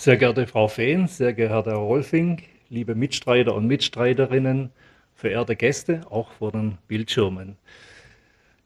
Sehr 0.00 0.16
geehrte 0.16 0.46
Frau 0.46 0.68
Fehn, 0.68 1.08
sehr 1.08 1.32
geehrter 1.32 1.72
Herr 1.72 1.78
Rolfing, 1.78 2.40
liebe 2.68 2.94
Mitstreiter 2.94 3.52
und 3.56 3.66
Mitstreiterinnen, 3.66 4.70
verehrte 5.16 5.56
Gäste, 5.56 6.02
auch 6.08 6.30
vor 6.30 6.52
den 6.52 6.78
Bildschirmen. 6.86 7.56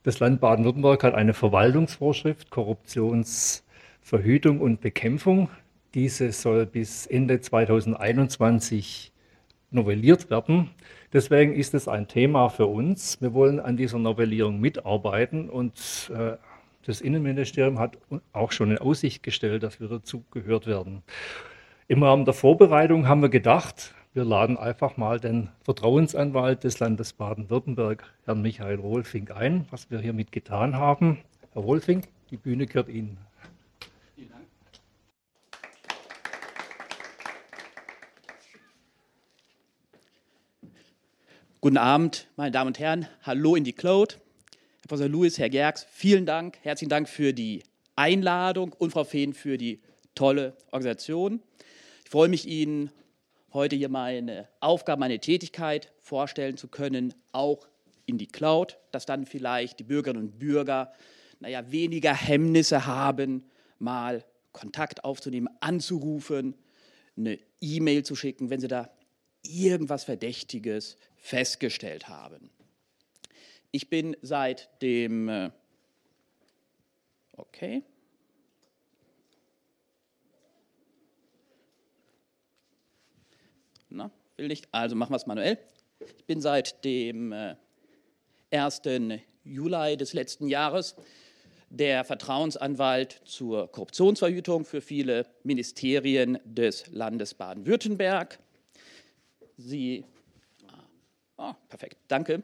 Das 0.03 0.21
Land 0.21 0.43
Baden-Württemberg 0.43 1.03
hat 1.03 1.15
eine 1.15 1.33
Verwaltungsvorschrift 1.33 2.51
Korruptionsverhütung 2.51 4.61
und 4.61 4.83
Bekämpfung. 4.83 5.49
Diese 5.95 6.33
soll 6.33 6.67
bis 6.67 7.07
Ende 7.07 7.41
2021 7.41 9.11
novelliert 9.71 10.29
werden. 10.29 10.69
Deswegen 11.15 11.55
ist 11.55 11.73
es 11.73 11.89
ein 11.89 12.09
Thema 12.09 12.51
für 12.51 12.67
uns. 12.67 13.23
Wir 13.23 13.33
wollen 13.33 13.59
an 13.59 13.79
dieser 13.79 13.99
Novellierung 13.99 14.61
mitarbeiten 14.61 15.49
und 15.49 16.13
äh, 16.15 16.37
das 16.85 17.01
Innenministerium 17.01 17.79
hat 17.79 17.99
auch 18.33 18.53
schon 18.53 18.71
in 18.71 18.79
Aussicht 18.79 19.23
gestellt, 19.23 19.63
dass 19.63 19.81
wir 19.81 19.89
dazu 19.89 20.25
gehört 20.31 20.67
werden. 20.67 21.03
Im 21.89 22.03
Rahmen 22.03 22.25
der 22.25 22.35
Vorbereitung 22.35 23.07
haben 23.09 23.23
wir 23.23 23.29
gedacht, 23.29 23.95
wir 24.15 24.25
laden 24.25 24.59
einfach 24.59 24.97
mal 24.97 25.21
den 25.21 25.49
Vertrauensanwalt 25.63 26.65
des 26.65 26.81
Landes 26.81 27.13
Baden-Württemberg, 27.15 28.05
Herrn 28.25 28.43
Michael 28.43 28.83
Wohlfink, 28.83 29.31
ein, 29.31 29.67
was 29.71 29.91
wir 29.91 30.01
hiermit 30.01 30.33
getan 30.33 30.77
haben. 30.77 31.19
Herr 31.53 31.65
Wohlfink, 31.65 32.09
die 32.31 32.37
Bühne 32.37 32.67
gehört 32.67 32.89
Ihnen. 32.89 33.19
Vielen 34.15 34.31
Dank. 34.31 34.45
Guten 41.61 41.79
Abend, 41.79 42.29
meine 42.37 42.51
Damen 42.51 42.69
und 42.69 42.79
Herren. 42.79 43.07
Hallo 43.23 43.55
in 43.55 43.65
die 43.65 43.73
Cloud. 43.73 44.22
Herr 44.83 44.89
Professor 44.89 45.09
Lewis, 45.09 45.39
Herr 45.39 45.49
Gerks, 45.49 45.87
vielen 45.93 46.27
Dank, 46.27 46.59
herzlichen 46.63 46.91
Dank 46.91 47.09
für 47.09 47.33
die 47.33 47.63
Einladung 47.95 48.73
und 48.73 48.91
Frau 48.91 49.05
Fehn 49.05 49.33
für 49.33 49.57
die 49.57 49.81
tolle 50.17 50.57
Organisation. 50.73 51.41
Ich 52.03 52.11
freue 52.11 52.29
mich, 52.29 52.49
Ihnen 52.49 52.91
heute 53.53 53.77
hier 53.77 53.89
meine 53.89 54.49
Aufgabe, 54.59 54.99
meine 54.99 55.21
Tätigkeit 55.21 55.93
vorstellen 56.01 56.57
zu 56.57 56.67
können, 56.67 57.15
auch 57.31 57.69
in 58.07 58.19
die 58.19 58.27
Cloud, 58.27 58.77
dass 58.91 59.07
dann 59.07 59.25
vielleicht 59.25 59.79
die 59.79 59.85
Bürgerinnen 59.85 60.21
und 60.21 60.41
Bürger 60.41 60.93
naja, 61.39 61.71
weniger 61.71 62.13
Hemmnisse 62.13 62.85
haben, 62.85 63.45
mal 63.79 64.25
Kontakt 64.51 65.05
aufzunehmen, 65.05 65.49
anzurufen, 65.61 66.57
eine 67.17 67.39
E-Mail 67.61 68.03
zu 68.03 68.17
schicken, 68.17 68.51
wenn 68.51 68.59
sie 68.59 68.67
da 68.67 68.91
irgendwas 69.43 70.03
Verdächtiges 70.03 70.97
festgestellt 71.15 72.09
haben. 72.09 72.51
Ich 73.73 73.89
bin 73.89 74.17
seit 74.23 74.71
dem, 74.83 75.29
äh, 75.29 75.51
okay, 77.37 77.83
Na, 83.95 84.11
will 84.37 84.49
nicht, 84.49 84.69
also 84.73 84.97
machen 84.97 85.13
wir 85.13 85.17
es 85.17 85.27
manuell. 85.27 85.59
Ich 86.17 86.25
bin 86.25 86.41
seit 86.41 86.83
dem 86.85 87.35
1. 88.51 88.81
Äh, 88.87 89.19
Juli 89.45 89.97
des 89.97 90.15
letzten 90.15 90.49
Jahres 90.49 90.97
der 91.69 92.05
Vertrauensanwalt 92.05 93.21
zur 93.25 93.71
Korruptionsverhütung 93.71 94.65
für 94.65 94.81
viele 94.81 95.27
Ministerien 95.43 96.39
des 96.45 96.87
Landes 96.89 97.35
Baden-Württemberg. 97.35 98.39
Sie, 99.57 100.05
oh, 101.37 101.53
perfekt, 101.69 101.99
danke. 102.09 102.43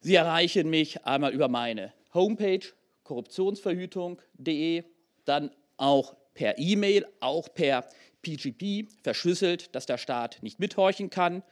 Sie 0.00 0.14
erreichen 0.14 0.70
mich 0.70 1.04
einmal 1.04 1.32
über 1.32 1.48
meine 1.48 1.92
Homepage 2.14 2.60
korruptionsverhütung.de, 3.02 4.84
dann 5.24 5.50
auch 5.76 6.14
per 6.34 6.58
E-Mail, 6.58 7.06
auch 7.20 7.52
per 7.52 7.88
PGP 8.22 8.88
verschlüsselt, 9.02 9.74
dass 9.74 9.86
der 9.86 9.98
Staat 9.98 10.38
nicht 10.42 10.60
mithorchen 10.60 11.10
kann. 11.10 11.42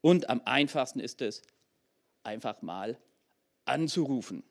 Und 0.00 0.28
am 0.28 0.42
einfachsten 0.44 1.00
ist 1.00 1.22
es, 1.22 1.42
einfach 2.22 2.60
mal 2.62 2.98
anzurufen. 3.64 4.42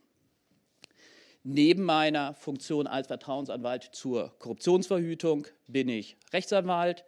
Neben 1.43 1.83
meiner 1.83 2.33
Funktion 2.33 2.87
als 2.87 3.07
Vertrauensanwalt 3.07 3.89
zur 3.91 4.33
Korruptionsverhütung 4.39 5.45
bin 5.67 5.89
ich 5.89 6.17
Rechtsanwalt, 6.33 7.05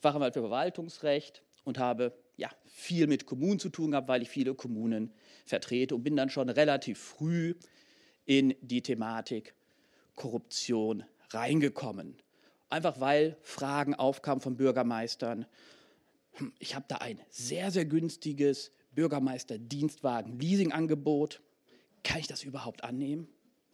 Fachanwalt 0.00 0.34
für 0.34 0.40
Verwaltungsrecht 0.40 1.42
und 1.64 1.78
habe 1.78 2.16
ja, 2.36 2.48
viel 2.64 3.06
mit 3.08 3.26
Kommunen 3.26 3.58
zu 3.58 3.68
tun 3.68 3.90
gehabt, 3.90 4.08
weil 4.08 4.22
ich 4.22 4.28
viele 4.28 4.54
Kommunen 4.54 5.12
vertrete 5.44 5.94
und 5.94 6.02
bin 6.02 6.16
dann 6.16 6.30
schon 6.30 6.48
relativ 6.48 6.98
früh 6.98 7.54
in 8.24 8.54
die 8.60 8.82
Thematik 8.82 9.54
Korruption 10.14 11.04
reingekommen. 11.30 12.16
Einfach 12.68 13.00
weil 13.00 13.36
Fragen 13.42 13.94
aufkamen 13.94 14.40
von 14.40 14.56
Bürgermeistern. 14.56 15.46
Hm, 16.32 16.52
ich 16.58 16.74
habe 16.74 16.86
da 16.88 16.96
ein 16.96 17.20
sehr, 17.30 17.70
sehr 17.70 17.84
günstiges 17.84 18.72
Bürgermeister-Dienstwagen-Leasing-Angebot. 18.94 21.40
Kann 22.02 22.20
ich 22.20 22.26
das 22.26 22.42
überhaupt 22.42 22.82
annehmen? 22.84 23.28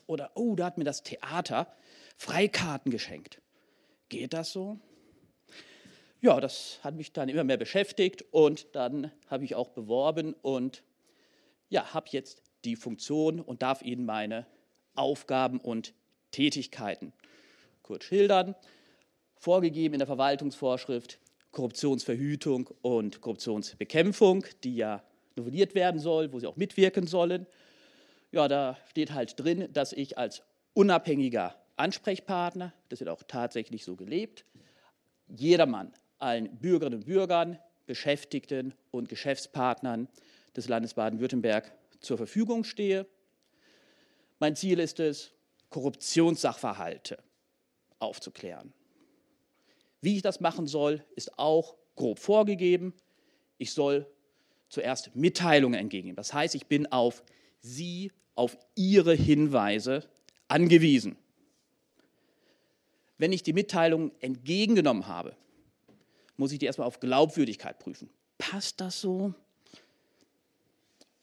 Oder, 0.07 0.33
oh, 0.34 0.57
da 0.57 0.67
hat 0.67 0.77
mir 0.78 0.84
das 0.84 1.03
Theater 1.03 1.73
Freikarten 2.17 2.91
geschenkt. 2.91 3.41
Geht 4.09 4.33
das 4.33 4.53
so? 4.53 4.78
Ja, 6.21 6.41
das 6.41 6.81
hat 6.83 6.97
mich 6.97 7.12
dann 7.12 7.28
immer 7.28 7.45
mehr 7.45 7.59
beschäftigt 7.59 8.25
und 8.33 8.67
dann 8.73 9.12
habe 9.28 9.45
ich 9.45 9.55
auch 9.55 9.69
beworben 9.69 10.34
und 10.43 10.83
ja, 11.69 11.95
habe 11.95 12.09
jetzt 12.11 12.43
die 12.65 12.77
Funktion 12.77 13.41
und 13.41 13.62
darf 13.62 13.83
Ihnen 13.83 14.05
meine 14.05 14.47
Aufgaben 14.95 15.61
und 15.61 15.95
Tätigkeiten 16.31 17.12
kurz 17.83 18.05
schildern 18.05 18.55
vorgegeben 19.39 19.95
in 19.95 19.99
der 19.99 20.07
Verwaltungsvorschrift 20.07 21.19
Korruptionsverhütung 21.53 22.69
und 22.83 23.21
Korruptionsbekämpfung, 23.21 24.45
die 24.65 24.77
ja 24.77 25.03
novelliert 25.37 25.75
werden 25.75 26.01
soll, 26.01 26.33
wo 26.33 26.41
sie 26.41 26.47
auch 26.47 26.57
mitwirken 26.57 27.07
sollen. 27.07 27.47
Ja, 28.33 28.49
da 28.49 28.77
steht 28.91 29.15
halt 29.15 29.41
drin, 29.41 29.69
dass 29.73 29.93
ich 29.93 30.19
als 30.19 30.43
unabhängiger 30.75 31.55
Ansprechpartner, 31.77 32.75
das 32.89 33.01
wird 33.01 33.09
auch 33.09 33.23
tatsächlich 33.23 33.84
so 33.84 33.97
gelebt, 33.97 34.45
jedermann, 35.28 35.93
allen 36.19 36.57
Bürgerinnen 36.59 37.01
und 37.01 37.07
Bürgern, 37.07 37.59
Beschäftigten 37.87 38.75
und 38.91 39.09
Geschäftspartnern 39.09 40.09
des 40.56 40.69
Landes 40.69 40.94
Baden-Württemberg 40.94 41.72
zur 42.00 42.16
Verfügung 42.16 42.64
stehe. 42.64 43.06
Mein 44.38 44.56
Ziel 44.56 44.78
ist 44.78 45.00
es, 45.00 45.32
Korruptionssachverhalte 45.70 47.19
aufzuklären. 47.98 48.72
Wie 50.00 50.16
ich 50.16 50.22
das 50.22 50.41
machen 50.41 50.66
soll, 50.66 51.04
ist 51.16 51.38
auch 51.38 51.76
grob 51.97 52.19
vorgegeben. 52.19 52.94
Ich 53.59 53.72
soll 53.72 54.06
zuerst 54.69 55.14
Mitteilungen 55.16 55.78
entgegennehmen. 55.78 56.16
Das 56.16 56.32
heißt, 56.32 56.54
ich 56.54 56.66
bin 56.66 56.86
auf 56.86 57.22
Sie, 57.60 58.12
auf 58.34 58.56
Ihre 58.76 59.15
Hinweise 59.15 60.09
angewiesen. 60.47 61.16
Wenn 63.19 63.32
ich 63.32 63.42
die 63.42 63.53
Mitteilung 63.53 64.12
entgegengenommen 64.20 65.09
habe, 65.09 65.36
muss 66.36 66.53
ich 66.53 66.60
die 66.60 66.66
erstmal 66.66 66.86
auf 66.86 67.00
Glaubwürdigkeit 67.00 67.80
prüfen. 67.80 68.09
Passt 68.38 68.80
das 68.80 69.00
so? 69.00 69.34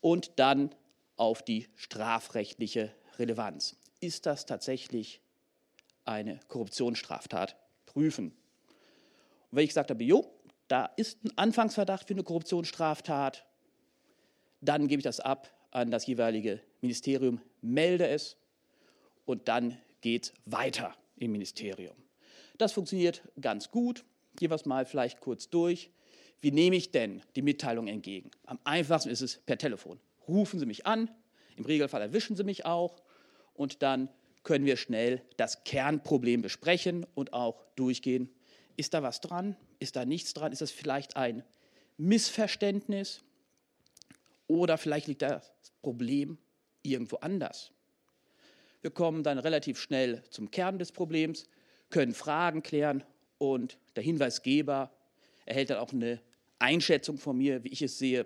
Und 0.05 0.33
dann 0.35 0.69
auf 1.15 1.41
die 1.41 1.67
strafrechtliche 1.73 2.93
Relevanz. 3.17 3.75
Ist 4.01 4.27
das 4.27 4.45
tatsächlich 4.45 5.19
eine 6.03 6.39
Korruptionsstraftat? 6.47 7.55
Prüfen. 7.87 8.27
Und 8.27 8.35
wenn 9.49 9.63
ich 9.63 9.71
gesagt 9.71 9.89
habe, 9.89 10.03
jo, 10.03 10.31
da 10.67 10.85
ist 10.95 11.25
ein 11.25 11.35
Anfangsverdacht 11.39 12.07
für 12.07 12.13
eine 12.13 12.21
Korruptionsstraftat, 12.21 13.47
dann 14.61 14.87
gebe 14.87 14.99
ich 14.99 15.05
das 15.05 15.19
ab 15.19 15.51
an 15.71 15.89
das 15.89 16.05
jeweilige 16.05 16.61
Ministerium, 16.81 17.41
melde 17.61 18.07
es 18.07 18.37
und 19.25 19.47
dann 19.47 19.75
geht 20.01 20.33
weiter 20.45 20.93
im 21.15 21.31
Ministerium. 21.31 21.95
Das 22.59 22.73
funktioniert 22.73 23.23
ganz 23.41 23.71
gut. 23.71 24.05
Gehen 24.35 24.51
wir 24.51 24.55
es 24.55 24.65
mal 24.65 24.85
vielleicht 24.85 25.19
kurz 25.19 25.49
durch. 25.49 25.89
Wie 26.41 26.51
nehme 26.51 26.75
ich 26.75 26.91
denn 26.91 27.21
die 27.35 27.41
Mitteilung 27.41 27.87
entgegen? 27.87 28.31
Am 28.45 28.59
einfachsten 28.63 29.09
ist 29.09 29.21
es 29.21 29.37
per 29.37 29.57
Telefon. 29.57 29.99
Rufen 30.27 30.59
Sie 30.59 30.65
mich 30.65 30.85
an, 30.85 31.09
im 31.55 31.65
Regelfall 31.65 32.01
erwischen 32.01 32.35
Sie 32.35 32.43
mich 32.43 32.65
auch 32.65 33.01
und 33.53 33.81
dann 33.81 34.09
können 34.43 34.65
wir 34.65 34.77
schnell 34.77 35.21
das 35.37 35.63
Kernproblem 35.63 36.41
besprechen 36.41 37.05
und 37.15 37.33
auch 37.33 37.65
durchgehen, 37.75 38.29
ist 38.77 38.93
da 38.93 39.01
was 39.01 39.21
dran? 39.21 39.55
Ist 39.79 39.95
da 39.95 40.05
nichts 40.05 40.33
dran? 40.33 40.51
Ist 40.51 40.61
das 40.61 40.71
vielleicht 40.71 41.17
ein 41.17 41.43
Missverständnis? 41.97 43.23
Oder 44.47 44.77
vielleicht 44.77 45.07
liegt 45.07 45.23
das 45.23 45.51
Problem 45.81 46.37
irgendwo 46.83 47.17
anders? 47.17 47.71
Wir 48.81 48.91
kommen 48.91 49.23
dann 49.23 49.39
relativ 49.39 49.79
schnell 49.79 50.23
zum 50.29 50.51
Kern 50.51 50.77
des 50.77 50.91
Problems, 50.91 51.47
können 51.89 52.13
Fragen 52.13 52.61
klären 52.61 53.03
und 53.39 53.79
der 53.95 54.03
Hinweisgeber 54.03 54.94
erhält 55.45 55.69
dann 55.69 55.77
auch 55.77 55.93
eine 55.93 56.21
Einschätzung 56.59 57.17
von 57.17 57.37
mir, 57.37 57.63
wie 57.63 57.69
ich 57.69 57.81
es 57.81 57.97
sehe. 57.97 58.25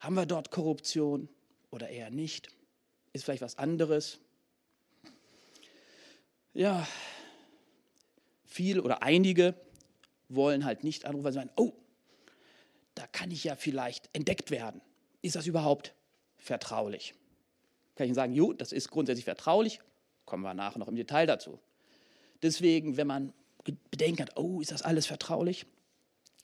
Haben 0.00 0.14
wir 0.14 0.26
dort 0.26 0.50
Korruption 0.50 1.28
oder 1.70 1.88
eher 1.88 2.10
nicht? 2.10 2.48
Ist 3.12 3.24
vielleicht 3.24 3.42
was 3.42 3.58
anderes? 3.58 4.18
Ja, 6.52 6.86
viel 8.44 8.80
oder 8.80 9.02
einige 9.02 9.54
wollen 10.28 10.64
halt 10.64 10.84
nicht 10.84 11.04
anrufen, 11.04 11.24
weil 11.24 11.32
sie 11.32 11.38
meinen, 11.38 11.50
oh, 11.56 11.72
da 12.94 13.06
kann 13.06 13.30
ich 13.30 13.44
ja 13.44 13.56
vielleicht 13.56 14.08
entdeckt 14.12 14.50
werden. 14.50 14.80
Ist 15.22 15.36
das 15.36 15.46
überhaupt 15.46 15.94
vertraulich? 16.38 17.14
Kann 17.94 18.04
ich 18.04 18.08
Ihnen 18.08 18.14
sagen, 18.14 18.34
jo, 18.34 18.52
das 18.52 18.72
ist 18.72 18.90
grundsätzlich 18.90 19.24
vertraulich, 19.24 19.80
kommen 20.24 20.42
wir 20.42 20.54
nachher 20.54 20.78
noch 20.78 20.88
im 20.88 20.96
Detail 20.96 21.26
dazu. 21.26 21.58
Deswegen, 22.42 22.96
wenn 22.96 23.06
man 23.06 23.32
Bedenken 23.90 24.22
hat, 24.22 24.36
oh, 24.36 24.60
ist 24.60 24.70
das 24.70 24.82
alles 24.82 25.06
vertraulich, 25.06 25.66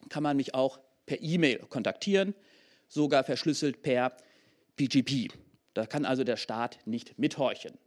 kann 0.09 0.23
man 0.23 0.37
mich 0.37 0.55
auch 0.55 0.81
per 1.07 1.21
E-Mail 1.21 1.59
kontaktieren, 1.69 2.35
sogar 2.89 3.25
verschlüsselt 3.25 3.83
per 3.83 4.17
PGP. 4.77 5.33
Da 5.75 5.87
kann 5.87 6.05
also 6.05 6.25
der 6.25 6.37
Staat 6.37 6.79
nicht 6.85 7.19
mithorchen. 7.19 7.79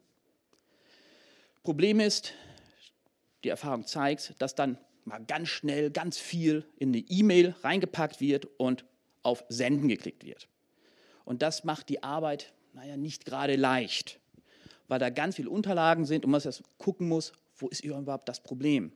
Problem 1.64 2.00
ist, 2.00 2.34
die 3.44 3.50
Erfahrung 3.50 3.86
zeigt, 3.86 4.36
dass 4.40 4.56
dann 4.56 4.78
mal 5.04 5.24
ganz 5.24 5.50
schnell 5.50 5.92
ganz 5.92 6.18
viel 6.18 6.66
in 6.78 6.90
eine 6.90 7.04
E-Mail 7.10 7.56
reingepackt 7.62 8.22
wird 8.22 8.46
und 8.58 8.86
auf 9.24 9.44
Senden 9.50 9.88
geklickt 9.88 10.26
wird. 10.26 10.48
Und 11.26 11.42
das 11.42 11.64
macht 11.64 11.90
die 11.90 12.04
Arbeit, 12.04 12.54
naja, 12.74 12.98
nicht 12.98 13.26
gerade 13.26 13.56
leicht, 13.56 14.20
weil 14.88 15.00
da 15.00 15.10
ganz 15.10 15.36
viele 15.36 15.50
Unterlagen 15.50 16.06
sind 16.06 16.26
und 16.26 16.32
man 16.32 16.42
jetzt 16.42 16.64
gucken 16.78 17.08
muss, 17.08 17.34
wo 17.58 17.68
ist 17.68 17.84
überhaupt 17.84 18.30
das 18.30 18.42
Problem. 18.44 18.92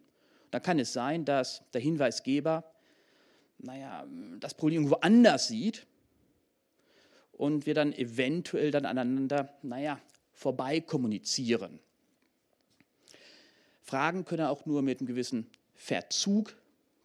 Da 0.51 0.59
kann 0.59 0.79
es 0.79 0.93
sein, 0.93 1.25
dass 1.25 1.63
der 1.73 1.81
Hinweisgeber, 1.81 2.63
naja, 3.59 4.05
das 4.39 4.53
Problem 4.53 4.83
irgendwo 4.83 4.95
anders 4.95 5.47
sieht 5.47 5.85
und 7.33 7.65
wir 7.65 7.73
dann 7.73 7.93
eventuell 7.93 8.71
dann 8.71 8.85
aneinander, 8.85 9.53
naja, 9.61 9.99
vorbei 10.33 10.81
kommunizieren. 10.81 11.79
Fragen 13.81 14.25
können 14.25 14.45
auch 14.45 14.65
nur 14.65 14.81
mit 14.81 14.99
einem 14.99 15.07
gewissen 15.07 15.49
Verzug 15.75 16.55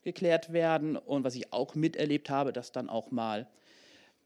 geklärt 0.02 0.52
werden. 0.52 0.96
Und 0.96 1.24
was 1.24 1.34
ich 1.34 1.52
auch 1.52 1.74
miterlebt 1.74 2.30
habe, 2.30 2.52
dass 2.52 2.72
dann 2.72 2.88
auch 2.88 3.10
mal, 3.10 3.48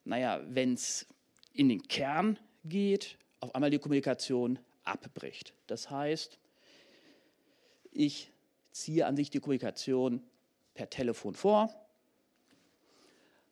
naja, 0.04 0.40
wenn 0.48 0.74
es 0.74 1.06
in 1.52 1.68
den 1.68 1.82
Kern 1.82 2.38
geht, 2.64 3.16
auf 3.40 3.54
einmal 3.54 3.70
die 3.70 3.78
Kommunikation 3.78 4.58
abbricht. 4.84 5.54
Das 5.66 5.90
heißt, 5.90 6.38
ich 7.92 8.32
ziehe 8.72 9.06
an 9.06 9.16
sich 9.16 9.30
die 9.30 9.40
Kommunikation 9.40 10.22
per 10.74 10.90
Telefon 10.90 11.34
vor. 11.34 11.87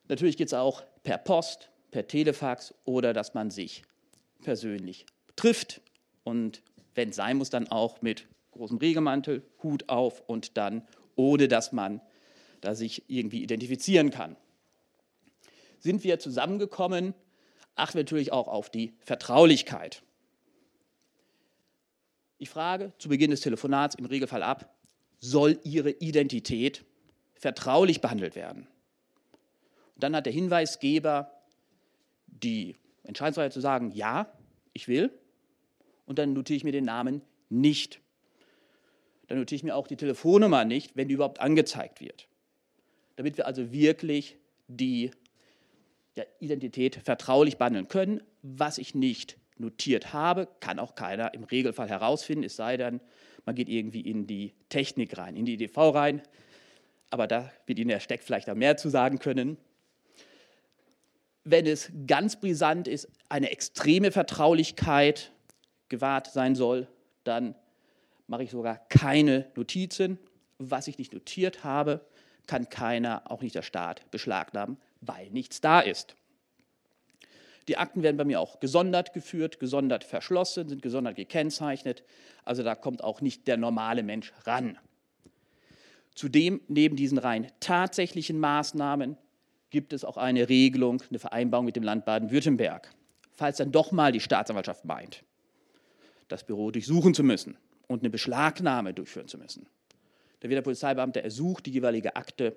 Natürlich 0.08 0.36
geht 0.36 0.48
es 0.48 0.54
auch 0.54 0.84
per 1.02 1.18
Post, 1.18 1.70
per 1.90 2.06
Telefax 2.06 2.74
oder 2.84 3.12
dass 3.12 3.34
man 3.34 3.50
sich 3.50 3.82
persönlich 4.42 5.06
trifft 5.34 5.80
und 6.24 6.62
wenn 6.94 7.10
es 7.10 7.16
sein 7.16 7.36
muss, 7.36 7.50
dann 7.50 7.68
auch 7.68 8.00
mit 8.02 8.26
großem 8.52 8.78
Regenmantel, 8.78 9.42
Hut 9.62 9.88
auf 9.88 10.20
und 10.26 10.56
dann, 10.56 10.86
ohne 11.14 11.48
dass 11.48 11.72
man 11.72 12.00
da 12.60 12.74
sich 12.74 13.08
irgendwie 13.08 13.42
identifizieren 13.42 14.10
kann. 14.10 14.36
Sind 15.78 16.04
wir 16.04 16.18
zusammengekommen, 16.18 17.14
achten 17.74 17.98
wir 17.98 18.04
natürlich 18.04 18.32
auch 18.32 18.48
auf 18.48 18.70
die 18.70 18.94
Vertraulichkeit. 19.00 20.02
Ich 22.38 22.50
frage 22.50 22.92
zu 22.98 23.08
Beginn 23.08 23.30
des 23.30 23.40
Telefonats 23.40 23.94
im 23.94 24.06
Regelfall 24.06 24.42
ab, 24.42 24.74
soll 25.20 25.58
Ihre 25.64 25.90
Identität 25.90 26.84
vertraulich 27.34 28.00
behandelt 28.00 28.36
werden? 28.36 28.68
Dann 29.96 30.14
hat 30.14 30.26
der 30.26 30.32
Hinweisgeber 30.32 31.32
die 32.26 32.76
Entscheidungsfreiheit 33.02 33.52
zu 33.52 33.60
sagen, 33.60 33.90
ja, 33.92 34.32
ich 34.72 34.88
will. 34.88 35.10
Und 36.04 36.18
dann 36.18 36.32
notiere 36.32 36.56
ich 36.56 36.64
mir 36.64 36.72
den 36.72 36.84
Namen 36.84 37.22
nicht 37.48 38.00
dann 39.28 39.38
notiere 39.38 39.56
ich 39.56 39.64
mir 39.64 39.74
auch 39.74 39.86
die 39.86 39.96
Telefonnummer 39.96 40.64
nicht, 40.64 40.96
wenn 40.96 41.08
die 41.08 41.14
überhaupt 41.14 41.40
angezeigt 41.40 42.00
wird. 42.00 42.28
Damit 43.16 43.36
wir 43.36 43.46
also 43.46 43.72
wirklich 43.72 44.36
die 44.68 45.10
ja, 46.14 46.24
Identität 46.38 46.96
vertraulich 46.96 47.56
behandeln 47.56 47.88
können. 47.88 48.22
Was 48.42 48.78
ich 48.78 48.94
nicht 48.94 49.38
notiert 49.58 50.12
habe, 50.12 50.48
kann 50.60 50.78
auch 50.78 50.94
keiner 50.94 51.34
im 51.34 51.44
Regelfall 51.44 51.88
herausfinden, 51.88 52.44
es 52.44 52.56
sei 52.56 52.76
denn, 52.76 53.00
man 53.46 53.54
geht 53.54 53.68
irgendwie 53.68 54.00
in 54.00 54.26
die 54.26 54.54
Technik 54.68 55.16
rein, 55.18 55.36
in 55.36 55.44
die 55.44 55.54
EDV 55.54 55.94
rein. 55.94 56.22
Aber 57.10 57.26
da 57.26 57.50
wird 57.64 57.78
Ihnen 57.78 57.88
der 57.88 58.00
Steck 58.00 58.22
vielleicht 58.22 58.50
auch 58.50 58.54
mehr 58.54 58.76
zu 58.76 58.88
sagen 58.88 59.18
können. 59.18 59.56
Wenn 61.48 61.64
es 61.64 61.92
ganz 62.08 62.40
brisant 62.40 62.88
ist, 62.88 63.08
eine 63.28 63.52
extreme 63.52 64.10
Vertraulichkeit 64.10 65.30
gewahrt 65.88 66.32
sein 66.32 66.56
soll, 66.56 66.88
dann 67.22 67.54
mache 68.26 68.42
ich 68.42 68.50
sogar 68.50 68.78
keine 68.88 69.46
Notizen. 69.54 70.18
Was 70.58 70.88
ich 70.88 70.98
nicht 70.98 71.12
notiert 71.12 71.62
habe, 71.62 72.04
kann 72.48 72.68
keiner, 72.68 73.30
auch 73.30 73.42
nicht 73.42 73.54
der 73.54 73.62
Staat, 73.62 74.10
beschlagnahmen, 74.10 74.76
weil 75.00 75.30
nichts 75.30 75.60
da 75.60 75.78
ist. 75.78 76.16
Die 77.68 77.76
Akten 77.76 78.02
werden 78.02 78.16
bei 78.16 78.24
mir 78.24 78.40
auch 78.40 78.58
gesondert 78.58 79.12
geführt, 79.12 79.60
gesondert 79.60 80.02
verschlossen, 80.02 80.68
sind 80.68 80.82
gesondert 80.82 81.14
gekennzeichnet. 81.14 82.02
Also 82.44 82.64
da 82.64 82.74
kommt 82.74 83.04
auch 83.04 83.20
nicht 83.20 83.46
der 83.46 83.56
normale 83.56 84.02
Mensch 84.02 84.32
ran. 84.46 84.78
Zudem, 86.12 86.60
neben 86.66 86.96
diesen 86.96 87.18
rein 87.18 87.52
tatsächlichen 87.60 88.40
Maßnahmen, 88.40 89.16
gibt 89.70 89.92
es 89.92 90.04
auch 90.04 90.16
eine 90.16 90.48
Regelung, 90.48 91.02
eine 91.08 91.18
Vereinbarung 91.18 91.66
mit 91.66 91.76
dem 91.76 91.82
Land 91.82 92.04
Baden-Württemberg. 92.04 92.90
Falls 93.32 93.58
dann 93.58 93.72
doch 93.72 93.92
mal 93.92 94.12
die 94.12 94.20
Staatsanwaltschaft 94.20 94.84
meint, 94.84 95.24
das 96.28 96.44
Büro 96.44 96.70
durchsuchen 96.70 97.14
zu 97.14 97.22
müssen, 97.22 97.56
und 97.86 98.02
eine 98.02 98.10
Beschlagnahme 98.10 98.94
durchführen 98.94 99.28
zu 99.28 99.38
müssen. 99.38 99.66
Da 100.40 100.48
wird 100.48 100.58
der 100.58 100.62
Polizeibeamte 100.62 101.22
ersucht, 101.22 101.66
die 101.66 101.70
jeweilige 101.70 102.16
Akte 102.16 102.56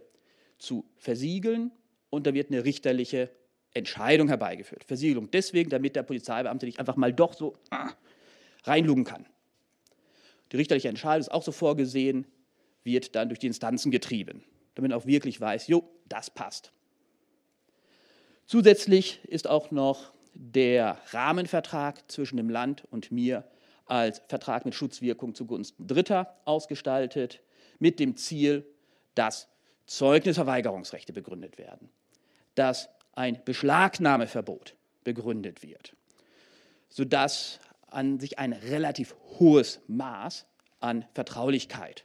zu 0.57 0.85
versiegeln 0.97 1.71
und 2.09 2.27
da 2.27 2.33
wird 2.33 2.51
eine 2.51 2.65
richterliche 2.65 3.29
Entscheidung 3.73 4.27
herbeigeführt. 4.27 4.83
Versiegelung 4.83 5.29
deswegen, 5.31 5.69
damit 5.69 5.95
der 5.95 6.03
Polizeibeamte 6.03 6.65
nicht 6.65 6.79
einfach 6.79 6.95
mal 6.95 7.13
doch 7.13 7.33
so 7.33 7.55
ah, 7.69 7.91
reinlugen 8.63 9.03
kann. 9.03 9.25
Die 10.51 10.57
richterliche 10.57 10.89
Entscheidung 10.89 11.21
ist 11.21 11.31
auch 11.31 11.43
so 11.43 11.51
vorgesehen, 11.51 12.25
wird 12.83 13.15
dann 13.15 13.29
durch 13.29 13.39
die 13.39 13.47
Instanzen 13.47 13.91
getrieben, 13.91 14.43
damit 14.73 14.91
man 14.91 14.99
auch 14.99 15.05
wirklich 15.05 15.39
weiß, 15.39 15.67
jo, 15.67 15.87
das 16.07 16.31
passt. 16.31 16.71
Zusätzlich 18.49 19.23
ist 19.25 19.45
auch 19.45 19.69
noch 19.69 20.11
der 20.33 20.97
Rahmenvertrag 21.11 22.09
zwischen 22.09 22.35
dem 22.35 22.49
Land 22.49 22.83
und 22.89 23.11
mir 23.11 23.47
als 23.85 24.23
Vertrag 24.27 24.65
mit 24.65 24.73
Schutzwirkung 24.73 25.35
zugunsten 25.35 25.85
Dritter 25.85 26.35
ausgestaltet, 26.45 27.43
mit 27.77 27.99
dem 27.99 28.17
Ziel, 28.17 28.65
dass 29.13 29.49
Zeugnisverweigerungsrechte 29.85 31.13
begründet 31.13 31.59
werden, 31.59 31.91
dass 32.55 32.89
ein 33.13 33.39
Beschlagnahmeverbot 33.45 34.75
begründet 35.03 35.61
wird, 35.61 35.95
sodass 36.87 37.59
an 37.85 38.19
sich 38.19 38.39
ein 38.39 38.53
relativ 38.53 39.15
hohes 39.37 39.79
Maß 39.85 40.47
an 40.79 41.05
Vertraulichkeit 41.13 42.03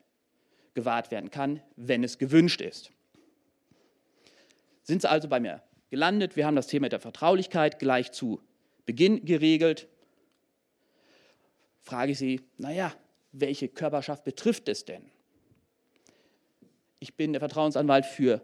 gewahrt 0.75 1.11
werden 1.11 1.31
kann, 1.31 1.63
wenn 1.77 2.05
es 2.05 2.19
gewünscht 2.19 2.61
ist. 2.61 2.91
Sind 4.83 5.01
Sie 5.01 5.09
also 5.09 5.27
bei 5.27 5.41
mir 5.41 5.63
gelandet? 5.95 6.35
Wir 6.35 6.45
haben 6.45 6.57
das 6.57 6.67
Thema 6.67 6.89
der 6.89 7.01
Vertraulichkeit 7.01 7.79
gleich 7.79 8.11
zu 8.11 8.41
Beginn 8.85 9.25
geregelt 9.25 9.89
frage 11.85 12.13
ich 12.13 12.19
Sie, 12.19 12.41
naja, 12.57 12.93
welche 13.33 13.69
Körperschaft 13.69 14.25
betrifft 14.25 14.69
es 14.69 14.85
denn? 14.85 15.03
Ich 16.99 17.15
bin 17.15 17.33
der 17.33 17.41
Vertrauensanwalt 17.41 18.07
für 18.07 18.41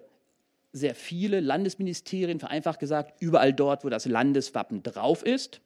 sehr 0.72 0.94
viele 0.94 1.40
Landesministerien, 1.40 2.38
vereinfacht 2.38 2.78
gesagt, 2.78 3.20
überall 3.20 3.52
dort, 3.52 3.84
wo 3.84 3.88
das 3.88 4.04
Landeswappen 4.04 4.82
drauf 4.82 5.24
ist. 5.24 5.60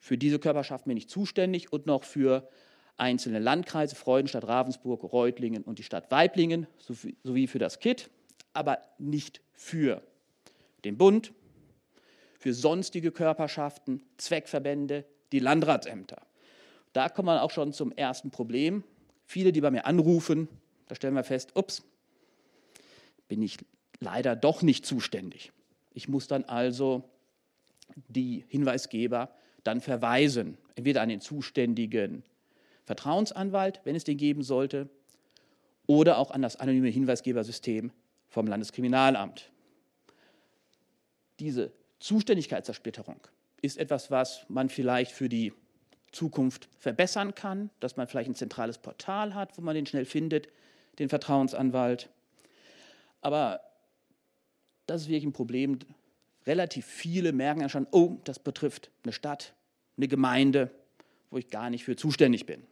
Für 0.00 0.16
diese 0.16 0.38
Körperschaft 0.38 0.86
bin 0.86 0.96
ich 0.96 1.08
zuständig 1.08 1.72
und 1.72 1.86
noch 1.86 2.02
für 2.02 2.48
einzelne 2.96 3.38
Landkreise, 3.38 3.94
Freudenstadt, 3.94 4.48
Ravensburg, 4.48 5.04
Reutlingen 5.04 5.62
und 5.62 5.78
die 5.78 5.84
Stadt 5.84 6.10
Weiblingen 6.10 6.66
sowie 7.22 7.46
für 7.46 7.58
das 7.58 7.78
KIT, 7.78 8.10
aber 8.54 8.78
nicht 8.98 9.42
für 9.52 10.02
den 10.84 10.96
Bund, 10.96 11.32
für 12.38 12.54
sonstige 12.54 13.10
Körperschaften, 13.10 14.02
Zweckverbände, 14.16 15.04
die 15.32 15.40
Landratsämter. 15.40 16.22
Da 16.92 17.08
kommt 17.08 17.26
man 17.26 17.38
auch 17.38 17.50
schon 17.50 17.72
zum 17.72 17.92
ersten 17.92 18.30
Problem. 18.30 18.84
Viele, 19.24 19.52
die 19.52 19.60
bei 19.60 19.70
mir 19.70 19.86
anrufen, 19.86 20.48
da 20.86 20.94
stellen 20.94 21.14
wir 21.14 21.24
fest, 21.24 21.56
ups, 21.56 21.82
bin 23.26 23.42
ich 23.42 23.58
leider 24.00 24.36
doch 24.36 24.62
nicht 24.62 24.86
zuständig. 24.86 25.52
Ich 25.92 26.08
muss 26.08 26.28
dann 26.28 26.44
also 26.44 27.02
die 28.08 28.44
Hinweisgeber 28.48 29.34
dann 29.64 29.80
verweisen, 29.80 30.56
entweder 30.76 31.02
an 31.02 31.08
den 31.08 31.20
zuständigen 31.20 32.22
Vertrauensanwalt, 32.84 33.80
wenn 33.84 33.96
es 33.96 34.04
den 34.04 34.16
geben 34.16 34.42
sollte, 34.42 34.88
oder 35.86 36.18
auch 36.18 36.30
an 36.30 36.42
das 36.42 36.56
anonyme 36.56 36.88
Hinweisgebersystem 36.88 37.90
vom 38.28 38.46
Landeskriminalamt. 38.46 39.50
Diese 41.40 41.72
Zuständigkeitsersplitterung 42.00 43.20
ist 43.62 43.78
etwas, 43.78 44.10
was 44.10 44.44
man 44.48 44.68
vielleicht 44.68 45.12
für 45.12 45.28
die 45.28 45.52
Zukunft 46.12 46.68
verbessern 46.78 47.34
kann, 47.34 47.70
dass 47.80 47.96
man 47.96 48.06
vielleicht 48.06 48.30
ein 48.30 48.34
zentrales 48.34 48.78
Portal 48.78 49.34
hat, 49.34 49.56
wo 49.58 49.62
man 49.62 49.74
den 49.74 49.86
schnell 49.86 50.04
findet. 50.04 50.48
den 50.98 51.08
Vertrauensanwalt. 51.08 52.10
Aber 53.20 53.60
das 54.86 55.02
ist 55.02 55.08
wirklich 55.08 55.24
ein 55.24 55.32
Problem. 55.32 55.78
Relativ 56.46 56.86
viele 56.86 57.32
merken 57.32 57.60
ja 57.60 57.68
schon, 57.68 57.86
oh, 57.92 58.16
das 58.24 58.38
betrifft 58.40 58.90
eine 59.04 59.12
Stadt, 59.12 59.54
eine 59.96 60.08
Gemeinde, 60.08 60.72
wo 61.30 61.38
ich 61.38 61.50
gar 61.50 61.70
nicht 61.70 61.84
für 61.84 61.94
zuständig 61.94 62.46
bin. 62.46 62.66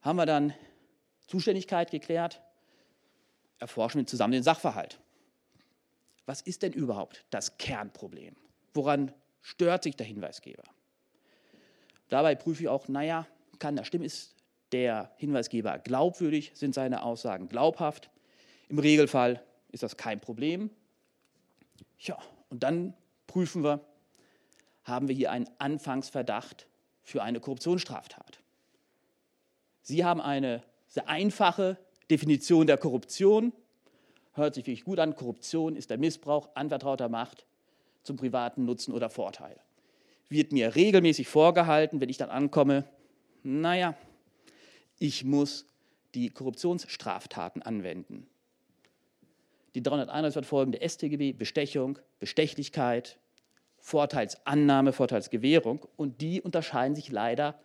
Haben 0.00 0.16
wir 0.16 0.24
dann 0.24 0.54
Zuständigkeit 1.26 1.90
geklärt, 1.90 2.40
erforschen 3.58 4.00
wir 4.00 4.06
zusammen 4.06 4.32
den 4.32 4.42
Sachverhalt. 4.42 4.98
Was 6.26 6.40
ist 6.40 6.62
denn 6.62 6.72
überhaupt 6.72 7.24
das 7.30 7.58
Kernproblem? 7.58 8.34
Woran 8.72 9.12
stört 9.42 9.82
sich 9.82 9.96
der 9.96 10.06
Hinweisgeber? 10.06 10.64
Dabei 12.08 12.34
prüfe 12.34 12.62
ich 12.62 12.68
auch, 12.68 12.88
naja, 12.88 13.26
kann 13.58 13.76
das 13.76 13.86
stimmen? 13.86 14.04
Ist 14.04 14.34
der 14.72 15.12
Hinweisgeber 15.16 15.78
glaubwürdig? 15.78 16.52
Sind 16.54 16.74
seine 16.74 17.02
Aussagen 17.02 17.48
glaubhaft? 17.48 18.10
Im 18.68 18.78
Regelfall 18.78 19.42
ist 19.70 19.82
das 19.82 19.96
kein 19.96 20.20
Problem. 20.20 20.70
Ja, 21.98 22.18
und 22.48 22.62
dann 22.62 22.94
prüfen 23.26 23.62
wir, 23.62 23.80
haben 24.84 25.08
wir 25.08 25.14
hier 25.14 25.30
einen 25.30 25.48
Anfangsverdacht 25.58 26.66
für 27.02 27.22
eine 27.22 27.40
Korruptionsstraftat. 27.40 28.40
Sie 29.82 30.04
haben 30.04 30.20
eine 30.20 30.62
sehr 30.86 31.08
einfache 31.08 31.78
Definition 32.10 32.66
der 32.66 32.78
Korruption. 32.78 33.52
Hört 34.34 34.54
sich 34.54 34.66
wirklich 34.66 34.84
gut 34.84 34.98
an. 34.98 35.14
Korruption 35.14 35.76
ist 35.76 35.90
der 35.90 35.98
Missbrauch 35.98 36.48
anvertrauter 36.54 37.08
Macht 37.08 37.46
zum 38.02 38.16
privaten 38.16 38.64
Nutzen 38.64 38.92
oder 38.92 39.08
Vorteil. 39.08 39.58
Wird 40.28 40.52
mir 40.52 40.74
regelmäßig 40.74 41.28
vorgehalten, 41.28 42.00
wenn 42.00 42.08
ich 42.08 42.16
dann 42.16 42.30
ankomme, 42.30 42.84
naja, 43.42 43.96
ich 44.98 45.24
muss 45.24 45.66
die 46.14 46.30
Korruptionsstraftaten 46.30 47.62
anwenden. 47.62 48.26
Die 49.74 49.82
331 49.82 50.46
folgende 50.46 50.88
StGB, 50.88 51.32
Bestechung, 51.32 51.98
Bestechlichkeit, 52.20 53.18
Vorteilsannahme, 53.78 54.92
Vorteilsgewährung 54.92 55.86
und 55.96 56.20
die 56.20 56.40
unterscheiden 56.40 56.94
sich 56.94 57.10
leider 57.10 57.58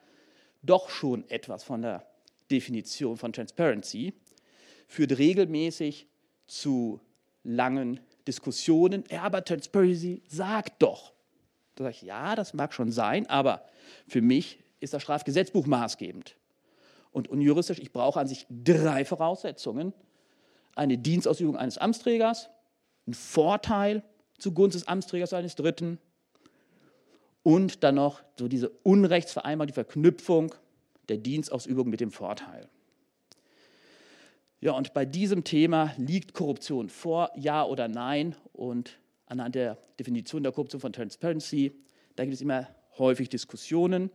doch 0.63 0.89
schon 0.89 1.27
etwas 1.29 1.63
von 1.63 1.81
der 1.81 2.05
Definition 2.51 3.15
von 3.15 3.31
Transparency, 3.31 4.13
führt 4.87 5.17
regelmäßig 5.17 6.07
zu 6.49 6.99
langen 7.43 7.99
Diskussionen. 8.27 9.03
Aber 9.17 9.43
Transparency 9.43 10.23
sagt 10.27 10.81
doch. 10.81 11.13
Da 11.75 11.85
sage 11.85 11.95
ich, 11.95 12.01
ja, 12.01 12.35
das 12.35 12.53
mag 12.53 12.73
schon 12.73 12.91
sein, 12.91 13.27
aber 13.27 13.63
für 14.07 14.21
mich 14.21 14.59
ist 14.79 14.93
das 14.93 15.01
Strafgesetzbuch 15.01 15.65
maßgebend. 15.65 16.35
Und 17.11 17.27
unjuristisch, 17.27 17.79
ich 17.79 17.91
brauche 17.91 18.19
an 18.19 18.27
sich 18.27 18.45
drei 18.49 19.05
Voraussetzungen. 19.05 19.93
Eine 20.75 20.97
Dienstausübung 20.97 21.57
eines 21.57 21.77
Amtsträgers, 21.77 22.49
ein 23.07 23.13
Vorteil 23.13 24.03
zugunsten 24.37 24.79
des 24.79 24.87
Amtsträgers 24.87 25.33
eines 25.33 25.55
Dritten 25.55 25.99
und 27.43 27.83
dann 27.83 27.95
noch 27.95 28.21
so 28.37 28.47
diese 28.47 28.69
Unrechtsvereinbarung, 28.83 29.67
die 29.67 29.73
Verknüpfung 29.73 30.53
der 31.09 31.17
Dienstausübung 31.17 31.89
mit 31.89 31.99
dem 31.99 32.11
Vorteil. 32.11 32.69
Ja, 34.61 34.73
und 34.73 34.93
bei 34.93 35.05
diesem 35.05 35.45
Thema 35.45 35.93
liegt 35.97 36.33
Korruption 36.33 36.89
vor, 36.89 37.31
ja 37.35 37.63
oder 37.63 37.87
nein? 37.87 38.35
Und 38.51 38.99
anhand 39.25 39.55
der 39.55 39.77
Definition 39.97 40.43
der 40.43 40.51
Korruption 40.51 40.81
von 40.81 40.91
Transparency, 40.91 41.73
da 42.15 42.23
gibt 42.25 42.33
es 42.33 42.41
immer 42.41 42.67
häufig 42.97 43.29
Diskussionen, 43.29 44.09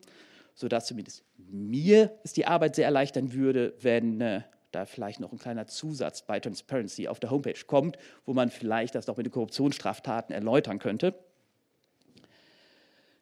sodass 0.55 0.87
zumindest 0.87 1.25
mir 1.39 2.19
es 2.25 2.35
die 2.35 2.47
Arbeit 2.47 2.75
sehr 2.77 2.85
erleichtern 2.85 3.33
würde, 3.33 3.75
wenn 3.81 4.21
äh, 4.21 4.43
da 4.71 4.85
vielleicht 4.85 5.21
noch 5.21 5.33
ein 5.33 5.39
kleiner 5.39 5.67
Zusatz 5.67 6.23
bei 6.23 6.41
Transparency 6.41 7.09
auf 7.09 7.21
der 7.21 7.31
Homepage 7.31 7.65
kommt, 7.67 7.97
wo 8.27 8.35
man 8.35 8.51
vielleicht 8.51 8.95
das 8.95 9.07
noch 9.07 9.17
mit 9.17 9.25
den 9.25 9.33
Korruptionsstraftaten 9.33 10.35
erläutern 10.35 10.79
könnte. 10.79 11.15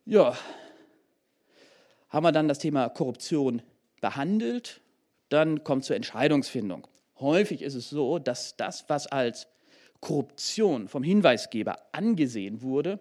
Ja, 0.05 0.37
haben 2.09 2.25
wir 2.25 2.33
dann 2.33 2.49
das 2.49 2.59
Thema 2.59 2.89
Korruption 2.89 3.63
behandelt, 4.01 4.81
dann 5.29 5.63
kommt 5.63 5.85
zur 5.85 5.95
Entscheidungsfindung. 5.95 6.89
Häufig 7.23 7.63
ist 7.63 7.75
es 7.75 7.89
so, 7.89 8.19
dass 8.19 8.57
das, 8.57 8.85
was 8.89 9.07
als 9.07 9.47
Korruption 10.01 10.89
vom 10.89 11.05
Hinweisgeber 11.05 11.79
angesehen 11.93 12.63
wurde, 12.63 12.99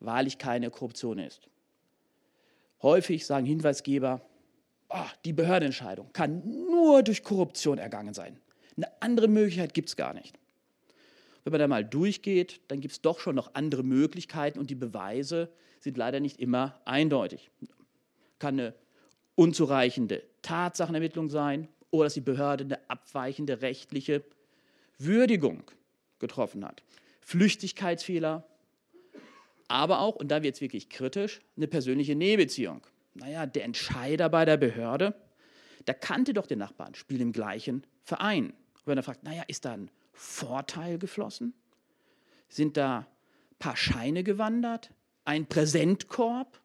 wahrlich 0.00 0.36
keine 0.36 0.70
Korruption 0.70 1.18
ist. 1.18 1.48
Häufig 2.82 3.24
sagen 3.24 3.46
Hinweisgeber, 3.46 4.20
oh, 4.90 5.06
die 5.24 5.32
Behördenentscheidung 5.32 6.12
kann 6.12 6.42
nur 6.70 7.02
durch 7.02 7.22
Korruption 7.22 7.78
ergangen 7.78 8.12
sein. 8.12 8.38
Eine 8.76 8.90
andere 9.00 9.28
Möglichkeit 9.28 9.72
gibt 9.72 9.88
es 9.88 9.96
gar 9.96 10.12
nicht. 10.12 10.38
Wenn 11.42 11.52
man 11.52 11.60
da 11.60 11.68
mal 11.68 11.84
durchgeht, 11.84 12.60
dann 12.68 12.80
gibt 12.80 12.92
es 12.92 13.00
doch 13.00 13.18
schon 13.18 13.34
noch 13.34 13.54
andere 13.54 13.82
Möglichkeiten 13.82 14.58
und 14.58 14.68
die 14.68 14.74
Beweise 14.74 15.48
sind 15.80 15.96
leider 15.96 16.20
nicht 16.20 16.38
immer 16.38 16.78
eindeutig. 16.84 17.50
Kann 18.38 18.60
eine 18.60 18.74
unzureichende 19.36 20.22
Tatsachenermittlung 20.42 21.30
sein 21.30 21.68
oder 21.90 22.04
dass 22.04 22.14
die 22.14 22.20
Behörde 22.20 22.64
eine 22.64 22.90
abweichende 22.90 23.62
rechtliche 23.62 24.24
Würdigung 24.98 25.64
getroffen 26.18 26.64
hat. 26.64 26.82
Flüchtigkeitsfehler, 27.20 28.46
aber 29.68 30.00
auch, 30.00 30.16
und 30.16 30.28
da 30.28 30.42
wird 30.42 30.54
es 30.54 30.60
wirklich 30.60 30.88
kritisch, 30.88 31.40
eine 31.56 31.66
persönliche 31.66 32.14
Nähebeziehung. 32.14 32.86
Naja, 33.14 33.46
der 33.46 33.64
Entscheider 33.64 34.28
bei 34.28 34.44
der 34.44 34.56
Behörde, 34.56 35.14
der 35.86 35.94
kannte 35.94 36.34
doch 36.34 36.46
den 36.46 36.58
Nachbarn, 36.58 36.94
spielt 36.94 37.20
im 37.20 37.32
gleichen 37.32 37.84
Verein. 38.02 38.50
Und 38.50 38.86
wenn 38.86 38.98
er 38.98 39.02
fragt, 39.02 39.24
naja, 39.24 39.42
ist 39.48 39.64
da 39.64 39.72
ein 39.72 39.90
Vorteil 40.12 40.98
geflossen? 40.98 41.54
Sind 42.48 42.76
da 42.76 42.98
ein 42.98 43.06
paar 43.58 43.76
Scheine 43.76 44.22
gewandert? 44.22 44.90
Ein 45.24 45.46
Präsentkorb? 45.46 46.60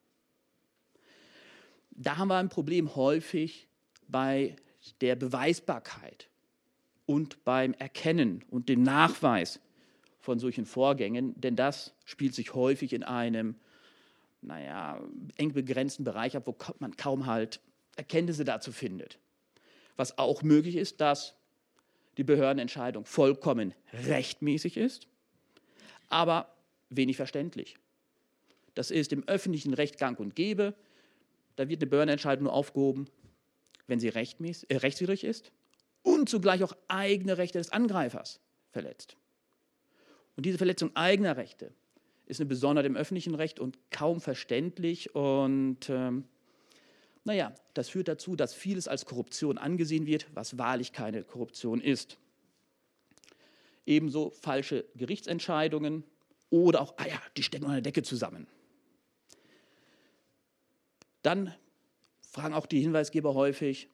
Da 1.92 2.18
haben 2.18 2.28
wir 2.28 2.38
ein 2.38 2.50
Problem 2.50 2.96
häufig 2.96 3.68
bei 4.08 4.56
der 5.02 5.16
Beweisbarkeit 5.16 6.30
und 7.06 7.44
beim 7.44 7.74
Erkennen 7.74 8.44
und 8.50 8.70
dem 8.70 8.84
Nachweis 8.84 9.60
von 10.20 10.40
solchen 10.40 10.66
Vorgängen, 10.66 11.40
denn 11.40 11.56
das 11.56 11.94
spielt 12.06 12.36
sich 12.36 12.54
häufig 12.54 12.94
in 12.94 13.04
einem, 13.04 13.56
naja, 14.42 15.02
eng 15.38 15.54
begrenzten 15.54 16.04
Bereich 16.04 16.38
ab, 16.38 16.44
wo 16.46 16.56
man 16.80 16.96
kaum 16.96 17.26
halt 17.26 17.60
Erkenntnisse 17.96 18.46
dazu 18.46 18.72
findet. 18.72 19.20
Was 19.98 20.18
auch 20.18 20.44
möglich 20.44 20.76
ist, 20.76 21.02
dass 21.02 21.36
die 22.18 22.24
Behördenentscheidung 22.24 23.06
vollkommen 23.06 23.74
rechtmäßig 23.94 24.78
ist, 24.78 25.08
aber 26.10 26.54
wenig 26.90 27.18
verständlich. 27.18 27.78
Das 28.74 28.92
ist 28.92 29.12
im 29.12 29.28
öffentlichen 29.28 29.74
Recht 29.74 29.98
gang 29.98 30.20
und 30.20 30.36
gäbe. 30.36 30.76
Da 31.56 31.68
wird 31.68 31.82
eine 31.82 31.90
Behördenentscheidung 31.90 32.46
nur 32.46 32.54
aufgehoben, 32.54 33.08
wenn 33.92 34.00
sie 34.00 34.08
äh, 34.08 34.78
rechtswidrig 34.78 35.24
ist 35.24 35.52
und 36.02 36.30
zugleich 36.30 36.64
auch 36.64 36.74
eigene 36.88 37.38
Rechte 37.38 37.60
des 37.60 37.72
Angreifers 37.72 38.40
verletzt. 38.72 39.18
Und 40.36 40.46
diese 40.46 40.58
Verletzung 40.58 40.96
eigener 40.96 41.38
Rechte 41.38 41.74
ist 42.26 42.40
eine 42.40 42.48
Besonderheit 42.48 42.88
im 42.88 42.96
öffentlichen 42.96 43.36
Recht 43.36 43.60
und 43.60 43.78
kaum 43.92 44.22
verständlich. 44.22 45.14
Und 45.14 45.90
ähm, 45.90 46.24
naja, 47.26 47.54
das 47.74 47.90
führt 47.90 48.08
dazu, 48.08 48.38
dass 48.38 48.54
vieles 48.54 48.88
als 48.88 49.06
Korruption 49.06 49.58
angesehen 49.58 50.08
wird, 50.08 50.26
was 50.34 50.58
wahrlich 50.58 50.94
keine 50.94 51.24
Korruption 51.24 51.82
ist. 51.82 52.18
Ebenso 53.86 54.30
falsche 54.30 54.86
Gerichtsentscheidungen 54.96 56.06
oder 56.50 56.82
auch, 56.82 56.94
ah 56.98 57.08
ja, 57.08 57.22
die 57.36 57.44
stecken 57.44 57.66
unter 57.66 57.76
der 57.76 57.92
Decke 57.92 58.04
zusammen. 58.04 58.48
Dann 61.24 61.54
fragen 62.32 62.54
auch 62.54 62.66
die 62.66 62.80
Hinweisgeber 62.80 63.36
häufig, 63.36 63.90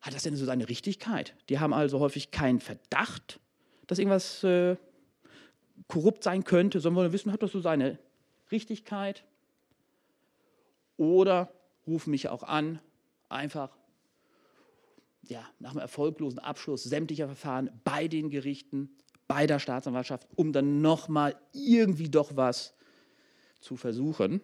hat 0.00 0.14
das 0.14 0.24
denn 0.24 0.36
so 0.36 0.44
seine 0.44 0.68
Richtigkeit? 0.68 1.34
Die 1.48 1.58
haben 1.58 1.72
also 1.72 2.00
häufig 2.00 2.30
keinen 2.30 2.60
Verdacht, 2.60 3.40
dass 3.86 3.98
irgendwas 3.98 4.44
äh, 4.44 4.76
korrupt 5.88 6.22
sein 6.22 6.44
könnte, 6.44 6.80
sondern 6.80 7.02
wollen 7.02 7.12
wissen, 7.12 7.32
hat 7.32 7.42
das 7.42 7.52
so 7.52 7.60
seine 7.60 7.98
Richtigkeit? 8.50 9.24
Oder 10.96 11.52
rufen 11.86 12.10
mich 12.10 12.28
auch 12.28 12.42
an, 12.42 12.80
einfach 13.28 13.76
ja, 15.22 15.44
nach 15.58 15.72
einem 15.72 15.80
erfolglosen 15.80 16.38
Abschluss 16.38 16.84
sämtlicher 16.84 17.26
Verfahren 17.26 17.70
bei 17.84 18.08
den 18.08 18.30
Gerichten, 18.30 18.90
bei 19.28 19.46
der 19.46 19.58
Staatsanwaltschaft, 19.58 20.26
um 20.36 20.52
dann 20.52 20.80
nochmal 20.80 21.36
irgendwie 21.52 22.08
doch 22.08 22.36
was 22.36 22.74
zu 23.60 23.76
versuchen. 23.76 24.40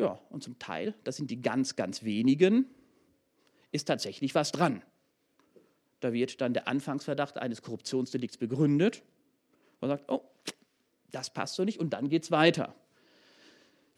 Ja, 0.00 0.18
und 0.30 0.42
zum 0.42 0.58
Teil, 0.58 0.94
das 1.04 1.16
sind 1.16 1.30
die 1.30 1.42
ganz, 1.42 1.76
ganz 1.76 2.04
wenigen, 2.04 2.64
ist 3.70 3.84
tatsächlich 3.84 4.34
was 4.34 4.50
dran. 4.50 4.82
Da 6.00 6.14
wird 6.14 6.40
dann 6.40 6.54
der 6.54 6.68
Anfangsverdacht 6.68 7.36
eines 7.36 7.60
Korruptionsdelikts 7.60 8.38
begründet. 8.38 9.02
Man 9.82 9.90
sagt, 9.90 10.10
oh, 10.10 10.22
das 11.10 11.28
passt 11.28 11.56
so 11.56 11.64
nicht 11.64 11.78
und 11.78 11.90
dann 11.90 12.08
geht 12.08 12.22
es 12.22 12.30
weiter. 12.30 12.74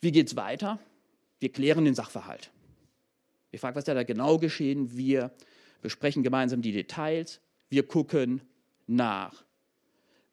Wie 0.01 0.11
geht 0.11 0.27
es 0.27 0.35
weiter? 0.35 0.81
Wir 1.39 1.53
klären 1.53 1.85
den 1.85 1.95
Sachverhalt. 1.95 2.51
Wir 3.53 3.61
fragen, 3.61 3.77
was 3.77 3.83
ist 3.83 3.95
da 3.95 4.03
genau 4.03 4.39
geschehen. 4.39 4.97
Wir 4.97 5.31
besprechen 5.83 6.25
gemeinsam 6.25 6.63
die 6.63 6.73
Details, 6.73 7.41
wir 7.69 7.87
gucken 7.87 8.41
nach 8.89 9.45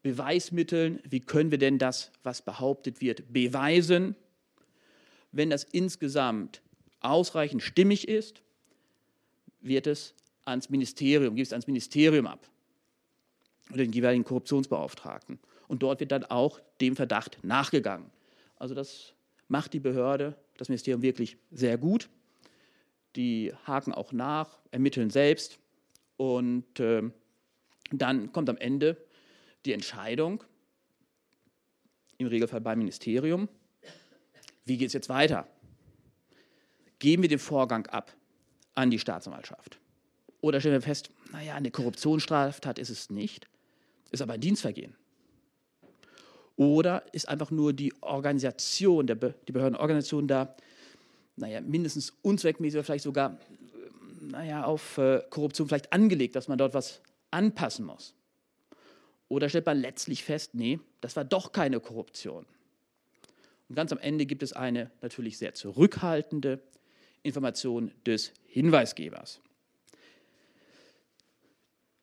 Beweismitteln, 0.02 1.00
wie 1.08 1.20
können 1.20 1.52
wir 1.52 1.60
denn 1.60 1.78
das, 1.78 2.12
was 2.24 2.42
behauptet 2.42 3.02
wird, 3.02 3.32
beweisen. 3.32 4.16
Wenn 5.32 5.50
das 5.50 5.64
insgesamt 5.64 6.62
ausreichend 7.02 7.62
stimmig 7.62 8.08
ist, 8.08 8.42
wird 9.62 9.88
es 9.88 10.14
ans 10.46 10.70
Ministerium, 10.70 11.36
gibt 11.36 11.48
es 11.48 11.54
ans 11.54 11.68
Ministerium 11.68 12.28
ab 12.28 12.50
oder 13.70 13.84
den 13.84 13.92
jeweiligen 13.92 14.24
Korruptionsbeauftragten. 14.24 15.40
Und 15.68 15.84
dort 15.84 16.00
wird 16.00 16.12
dann 16.12 16.26
auch 16.26 16.60
dem 16.82 16.96
Verdacht 16.96 17.38
nachgegangen. 17.44 18.10
Also 18.56 18.74
das 18.74 19.14
macht 19.48 19.74
die 19.74 19.80
Behörde, 19.80 20.36
das 20.58 20.70
Ministerium 20.70 21.02
wirklich 21.02 21.38
sehr 21.52 21.78
gut. 21.78 22.10
Die 23.16 23.54
haken 23.66 23.94
auch 23.94 24.12
nach, 24.12 24.60
ermitteln 24.72 25.10
selbst 25.10 25.60
und 26.18 26.80
äh, 26.80 27.04
dann 27.92 28.32
kommt 28.32 28.50
am 28.50 28.58
Ende 28.58 28.98
die 29.66 29.74
Entscheidung, 29.74 30.44
im 32.18 32.28
Regelfall 32.28 32.62
beim 32.62 32.80
Ministerium, 32.80 33.48
wie 34.70 34.78
geht 34.78 34.88
es 34.88 34.94
jetzt 34.94 35.10
weiter? 35.10 35.48
Geben 37.00 37.24
wir 37.24 37.30
den 37.30 37.40
Vorgang 37.40 37.88
ab 37.88 38.16
an 38.76 38.90
die 38.90 39.00
Staatsanwaltschaft? 39.00 39.80
Oder 40.42 40.62
stellen 40.62 40.76
wir 40.76 40.82
fest, 40.82 41.10
naja, 41.34 41.56
eine 41.56 41.72
Korruptionsstraftat 41.72 42.80
ist 42.80 42.90
es 42.90 43.10
nicht, 43.10 43.48
ist 44.12 44.22
aber 44.22 44.34
ein 44.34 44.42
Dienstvergehen. 44.42 44.96
Oder 46.56 47.04
ist 47.14 47.28
einfach 47.28 47.52
nur 47.52 47.74
die 47.74 47.94
Organisation, 48.02 49.08
der 49.08 49.16
Be 49.16 49.36
die 49.48 49.52
Behördenorganisation 49.52 50.28
da, 50.28 50.56
naja, 51.36 51.62
mindestens 51.62 52.14
unzweckmäßig 52.22 52.78
oder 52.78 52.84
vielleicht 52.84 53.04
sogar, 53.04 53.40
naja, 54.22 54.66
auf 54.66 54.98
äh, 54.98 55.22
Korruption 55.30 55.68
vielleicht 55.68 55.92
angelegt, 55.94 56.36
dass 56.36 56.48
man 56.48 56.58
dort 56.58 56.74
was 56.74 57.02
anpassen 57.32 57.86
muss. 57.86 58.14
Oder 59.30 59.48
stellt 59.48 59.66
man 59.66 59.80
letztlich 59.80 60.24
fest, 60.24 60.54
nee, 60.54 60.80
das 61.02 61.16
war 61.16 61.24
doch 61.24 61.52
keine 61.52 61.80
Korruption. 61.80 62.46
Und 63.70 63.76
ganz 63.76 63.92
am 63.92 64.00
Ende 64.00 64.26
gibt 64.26 64.44
es 64.44 64.52
eine 64.54 64.92
natürlich 65.02 65.38
sehr 65.38 65.54
zurückhaltende 65.54 66.60
Information 67.22 67.92
des 68.06 68.34
Hinweisgebers. 68.48 69.42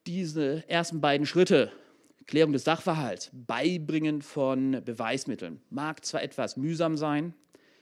Diese 0.06 0.62
ersten 0.68 1.00
beiden 1.00 1.26
Schritte, 1.26 1.72
Klärung 2.26 2.52
des 2.52 2.64
Sachverhalts, 2.64 3.30
Beibringen 3.32 4.22
von 4.22 4.82
Beweismitteln, 4.84 5.60
mag 5.68 6.04
zwar 6.04 6.22
etwas 6.22 6.56
mühsam 6.56 6.96
sein, 6.96 7.34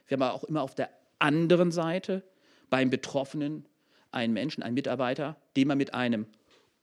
wir 0.06 0.16
haben 0.16 0.22
aber 0.22 0.34
auch 0.34 0.44
immer 0.44 0.62
auf 0.62 0.74
der 0.74 0.90
anderen 1.18 1.70
Seite 1.70 2.22
beim 2.70 2.90
Betroffenen 2.90 3.66
einen 4.10 4.32
Menschen, 4.32 4.62
einen 4.62 4.74
Mitarbeiter, 4.74 5.36
den 5.56 5.68
man 5.68 5.78
mit 5.78 5.94
einem 5.94 6.26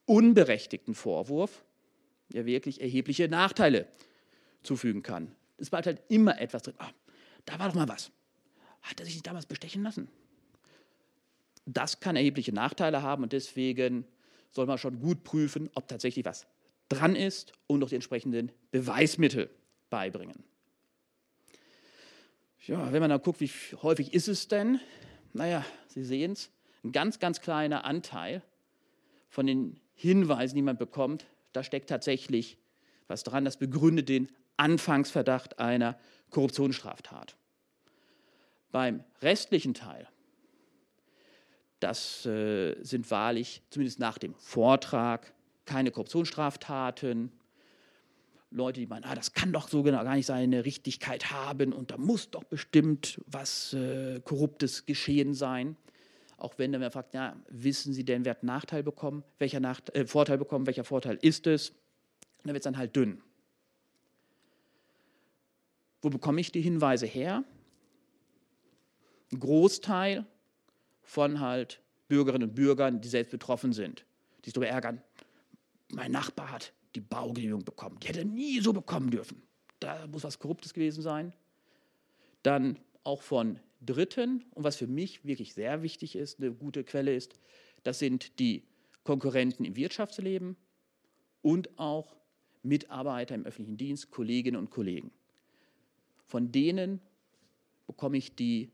unberechtigten 0.06 0.94
Vorwurf 0.94 1.64
ja 2.32 2.46
wirklich 2.46 2.82
erhebliche 2.82 3.28
Nachteile 3.28 3.88
zufügen 4.64 5.04
kann. 5.04 5.36
Es 5.62 5.70
bleibt 5.70 5.86
halt 5.86 6.02
immer 6.10 6.40
etwas 6.40 6.64
drin. 6.64 6.76
Ah, 6.80 6.90
da 7.46 7.60
war 7.60 7.68
doch 7.68 7.76
mal 7.76 7.88
was. 7.88 8.12
Hat 8.82 9.00
er 9.00 9.06
sich 9.06 9.16
nicht 9.16 9.28
damals 9.28 9.46
bestechen 9.46 9.84
lassen? 9.84 10.10
Das 11.66 12.00
kann 12.00 12.16
erhebliche 12.16 12.52
Nachteile 12.52 13.04
haben 13.04 13.24
und 13.24 13.32
deswegen 13.32 14.06
soll 14.50 14.66
man 14.66 14.80
schon 14.80 15.00
gut 15.00 15.24
prüfen, 15.24 15.70
ob 15.76 15.88
tatsächlich 15.88 16.26
was 16.26 16.48
dran 16.90 17.16
ist 17.16 17.54
und 17.68 17.80
noch 17.80 17.90
die 17.90 17.96
entsprechenden 17.96 18.52
Beweismittel 18.72 19.50
beibringen. 19.90 20.44
Ja, 22.66 22.92
wenn 22.92 23.00
man 23.00 23.10
dann 23.10 23.22
guckt, 23.22 23.40
wie 23.40 23.52
häufig 23.82 24.14
ist 24.14 24.28
es 24.28 24.48
denn? 24.48 24.80
Naja, 25.34 25.66
Sie 25.88 26.04
sehen 26.04 26.34
es, 26.34 26.52
ein 26.84 26.92
ganz, 26.92 27.20
ganz 27.20 27.42
kleiner 27.42 27.86
Anteil 27.86 28.42
von 29.30 29.46
den 29.46 29.80
Hinweisen, 29.94 30.56
die 30.56 30.62
man 30.62 30.78
bekommt, 30.78 31.26
da 31.54 31.64
steckt 31.64 31.90
tatsächlich 31.90 32.58
was 33.08 33.24
dran, 33.24 33.46
das 33.46 33.58
begründet 33.58 34.10
den 34.10 34.30
Anfangsverdacht 34.62 35.60
einer 35.60 35.98
Korruptionsstraftat. 36.30 37.36
Beim 38.72 39.04
restlichen 39.22 39.74
Teil, 39.74 40.08
das 41.80 42.26
äh, 42.28 42.76
sind 42.84 43.10
wahrlich, 43.10 43.64
zumindest 43.72 44.00
nach 44.00 44.20
dem 44.20 44.36
Vortrag, 44.36 45.34
keine 45.66 45.90
Korruptionsstraftaten. 45.92 47.32
Leute, 48.52 48.82
die 48.82 48.88
meinen, 48.88 49.06
ah, 49.06 49.16
das 49.16 49.34
kann 49.34 49.52
doch 49.52 49.68
so 49.68 49.82
genau 49.82 50.04
gar 50.04 50.16
nicht 50.16 50.28
seine 50.28 50.64
Richtigkeit 50.64 51.32
haben 51.32 51.74
und 51.74 51.90
da 51.90 51.98
muss 51.98 52.30
doch 52.30 52.44
bestimmt 52.44 53.20
was 53.26 53.74
äh, 53.74 54.20
Korruptes 54.22 54.86
geschehen 54.86 55.34
sein. 55.34 55.76
Auch 56.38 56.58
wenn 56.58 56.72
man 56.72 56.92
fragt, 56.92 57.14
ja, 57.16 57.36
wissen 57.50 57.94
Sie 57.94 58.04
denn, 58.04 58.26
wer 58.26 58.32
hat 58.32 58.44
Nachteil 58.44 58.84
bekommen, 58.84 59.24
welcher 59.40 59.60
Nacht, 59.60 59.96
äh, 59.96 60.06
Vorteil 60.06 60.38
bekommen, 60.38 60.68
welcher 60.68 60.84
Vorteil 60.84 61.18
ist 61.22 61.48
es? 61.48 61.74
dann 62.44 62.54
wird 62.54 62.62
es 62.62 62.64
dann 62.64 62.78
halt 62.78 62.96
dünn. 62.96 63.22
Wo 66.02 66.10
bekomme 66.10 66.42
ich 66.42 66.52
die 66.52 66.62
Hinweise 66.62 67.06
her? 67.06 67.44
Ein 69.32 69.40
Großteil 69.40 70.26
von 71.02 71.40
halt 71.40 71.82
Bürgerinnen 72.08 72.50
und 72.50 72.56
Bürgern, 72.56 73.02
die 73.02 73.08
selbst 73.08 73.32
betroffen 73.32 73.74
sind, 73.74 74.06
die 74.40 74.50
sich 74.50 74.54
darüber 74.54 74.70
ärgern, 74.70 75.02
mein 75.90 76.12
Nachbar 76.12 76.52
hat 76.52 76.74
die 76.96 77.02
Baugenehmigung 77.02 77.64
bekommen, 77.64 78.00
die 78.00 78.08
hätte 78.08 78.26
nie 78.26 78.60
so 78.60 78.74
bekommen 78.74 79.12
dürfen. 79.12 79.42
Da 79.80 80.08
muss 80.08 80.24
was 80.24 80.40
Korruptes 80.40 80.74
gewesen 80.74 81.02
sein. 81.02 81.34
Dann 82.44 82.80
auch 83.04 83.22
von 83.22 83.60
Dritten, 83.82 84.46
und 84.52 84.64
was 84.64 84.76
für 84.76 84.88
mich 84.88 85.26
wirklich 85.26 85.54
sehr 85.54 85.82
wichtig 85.82 86.16
ist, 86.16 86.40
eine 86.40 86.52
gute 86.52 86.84
Quelle 86.84 87.16
ist, 87.16 87.34
das 87.84 88.00
sind 88.00 88.40
die 88.40 88.64
Konkurrenten 89.04 89.66
im 89.66 89.76
Wirtschaftsleben 89.76 90.56
und 91.42 91.80
auch 91.80 92.16
Mitarbeiter 92.62 93.34
im 93.34 93.46
öffentlichen 93.46 93.78
Dienst, 93.78 94.12
Kolleginnen 94.12 94.58
und 94.58 94.70
Kollegen. 94.70 95.12
Von 96.32 96.50
denen 96.54 97.02
bekomme 97.88 98.16
ich 98.16 98.34
die 98.34 98.72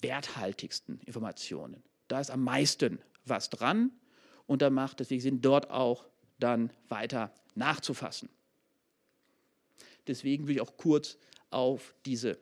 werthaltigsten 0.00 1.00
Informationen. 1.00 1.82
Da 2.06 2.20
ist 2.20 2.30
am 2.30 2.44
meisten 2.44 3.00
was 3.24 3.50
dran 3.50 3.90
und 4.46 4.62
da 4.62 4.70
macht 4.70 5.00
deswegen 5.00 5.20
Sinn, 5.20 5.40
dort 5.40 5.72
auch 5.72 6.06
dann 6.38 6.72
weiter 6.88 7.34
nachzufassen. 7.56 8.28
Deswegen 10.06 10.46
will 10.46 10.54
ich 10.54 10.60
auch 10.60 10.76
kurz 10.76 11.18
auf 11.50 11.96
diese 12.06 12.38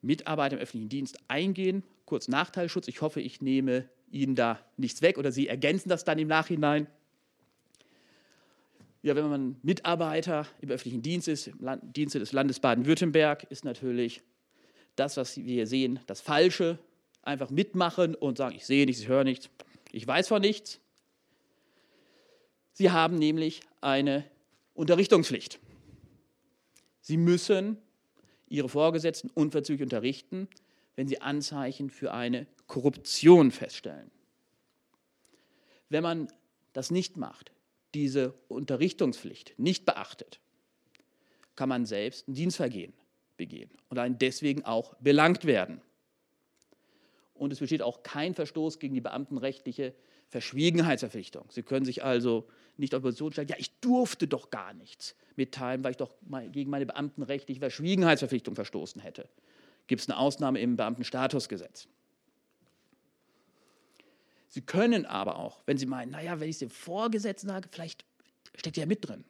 Mitarbeiter 0.00 0.56
im 0.56 0.62
öffentlichen 0.62 0.88
Dienst 0.88 1.18
eingehen. 1.28 1.84
Kurz 2.04 2.26
Nachteilschutz. 2.26 2.88
Ich 2.88 3.02
hoffe, 3.02 3.20
ich 3.20 3.40
nehme 3.40 3.88
Ihnen 4.10 4.34
da 4.34 4.58
nichts 4.76 5.00
weg 5.00 5.16
oder 5.16 5.30
Sie 5.30 5.46
ergänzen 5.46 5.88
das 5.88 6.02
dann 6.02 6.18
im 6.18 6.26
Nachhinein. 6.26 6.88
Ja, 9.02 9.16
wenn 9.16 9.28
man 9.28 9.56
Mitarbeiter 9.62 10.46
im 10.60 10.70
öffentlichen 10.70 11.02
Dienst 11.02 11.26
ist, 11.26 11.48
im 11.48 11.58
Land, 11.60 11.96
Dienste 11.96 12.20
des 12.20 12.32
Landes 12.32 12.60
Baden-Württemberg, 12.60 13.44
ist 13.50 13.64
natürlich 13.64 14.22
das, 14.94 15.16
was 15.16 15.36
wir 15.36 15.44
hier 15.44 15.66
sehen, 15.66 15.98
das 16.06 16.20
Falsche. 16.20 16.78
Einfach 17.24 17.50
mitmachen 17.50 18.14
und 18.14 18.38
sagen, 18.38 18.56
ich 18.56 18.66
sehe 18.66 18.84
nichts, 18.84 19.02
ich 19.02 19.08
höre 19.08 19.22
nichts, 19.22 19.48
ich 19.92 20.06
weiß 20.06 20.28
von 20.28 20.40
nichts. 20.40 20.80
Sie 22.72 22.90
haben 22.90 23.16
nämlich 23.16 23.60
eine 23.80 24.24
Unterrichtungspflicht. 24.74 25.60
Sie 27.00 27.16
müssen 27.16 27.78
ihre 28.48 28.68
Vorgesetzten 28.68 29.30
unverzüglich 29.30 29.84
unterrichten, 29.84 30.48
wenn 30.96 31.08
sie 31.08 31.20
Anzeichen 31.20 31.90
für 31.90 32.12
eine 32.12 32.46
Korruption 32.66 33.50
feststellen. 33.50 34.10
Wenn 35.88 36.02
man 36.02 36.28
das 36.72 36.90
nicht 36.90 37.16
macht, 37.16 37.52
diese 37.94 38.34
Unterrichtungspflicht 38.48 39.54
nicht 39.58 39.84
beachtet, 39.84 40.40
kann 41.56 41.68
man 41.68 41.86
selbst 41.86 42.28
ein 42.28 42.34
Dienstvergehen 42.34 42.92
begehen 43.36 43.70
und 43.88 43.96
dann 43.96 44.18
deswegen 44.18 44.64
auch 44.64 44.94
belangt 45.00 45.44
werden. 45.44 45.80
Und 47.34 47.52
es 47.52 47.58
besteht 47.58 47.82
auch 47.82 48.02
kein 48.02 48.34
Verstoß 48.34 48.78
gegen 48.78 48.94
die 48.94 49.00
beamtenrechtliche 49.00 49.94
Verschwiegenheitsverpflichtung. 50.28 51.50
Sie 51.50 51.62
können 51.62 51.84
sich 51.84 52.04
also 52.04 52.48
nicht 52.76 52.94
auf 52.94 53.02
Position 53.02 53.32
stellen, 53.32 53.48
ja, 53.48 53.56
ich 53.58 53.78
durfte 53.80 54.26
doch 54.26 54.50
gar 54.50 54.72
nichts 54.72 55.14
mitteilen, 55.36 55.84
weil 55.84 55.90
ich 55.90 55.96
doch 55.96 56.14
gegen 56.52 56.70
meine 56.70 56.86
beamtenrechtliche 56.86 57.60
Verschwiegenheitsverpflichtung 57.60 58.54
verstoßen 58.54 59.02
hätte. 59.02 59.28
Gibt 59.86 60.02
es 60.02 60.08
eine 60.08 60.18
Ausnahme 60.18 60.60
im 60.60 60.76
Beamtenstatusgesetz. 60.76 61.88
Sie 64.52 64.60
können 64.60 65.06
aber 65.06 65.38
auch, 65.38 65.62
wenn 65.64 65.78
Sie 65.78 65.86
meinen, 65.86 66.10
naja, 66.10 66.38
wenn 66.38 66.46
ich 66.46 66.56
es 66.56 66.58
dem 66.58 66.68
Vorgesetzten 66.68 67.48
sage, 67.48 67.70
vielleicht 67.72 68.04
steckt 68.54 68.76
ja 68.76 68.84
mit 68.84 69.08
drin, 69.08 69.24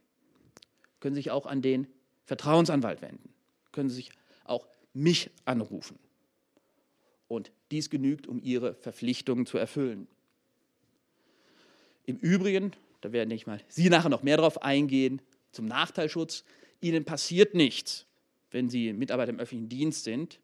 können 0.98 1.14
Sie 1.14 1.20
sich 1.20 1.30
auch 1.30 1.46
an 1.46 1.62
den 1.62 1.86
Vertrauensanwalt 2.24 3.02
wenden, 3.02 3.32
können 3.70 3.88
Sie 3.88 3.94
sich 3.94 4.10
auch 4.42 4.66
mich 4.94 5.30
anrufen. 5.44 5.96
Und 7.28 7.52
dies 7.70 7.88
genügt, 7.88 8.26
um 8.26 8.40
Ihre 8.42 8.74
Verpflichtungen 8.74 9.46
zu 9.46 9.58
erfüllen. 9.58 10.08
Im 12.04 12.16
Übrigen, 12.16 12.72
da 13.00 13.12
werden 13.12 13.30
ich 13.30 13.46
mal 13.46 13.60
Sie 13.68 13.90
nachher 13.90 14.08
noch 14.08 14.24
mehr 14.24 14.38
darauf 14.38 14.60
eingehen, 14.60 15.22
zum 15.52 15.66
Nachteilschutz, 15.66 16.42
Ihnen 16.80 17.04
passiert 17.04 17.54
nichts, 17.54 18.06
wenn 18.50 18.68
Sie 18.68 18.92
Mitarbeiter 18.92 19.30
im 19.30 19.38
öffentlichen 19.38 19.68
Dienst 19.68 20.02
sind, 20.02 20.40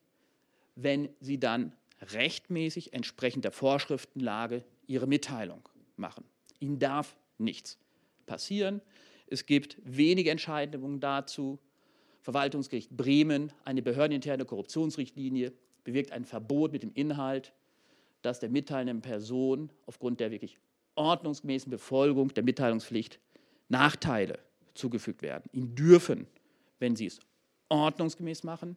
wenn 0.77 1.09
Sie 1.19 1.41
dann 1.41 1.73
rechtmäßig 2.01 2.93
entsprechend 2.93 3.45
der 3.45 3.53
Vorschriftenlage 3.53 4.65
Ihre 4.87 5.07
Mitteilung 5.07 5.69
machen. 5.97 6.25
Ihnen 6.61 6.79
darf 6.79 7.17
nichts 7.39 7.79
passieren. 8.27 8.81
Es 9.27 9.47
gibt 9.47 9.79
wenige 9.85 10.31
Entscheidungen 10.31 11.01
dazu. 11.01 11.59
Verwaltungsgericht 12.21 12.97
Bremen, 12.97 13.53
eine 13.65 13.83
behördeninterne 13.83 14.45
Korruptionsrichtlinie, 14.45 15.53
bewirkt 15.85 16.13
ein 16.13 16.25
Verbot 16.25 16.73
mit 16.73 16.83
dem 16.83 16.93
Inhalt, 16.93 17.53
dass 18.23 18.41
der 18.41 18.51
mitteilenden 18.51 19.01
Person 19.01 19.71
aufgrund 19.87 20.21
der 20.21 20.31
wirklich 20.31 20.59
ordnungsgemäßen 20.97 21.71
Befolgung 21.71 22.35
der 22.35 22.43
Mitteilungspflicht 22.43 23.21
Nachteile 23.69 24.39
zugefügt 24.75 25.23
werden. 25.23 25.49
Ihnen 25.53 25.75
dürfen, 25.75 26.27
wenn 26.79 26.97
Sie 26.97 27.07
es 27.07 27.21
ordnungsgemäß 27.69 28.43
machen, 28.45 28.77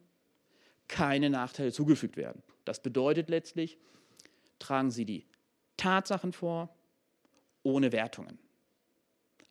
keine 0.92 1.30
Nachteile 1.30 1.72
zugefügt 1.72 2.18
werden. 2.18 2.42
Das 2.66 2.82
bedeutet 2.82 3.30
letztlich, 3.30 3.78
tragen 4.58 4.90
Sie 4.90 5.06
die 5.06 5.24
Tatsachen 5.78 6.34
vor, 6.34 6.68
ohne 7.62 7.92
Wertungen. 7.92 8.38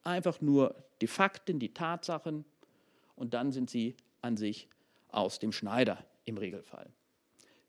Einfach 0.04 0.39
nur 0.39 0.75
die 1.01 1.08
Fakten, 1.08 1.58
die 1.58 1.73
Tatsachen 1.73 2.45
und 3.15 3.34
dann 3.34 3.51
sind 3.51 3.71
Sie 3.71 3.97
an 4.21 4.38
sich 4.38 4.69
aus 5.10 5.39
dem 5.39 5.51
Schneider 5.51 6.06
im 6.25 6.38
Regelfall. 6.38 6.91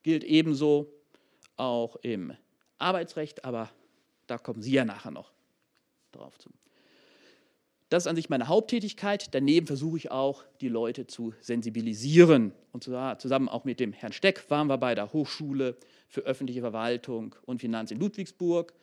Gilt 0.03 0.23
ebenso 0.23 0.93
auch 1.57 1.95
im 1.97 2.37
Arbeitsrecht, 2.77 3.43
aber 3.43 3.71
da 4.27 4.37
kommen 4.37 4.61
Sie 4.61 4.71
ja 4.71 4.85
nachher 4.85 5.11
noch 5.11 5.33
drauf 6.11 6.37
zu. 6.37 6.51
Das 7.93 8.05
ist 8.05 8.07
an 8.07 8.15
sich 8.15 8.27
meine 8.27 8.47
Haupttätigkeit. 8.47 9.35
Daneben 9.35 9.67
versuche 9.67 9.97
ich 9.97 10.09
auch, 10.09 10.45
die 10.61 10.67
Leute 10.67 11.05
zu 11.05 11.35
sensibilisieren. 11.41 12.51
Und 12.71 12.83
zusammen 12.83 13.47
auch 13.47 13.65
mit 13.65 13.79
dem 13.79 13.93
Herrn 13.93 14.13
Steck 14.13 14.49
waren 14.49 14.65
wir 14.65 14.79
bei 14.79 14.95
der 14.95 15.13
Hochschule 15.13 15.77
für 16.07 16.21
öffentliche 16.21 16.61
Verwaltung 16.61 17.35
und 17.45 17.59
Finanz 17.61 17.91
in 17.91 17.99
Ludwigsburg, 17.99 18.73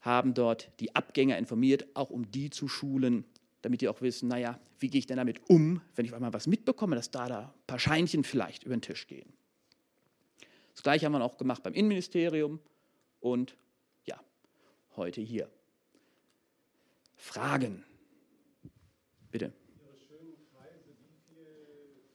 haben 0.00 0.34
dort 0.34 0.72
die 0.80 0.92
Abgänger 0.96 1.38
informiert, 1.38 1.86
auch 1.94 2.10
um 2.10 2.28
die 2.32 2.50
zu 2.50 2.66
schulen, 2.66 3.26
damit 3.62 3.80
die 3.80 3.86
auch 3.86 4.02
wissen, 4.02 4.26
naja, 4.26 4.58
wie 4.80 4.88
gehe 4.88 4.98
ich 4.98 5.06
denn 5.06 5.18
damit 5.18 5.48
um, 5.48 5.80
wenn 5.94 6.04
ich 6.04 6.12
einmal 6.12 6.32
was 6.32 6.48
mitbekomme, 6.48 6.96
dass 6.96 7.12
da, 7.12 7.28
da 7.28 7.40
ein 7.42 7.66
paar 7.68 7.78
Scheinchen 7.78 8.24
vielleicht 8.24 8.64
über 8.64 8.74
den 8.76 8.82
Tisch 8.82 9.06
gehen. 9.06 9.32
Das 10.74 10.82
gleiche 10.82 11.06
haben 11.06 11.12
wir 11.12 11.22
auch 11.22 11.38
gemacht 11.38 11.62
beim 11.62 11.74
Innenministerium 11.74 12.58
und 13.20 13.54
ja, 14.04 14.18
heute 14.96 15.20
hier. 15.20 15.48
Fragen? 17.16 17.84
Bitte. 19.30 19.52
Ihre 19.78 19.96
schönen 19.96 20.34
Kreise, 20.50 20.90
wie 20.98 21.14
viele 21.28 21.46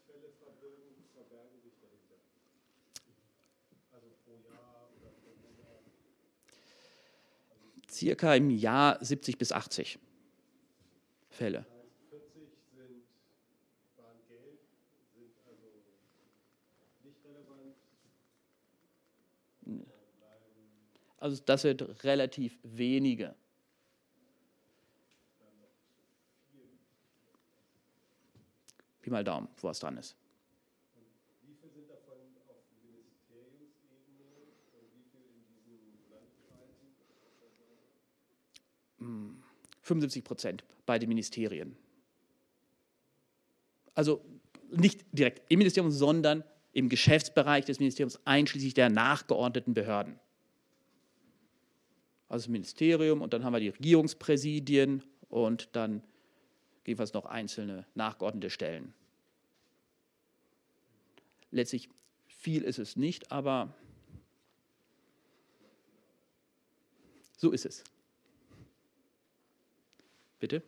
Fälle 0.06 0.30
verbergen, 0.38 1.06
verbergen 1.14 1.62
sich 1.64 1.74
dahinter? 1.80 2.20
Also 3.94 4.08
pro 4.26 4.36
Jahr 4.50 4.90
oder 5.00 5.12
pro 5.24 5.32
Monat? 5.40 5.84
Circa 7.90 8.36
im 8.36 8.50
Jahr 8.50 8.98
70 9.04 9.38
bis 9.38 9.52
80 9.54 9.98
Fälle. 11.30 11.66
40 12.10 12.50
sind, 12.76 13.04
waren 13.96 14.20
gelb, 14.28 14.60
sind 15.14 15.34
also. 19.66 19.86
Also 21.18 21.42
das 21.46 21.62
sind 21.62 22.04
relativ 22.04 22.60
wenige. 22.64 23.36
Pi 29.06 29.12
mal 29.12 29.24
Daumen, 29.24 29.48
wo 29.62 29.70
es 29.70 29.78
dran 29.78 29.98
ist. 29.98 30.16
Landkreisen? 38.98 39.44
75 39.82 40.24
Prozent 40.24 40.64
bei 40.88 40.98
den 40.98 41.08
Ministerien. 41.10 41.78
Also 43.94 44.26
nicht 44.72 45.06
direkt 45.12 45.44
im 45.52 45.60
Ministerium, 45.60 45.92
sondern 45.92 46.44
im 46.72 46.90
Geschäftsbereich 46.90 47.64
des 47.64 47.78
Ministeriums, 47.78 48.20
einschließlich 48.26 48.74
der 48.74 48.90
nachgeordneten 48.90 49.76
Behörden. 49.76 50.20
Also 52.28 52.46
das 52.46 52.50
Ministerium 52.50 53.22
und 53.22 53.34
dann 53.34 53.44
haben 53.44 53.54
wir 53.54 53.60
die 53.60 53.70
Regierungspräsidien 53.70 55.04
und 55.30 55.70
dann 55.76 56.02
jedenfalls 56.86 57.14
noch 57.14 57.26
einzelne 57.26 57.86
nachgeordnete 57.96 58.50
Stellen. 58.50 58.94
Letztlich 61.52 61.90
viel 62.28 62.64
ist 62.64 62.80
es 62.80 62.96
nicht, 62.96 63.32
aber 63.32 63.74
so 67.38 67.52
ist 67.52 67.66
es. 67.66 67.84
Bitte? 70.40 70.62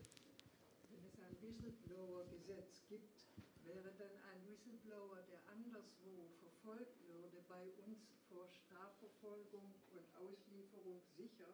Wenn 0.90 1.06
es 1.06 1.20
ein 1.20 1.36
Whistleblower-Gesetz 1.42 2.84
gibt, 2.90 3.26
wäre 3.66 3.92
dann 4.00 4.16
ein 4.32 4.48
Whistleblower, 4.48 5.22
der 5.30 5.42
anderswo 5.52 6.32
verfolgt 6.40 6.98
würde, 7.08 7.44
bei 7.48 7.68
uns 7.86 8.00
vor 8.30 8.48
Strafverfolgung 8.50 9.76
und 9.92 10.06
Auslieferung 10.16 11.02
sicher? 11.16 11.54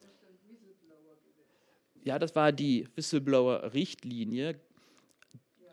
Das 0.00 0.10
ist 0.10 0.24
ein 0.24 0.38
Whistleblower-Gesetz 0.48 1.36
ja, 2.06 2.20
das 2.20 2.36
war 2.36 2.52
die 2.52 2.86
Whistleblower-Richtlinie. 2.94 4.60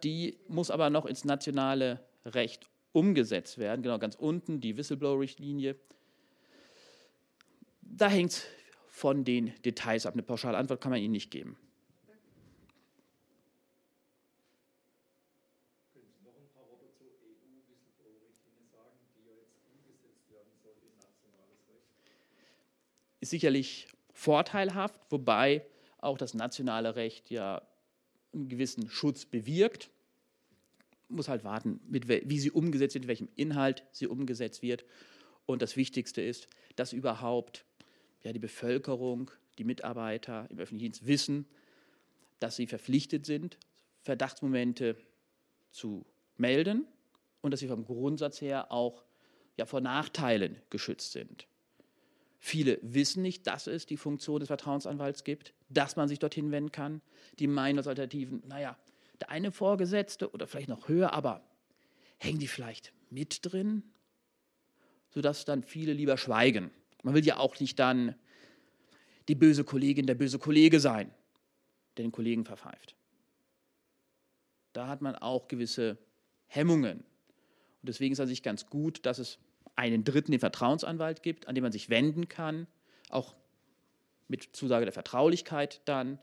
Die 0.03 0.35
muss 0.47 0.71
aber 0.71 0.89
noch 0.89 1.05
ins 1.05 1.25
nationale 1.25 2.03
Recht 2.25 2.67
umgesetzt 2.91 3.59
werden. 3.59 3.83
Genau, 3.83 3.99
ganz 3.99 4.15
unten 4.15 4.59
die 4.59 4.75
Whistleblower-Richtlinie. 4.75 5.75
Da 7.81 8.09
hängt 8.09 8.31
es 8.31 8.45
von 8.87 9.23
den 9.23 9.53
Details 9.63 10.07
ab. 10.07 10.15
Eine 10.15 10.23
pauschale 10.23 10.57
Antwort 10.57 10.81
kann 10.81 10.89
man 10.89 10.99
Ihnen 10.99 11.11
nicht 11.11 11.29
geben. 11.29 11.55
Ist 23.19 23.29
sicherlich 23.29 23.87
vorteilhaft, 24.11 24.99
wobei 25.11 25.63
auch 26.03 26.17
das 26.17 26.33
nationale 26.33 26.95
Recht 26.95 27.29
ja 27.29 27.61
einen 28.33 28.49
gewissen 28.49 28.89
Schutz 28.89 29.25
bewirkt. 29.25 29.89
Muss 31.07 31.27
halt 31.27 31.43
warten, 31.43 31.79
mit, 31.87 32.07
wie 32.07 32.39
sie 32.39 32.51
umgesetzt 32.51 32.95
wird, 32.95 33.03
mit 33.03 33.09
welchem 33.09 33.29
Inhalt 33.35 33.83
sie 33.91 34.07
umgesetzt 34.07 34.61
wird. 34.61 34.85
Und 35.45 35.61
das 35.61 35.75
Wichtigste 35.75 36.21
ist, 36.21 36.47
dass 36.75 36.93
überhaupt 36.93 37.65
ja, 38.23 38.33
die 38.33 38.39
Bevölkerung, 38.39 39.29
die 39.57 39.63
Mitarbeiter 39.63 40.47
im 40.49 40.59
öffentlichen 40.59 40.93
Dienst 40.93 41.05
wissen, 41.05 41.45
dass 42.39 42.55
sie 42.55 42.67
verpflichtet 42.67 43.25
sind, 43.25 43.57
Verdachtsmomente 44.01 44.97
zu 45.71 46.05
melden 46.37 46.85
und 47.41 47.51
dass 47.51 47.59
sie 47.59 47.67
vom 47.67 47.85
Grundsatz 47.85 48.41
her 48.41 48.71
auch 48.71 49.03
ja, 49.57 49.65
vor 49.65 49.81
Nachteilen 49.81 50.57
geschützt 50.69 51.11
sind. 51.11 51.47
Viele 52.45 52.77
wissen 52.81 53.21
nicht, 53.23 53.47
dass 53.47 53.67
es 53.67 53.85
die 53.85 53.95
Funktion 53.95 54.41
des 54.41 54.47
Vertrauensanwalts 54.47 55.23
gibt, 55.23 55.53
dass 55.69 55.95
man 55.95 56.09
sich 56.09 56.19
dorthin 56.19 56.51
wenden 56.51 56.73
kann. 56.73 57.01
Die 57.39 57.47
meinen 57.47 57.77
als 57.77 57.87
Alternativen, 57.87 58.43
naja, 58.45 58.77
der 59.21 59.29
eine 59.29 59.53
Vorgesetzte 59.53 60.29
oder 60.29 60.45
vielleicht 60.45 60.67
noch 60.67 60.89
höher, 60.89 61.13
aber 61.13 61.47
hängen 62.17 62.39
die 62.39 62.49
vielleicht 62.49 62.91
mit 63.09 63.39
drin, 63.43 63.83
sodass 65.09 65.45
dann 65.45 65.63
viele 65.63 65.93
lieber 65.93 66.17
schweigen. 66.17 66.69
Man 67.01 67.13
will 67.13 67.25
ja 67.25 67.37
auch 67.37 67.57
nicht 67.61 67.79
dann 67.79 68.13
die 69.29 69.35
böse 69.35 69.63
Kollegin, 69.63 70.05
der 70.05 70.15
böse 70.15 70.37
Kollege 70.37 70.81
sein, 70.81 71.13
der 71.95 72.03
den 72.03 72.11
Kollegen 72.11 72.43
verpfeift. 72.43 72.97
Da 74.73 74.89
hat 74.89 75.01
man 75.01 75.15
auch 75.15 75.47
gewisse 75.47 75.97
Hemmungen. 76.47 76.97
Und 76.97 77.87
deswegen 77.87 78.11
ist 78.11 78.19
es 78.19 78.23
an 78.23 78.27
sich 78.27 78.43
ganz 78.43 78.65
gut, 78.65 79.05
dass 79.05 79.17
es 79.17 79.39
einen 79.75 80.03
Dritten, 80.03 80.31
den 80.31 80.39
Vertrauensanwalt 80.39 81.23
gibt, 81.23 81.47
an 81.47 81.55
den 81.55 81.63
man 81.63 81.71
sich 81.71 81.89
wenden 81.89 82.29
kann, 82.29 82.67
auch 83.09 83.35
mit 84.27 84.55
Zusage 84.55 84.85
der 84.85 84.93
Vertraulichkeit 84.93 85.81
dann. 85.85 86.19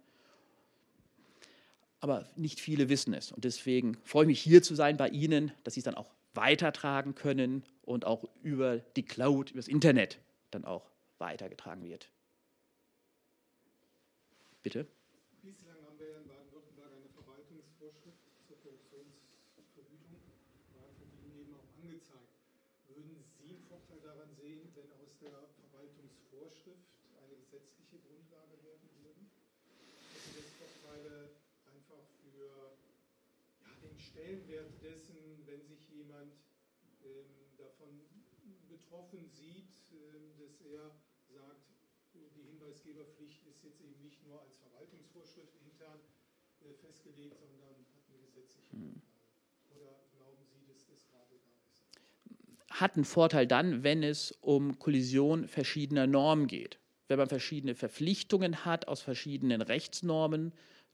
Aber 2.01 2.27
nicht 2.37 2.61
viele 2.61 2.89
wissen 2.89 3.13
es. 3.13 3.31
Und 3.31 3.45
deswegen 3.45 3.97
freue 4.05 4.25
ich 4.25 4.29
mich 4.29 4.41
hier 4.41 4.63
zu 4.63 4.75
sein 4.75 4.97
bei 4.97 5.09
Ihnen, 5.09 5.53
dass 5.65 5.75
Sie 5.75 5.81
es 5.81 5.85
dann 5.85 5.95
auch 5.95 6.11
weitertragen 6.35 7.15
können 7.15 7.65
und 7.83 8.05
auch 8.05 8.25
über 8.43 8.79
die 8.79 9.05
Cloud, 9.05 9.51
über 9.51 9.59
das 9.59 9.69
Internet 9.69 10.19
dann 10.51 10.65
auch 10.65 10.91
weitergetragen 11.19 11.85
wird. 11.85 12.09
Bitte? 14.63 14.87
Stellenwert 34.21 34.83
dessen, 34.83 35.17
wenn 35.47 35.63
sich 35.67 35.89
jemand 35.91 36.33
ähm, 37.05 37.27
davon 37.57 38.01
betroffen 38.91 39.29
sieht, 39.31 39.71
ähm, 39.93 40.35
dass 40.37 40.61
er 40.61 40.91
sagt, 41.29 41.71
die 42.13 42.43
Hinweisgeberpflicht 42.43 43.47
ist 43.47 43.63
jetzt 43.63 43.81
eben 43.81 44.03
nicht 44.03 44.27
nur 44.27 44.41
als 44.43 44.57
Verwaltungsvorschrift 44.57 45.55
intern 45.65 46.01
äh, 46.61 46.75
festgelegt, 46.75 47.39
sondern 47.39 47.87
hat 47.95 48.03
eine 48.11 48.19
gesetzliche 48.27 48.73
hm. 48.73 49.01
Oder 49.71 49.95
glauben 50.17 50.43
Sie, 50.45 50.67
dass 50.67 50.85
das 50.87 51.07
gerade 51.07 51.39
da 51.39 51.53
ist? 51.71 52.81
Hat 52.81 52.97
einen 52.97 53.05
Vorteil 53.05 53.47
dann, 53.47 53.85
wenn 53.85 54.03
es 54.03 54.33
um 54.41 54.81
Kollision 54.81 55.47
verschiedener 55.47 56.09
Normen 56.09 56.49
geht. 56.49 56.81
Wenn 57.07 57.19
man 57.19 57.29
verschiedene 57.29 57.77
Verpflichtungen 57.77 58.65
hat 58.65 58.89
aus 58.89 59.03
verschiedenen 59.03 59.63
Rechtsnormen, 59.63 60.53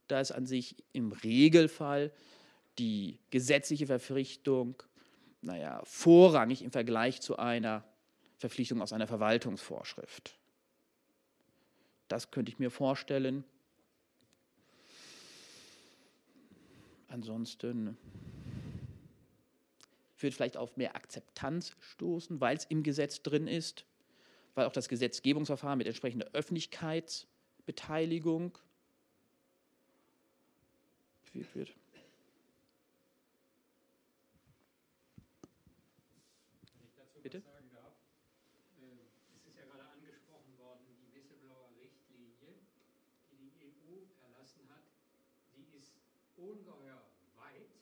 da 0.09 0.21
ist 0.21 0.33
an 0.33 0.45
sich 0.45 0.77
im 0.93 1.13
Regelfall 1.13 2.13
die 2.79 3.19
gesetzliche 3.31 3.87
Verpflichtung 3.87 4.83
naja, 5.47 5.81
vorrangig 5.85 6.63
im 6.63 6.73
Vergleich 6.73 7.23
zu 7.23 7.39
einer 7.39 7.83
Verpflichtung 8.37 8.83
aus 8.83 8.93
einer 8.93 9.07
Verwaltungsvorschrift. 9.07 10.37
Das 12.09 12.31
könnte 12.31 12.51
ich 12.51 12.59
mir 12.59 12.71
vorstellen. 12.71 13.45
Ansonsten 17.09 17.97
wird 20.19 20.35
vielleicht 20.35 20.57
auf 20.57 20.77
mehr 20.77 20.97
Akzeptanz 20.97 21.77
stoßen, 21.81 22.41
weil 22.41 22.57
es 22.57 22.65
im 22.65 22.83
Gesetz 22.83 23.23
drin 23.23 23.47
ist, 23.47 23.85
weil 24.55 24.67
auch 24.67 24.73
das 24.73 24.89
Gesetzgebungsverfahren 24.89 25.79
mit 25.79 25.87
entsprechender 25.87 26.27
Öffentlichkeitsbeteiligung 26.33 28.59
wird. 31.55 31.73
Bitte? 37.27 37.41
sagen 37.41 37.69
darf. 37.75 37.91
Ähm, 38.79 39.03
es 39.35 39.51
ist 39.51 39.59
ja 39.59 39.65
gerade 39.65 39.83
angesprochen 39.91 40.57
worden, 40.59 40.87
die 40.87 41.13
Whistleblower-Richtlinie, 41.13 42.55
die 43.33 43.51
die 43.51 43.67
EU 43.67 44.07
erlassen 44.23 44.63
hat, 44.71 44.87
die 45.57 45.67
ist 45.77 45.91
ungeheuer 46.37 47.03
weit, 47.35 47.75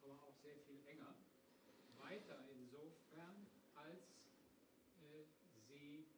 aber 0.00 0.16
auch 0.24 0.32
sehr 0.40 0.56
viel 0.64 0.80
enger. 0.88 1.12
Weiter 2.00 2.48
insofern, 2.48 3.44
als 3.74 4.08
äh, 5.04 5.28
sie 5.68 6.08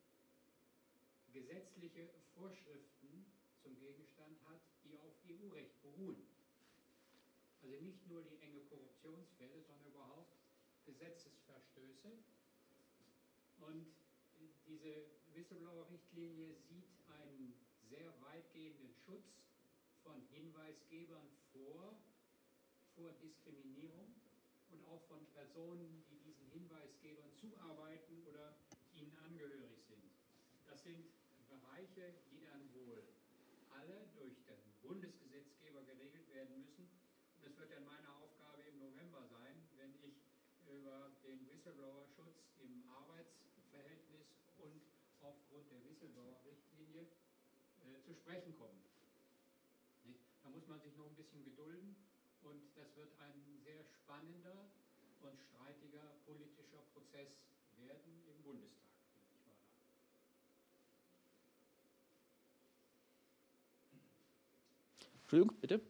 gesetzliche 1.32 2.06
Vorschriften 2.40 3.26
zum 3.62 3.76
Gegenstand 3.76 4.40
hat, 4.48 4.62
die 4.82 4.96
auf 4.96 5.12
EU-Recht 5.28 5.76
beruhen. 5.82 6.24
Also 7.62 7.76
nicht 7.84 8.08
nur 8.08 8.22
die 8.22 8.38
enge 8.38 8.60
Korruptionsfälle, 8.62 9.60
sondern 9.60 9.86
überhaupt 9.86 10.38
Gesetzesverstöße 10.86 12.08
und 13.58 13.86
diese 14.66 15.04
Whistleblower-Richtlinie 15.34 16.56
sieht 16.66 16.88
einen 17.08 17.52
sehr 17.90 18.08
weitgehenden 18.22 18.94
Schutz 19.04 19.44
von 20.02 20.22
Hinweisgebern 20.32 21.28
vor, 21.52 22.00
vor 22.94 23.12
Diskriminierung 23.20 24.14
und 24.70 24.82
auch 24.86 25.02
von 25.08 25.26
Personen, 25.34 26.04
die 26.08 26.20
diesen 26.20 26.46
Hinweisgebern 26.46 27.34
zuarbeiten 27.36 28.22
oder 28.26 28.56
ihnen 28.94 29.14
angehörig 29.18 29.84
sind. 29.86 30.10
Das 30.66 30.82
sind 30.82 31.04
Bereiche, 31.50 32.14
die 32.30 32.40
dann 32.44 32.62
wohl 32.74 33.02
alle 33.70 34.06
durch 34.14 34.36
den 34.44 34.60
Bundesgesetzgeber 34.82 35.82
geregelt 35.82 36.28
werden 36.32 36.60
müssen. 36.60 36.88
Und 37.36 37.46
es 37.46 37.56
wird 37.58 37.72
dann 37.72 37.84
meine 37.84 38.08
Aufgabe 38.16 38.62
im 38.62 38.78
November 38.78 39.24
sein, 39.26 39.56
wenn 39.76 39.94
ich 40.04 40.22
über 40.68 41.10
den 41.24 41.46
Whistleblower-Schutz 41.70 42.34
im 42.62 42.82
Arbeits- 42.88 43.38
aufgrund 45.22 45.70
der 45.70 45.84
Whistleblower-Richtlinie 45.84 47.02
äh, 47.02 48.02
zu 48.02 48.14
sprechen 48.14 48.56
kommen. 48.58 48.82
Nicht? 50.04 50.20
Da 50.42 50.50
muss 50.50 50.66
man 50.66 50.80
sich 50.80 50.96
noch 50.96 51.06
ein 51.06 51.14
bisschen 51.14 51.44
gedulden 51.44 51.94
und 52.42 52.62
das 52.74 52.96
wird 52.96 53.10
ein 53.20 53.60
sehr 53.62 53.84
spannender 53.84 54.66
und 55.20 55.38
streitiger 55.38 56.16
politischer 56.26 56.82
Prozess 56.92 57.28
werden 57.78 58.22
im 58.26 58.42
Bundestag. 58.42 58.80
Entschuldigung, 65.22 65.56
bitte. 65.60 65.80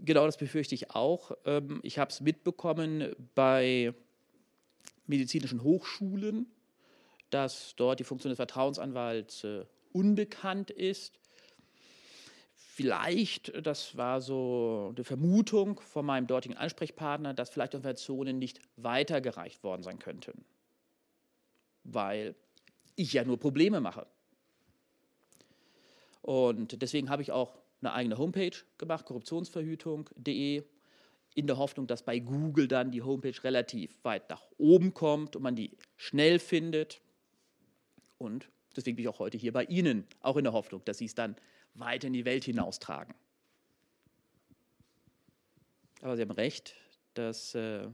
Genau, 0.00 0.26
das 0.26 0.36
befürchte 0.36 0.74
ich 0.74 0.90
auch. 0.90 1.32
Ähm, 1.44 1.80
ich 1.82 1.98
habe 1.98 2.10
es 2.10 2.20
mitbekommen 2.20 3.14
bei 3.34 3.94
medizinischen 5.06 5.62
Hochschulen, 5.62 6.46
dass 7.30 7.74
dort 7.76 7.98
die 7.98 8.04
Funktion 8.04 8.30
des 8.30 8.36
Vertrauensanwalts 8.36 9.44
äh, 9.44 9.64
unbekannt 9.92 10.70
ist. 10.70 11.18
Vielleicht, 12.54 13.52
das 13.66 13.96
war 13.96 14.20
so 14.20 14.92
eine 14.94 15.02
Vermutung 15.02 15.80
von 15.80 16.06
meinem 16.06 16.28
dortigen 16.28 16.56
Ansprechpartner, 16.56 17.34
dass 17.34 17.50
vielleicht 17.50 17.74
Informationen 17.74 18.38
nicht 18.38 18.60
weitergereicht 18.76 19.64
worden 19.64 19.82
sein 19.82 19.98
könnten, 19.98 20.44
weil 21.82 22.36
ich 22.94 23.12
ja 23.12 23.24
nur 23.24 23.40
Probleme 23.40 23.80
mache. 23.80 24.06
Und 26.22 26.80
deswegen 26.80 27.10
habe 27.10 27.22
ich 27.22 27.32
auch 27.32 27.58
eine 27.80 27.92
eigene 27.92 28.18
Homepage 28.18 28.56
gemacht, 28.76 29.04
korruptionsverhütung.de, 29.06 30.64
in 31.34 31.46
der 31.46 31.58
Hoffnung, 31.58 31.86
dass 31.86 32.02
bei 32.02 32.18
Google 32.18 32.66
dann 32.66 32.90
die 32.90 33.02
Homepage 33.02 33.44
relativ 33.44 34.02
weit 34.02 34.28
nach 34.28 34.42
oben 34.56 34.94
kommt 34.94 35.36
und 35.36 35.42
man 35.42 35.54
die 35.54 35.76
schnell 35.96 36.38
findet. 36.38 37.00
Und 38.18 38.48
deswegen 38.74 38.96
bin 38.96 39.04
ich 39.04 39.08
auch 39.08 39.20
heute 39.20 39.38
hier 39.38 39.52
bei 39.52 39.64
Ihnen, 39.64 40.06
auch 40.20 40.36
in 40.36 40.44
der 40.44 40.52
Hoffnung, 40.52 40.84
dass 40.84 40.98
Sie 40.98 41.04
es 41.04 41.14
dann 41.14 41.36
weiter 41.74 42.08
in 42.08 42.12
die 42.12 42.24
Welt 42.24 42.44
hinaustragen. 42.44 43.14
Aber 46.00 46.16
Sie 46.16 46.22
haben 46.22 46.30
recht, 46.32 46.74
das 47.14 47.54
äh, 47.54 47.88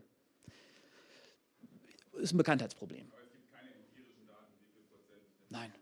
ist 2.14 2.32
ein 2.32 2.38
Bekanntheitsproblem. 2.38 3.06
Aber 3.12 3.22
es 3.22 3.32
gibt 3.32 3.52
keine 3.52 3.68
empirischen 3.74 4.26
Daten, 4.26 4.52
wie 4.58 4.72
viel 4.72 4.84
Prozent. 4.84 5.22
Nein. 5.50 5.72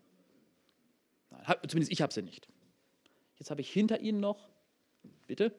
Nein. 1.31 1.59
Zumindest 1.69 1.93
ich 1.93 2.03
habe 2.03 2.12
sie 2.12 2.23
nicht. 2.23 2.49
Jetzt 3.42 3.50
habe 3.50 3.61
ich 3.61 3.72
hinter 3.72 3.98
Ihnen 3.98 4.20
noch, 4.20 4.48
bitte. 5.26 5.50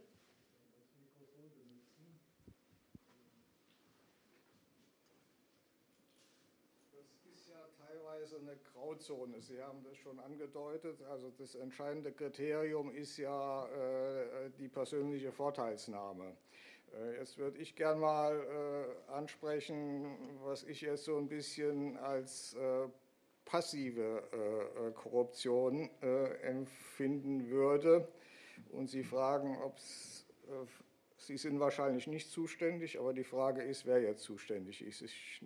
Das 6.94 7.06
ist 7.26 7.50
ja 7.50 7.68
teilweise 7.86 8.38
eine 8.38 8.56
Grauzone. 8.72 9.42
Sie 9.42 9.62
haben 9.62 9.84
das 9.84 9.98
schon 9.98 10.18
angedeutet. 10.22 11.02
Also 11.10 11.30
das 11.32 11.56
entscheidende 11.56 12.14
Kriterium 12.14 12.90
ist 12.90 13.18
ja 13.18 13.66
äh, 13.66 14.50
die 14.58 14.70
persönliche 14.70 15.34
Vorteilsnahme. 15.34 16.38
Äh, 16.94 17.18
jetzt 17.18 17.38
würde 17.38 17.58
ich 17.58 17.76
gern 17.76 18.00
mal 18.00 18.40
äh, 19.10 19.12
ansprechen, 19.12 20.38
was 20.42 20.64
ich 20.64 20.80
jetzt 20.80 21.04
so 21.04 21.18
ein 21.18 21.28
bisschen 21.28 21.98
als 21.98 22.54
äh, 22.54 22.88
passive 23.46 24.24
äh, 24.32 24.88
äh, 24.88 24.92
Korruption 24.92 25.90
äh, 26.02 26.26
empfinden 26.42 27.50
würde. 27.50 28.08
Und 28.72 28.90
Sie 28.90 29.04
fragen, 29.04 29.58
ob 29.64 29.78
Sie 31.18 31.38
sind 31.38 31.60
wahrscheinlich 31.60 32.08
nicht 32.08 32.30
zuständig, 32.30 33.00
aber 33.00 33.14
die 33.14 33.24
Frage 33.24 33.62
ist, 33.62 33.86
wer 33.86 34.02
jetzt 34.02 34.24
zuständig 34.24 34.86
ist. 34.86 35.02
Ich 35.02 35.42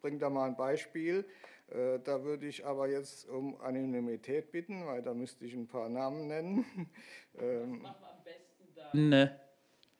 bringe 0.00 0.18
da 0.18 0.30
mal 0.30 0.46
ein 0.46 0.56
Beispiel. 0.56 1.24
Da 1.68 2.24
würde 2.24 2.46
ich 2.46 2.64
aber 2.64 2.88
jetzt 2.88 3.28
um 3.28 3.60
Anonymität 3.60 4.50
bitten, 4.50 4.86
weil 4.86 5.02
da 5.02 5.12
müsste 5.12 5.44
ich 5.44 5.52
ein 5.52 5.66
paar 5.66 5.88
Namen 5.88 6.28
nennen. 6.28 6.64
Das 7.34 7.66
machen 7.66 7.82
wir 7.82 8.08
am 8.08 8.24
besten 8.24 8.74
dann 8.74 9.08
ne, 9.08 9.40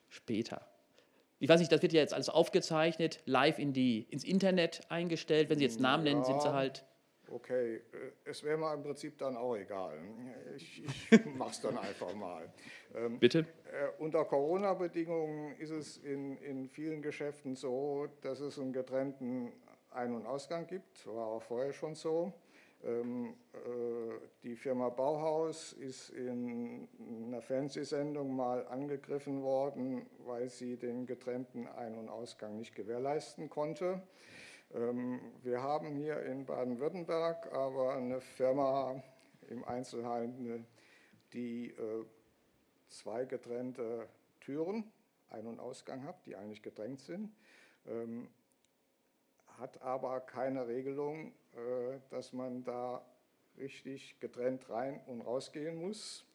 später. 0.08 0.66
Ich 1.40 1.48
weiß 1.48 1.60
nicht, 1.60 1.70
das 1.70 1.82
wird 1.82 1.92
ja 1.92 2.00
jetzt 2.00 2.14
alles 2.14 2.28
aufgezeichnet, 2.28 3.20
live 3.26 3.58
in 3.58 3.72
die, 3.72 4.06
ins 4.10 4.24
Internet 4.24 4.80
eingestellt. 4.88 5.50
Wenn 5.50 5.58
Sie 5.58 5.64
jetzt 5.64 5.78
Namen 5.78 6.04
nennen, 6.04 6.24
sind 6.24 6.42
Sie 6.42 6.52
halt 6.52 6.84
Okay, 7.30 7.76
äh, 7.76 7.80
es 8.24 8.42
wäre 8.42 8.56
mir 8.56 8.72
im 8.72 8.82
Prinzip 8.82 9.18
dann 9.18 9.36
auch 9.36 9.56
egal. 9.56 9.98
Ich, 10.56 10.84
ich 10.84 11.10
mache 11.36 11.50
es 11.50 11.60
dann 11.60 11.76
einfach 11.78 12.14
mal. 12.14 12.48
Ähm, 12.94 13.18
Bitte? 13.18 13.40
Äh, 13.40 14.02
unter 14.02 14.24
Corona-Bedingungen 14.24 15.56
ist 15.58 15.70
es 15.70 15.98
in, 15.98 16.38
in 16.38 16.68
vielen 16.68 17.02
Geschäften 17.02 17.54
so, 17.54 18.08
dass 18.22 18.40
es 18.40 18.58
einen 18.58 18.72
getrennten 18.72 19.52
Ein- 19.90 20.14
und 20.14 20.26
Ausgang 20.26 20.66
gibt. 20.66 21.06
War 21.06 21.26
auch 21.26 21.42
vorher 21.42 21.72
schon 21.72 21.94
so. 21.94 22.32
Ähm, 22.84 23.34
äh, 23.54 23.58
die 24.44 24.54
Firma 24.54 24.88
Bauhaus 24.88 25.72
ist 25.72 26.10
in 26.10 26.88
einer 27.26 27.42
Fernsehsendung 27.42 28.34
mal 28.34 28.66
angegriffen 28.68 29.42
worden, 29.42 30.06
weil 30.24 30.48
sie 30.48 30.76
den 30.76 31.04
getrennten 31.04 31.66
Ein- 31.66 31.96
und 31.96 32.08
Ausgang 32.08 32.56
nicht 32.56 32.74
gewährleisten 32.76 33.50
konnte. 33.50 34.00
Ähm, 34.74 35.20
wir 35.42 35.62
haben 35.62 35.94
hier 35.96 36.20
in 36.24 36.44
Baden-Württemberg 36.44 37.50
aber 37.52 37.94
eine 37.94 38.20
Firma 38.20 39.02
im 39.48 39.64
Einzelhandel, 39.64 40.64
die 41.32 41.70
äh, 41.70 42.04
zwei 42.88 43.24
getrennte 43.24 44.08
Türen, 44.40 44.92
Ein- 45.30 45.46
und 45.46 45.58
Ausgang 45.58 46.04
hat, 46.04 46.24
die 46.26 46.36
eigentlich 46.36 46.62
gedrängt 46.62 47.00
sind, 47.00 47.34
ähm, 47.86 48.28
hat 49.58 49.80
aber 49.80 50.20
keine 50.20 50.66
Regelung, 50.68 51.32
äh, 51.54 51.98
dass 52.10 52.34
man 52.34 52.62
da 52.62 53.02
richtig 53.56 54.20
getrennt 54.20 54.68
rein 54.68 55.00
und 55.06 55.22
rausgehen 55.22 55.76
muss. 55.80 56.26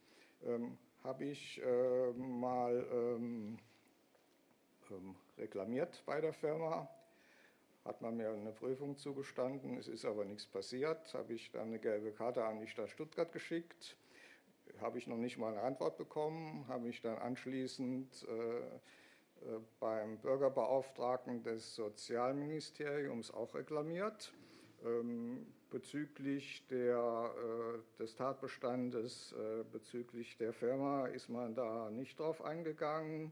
Ähm, 0.44 0.78
Habe 1.04 1.26
ich 1.26 1.62
äh, 1.62 2.12
mal 2.14 3.58
reklamiert 5.38 6.02
bei 6.06 6.22
der 6.22 6.34
Firma, 6.34 6.88
hat 7.86 8.02
man 8.02 8.16
mir 8.16 8.30
eine 8.30 8.52
Prüfung 8.52 8.98
zugestanden, 8.98 9.78
es 9.78 9.88
ist 9.88 10.06
aber 10.06 10.26
nichts 10.26 10.48
passiert, 10.48 11.14
habe 11.14 11.34
ich 11.34 11.52
dann 11.52 11.68
eine 11.68 11.80
gelbe 11.80 12.12
Karte 12.12 12.46
an 12.46 12.60
die 12.60 12.68
Stadt 12.68 12.90
Stuttgart 12.90 13.32
geschickt, 13.32 13.98
habe 14.80 14.98
ich 14.98 15.08
noch 15.08 15.18
nicht 15.18 15.38
mal 15.38 15.52
eine 15.52 15.62
Antwort 15.62 15.98
bekommen, 15.98 16.66
habe 16.68 16.90
ich 16.90 17.02
dann 17.02 17.18
anschließend 17.18 18.26
äh, 18.28 18.60
äh, 19.44 19.60
beim 19.80 20.18
Bürgerbeauftragten 20.20 21.44
des 21.44 21.76
Sozialministeriums 21.76 23.32
auch 23.32 23.54
reklamiert. 23.54 24.34
Ähm, 24.86 25.46
bezüglich 25.70 26.66
der, 26.68 27.34
äh, 27.36 28.00
des 28.00 28.16
Tatbestandes, 28.16 29.34
äh, 29.34 29.64
bezüglich 29.72 30.38
der 30.38 30.54
Firma 30.54 31.08
ist 31.08 31.30
man 31.30 31.56
da 31.56 31.90
nicht 31.90 32.20
drauf 32.20 32.44
eingegangen. 32.44 33.32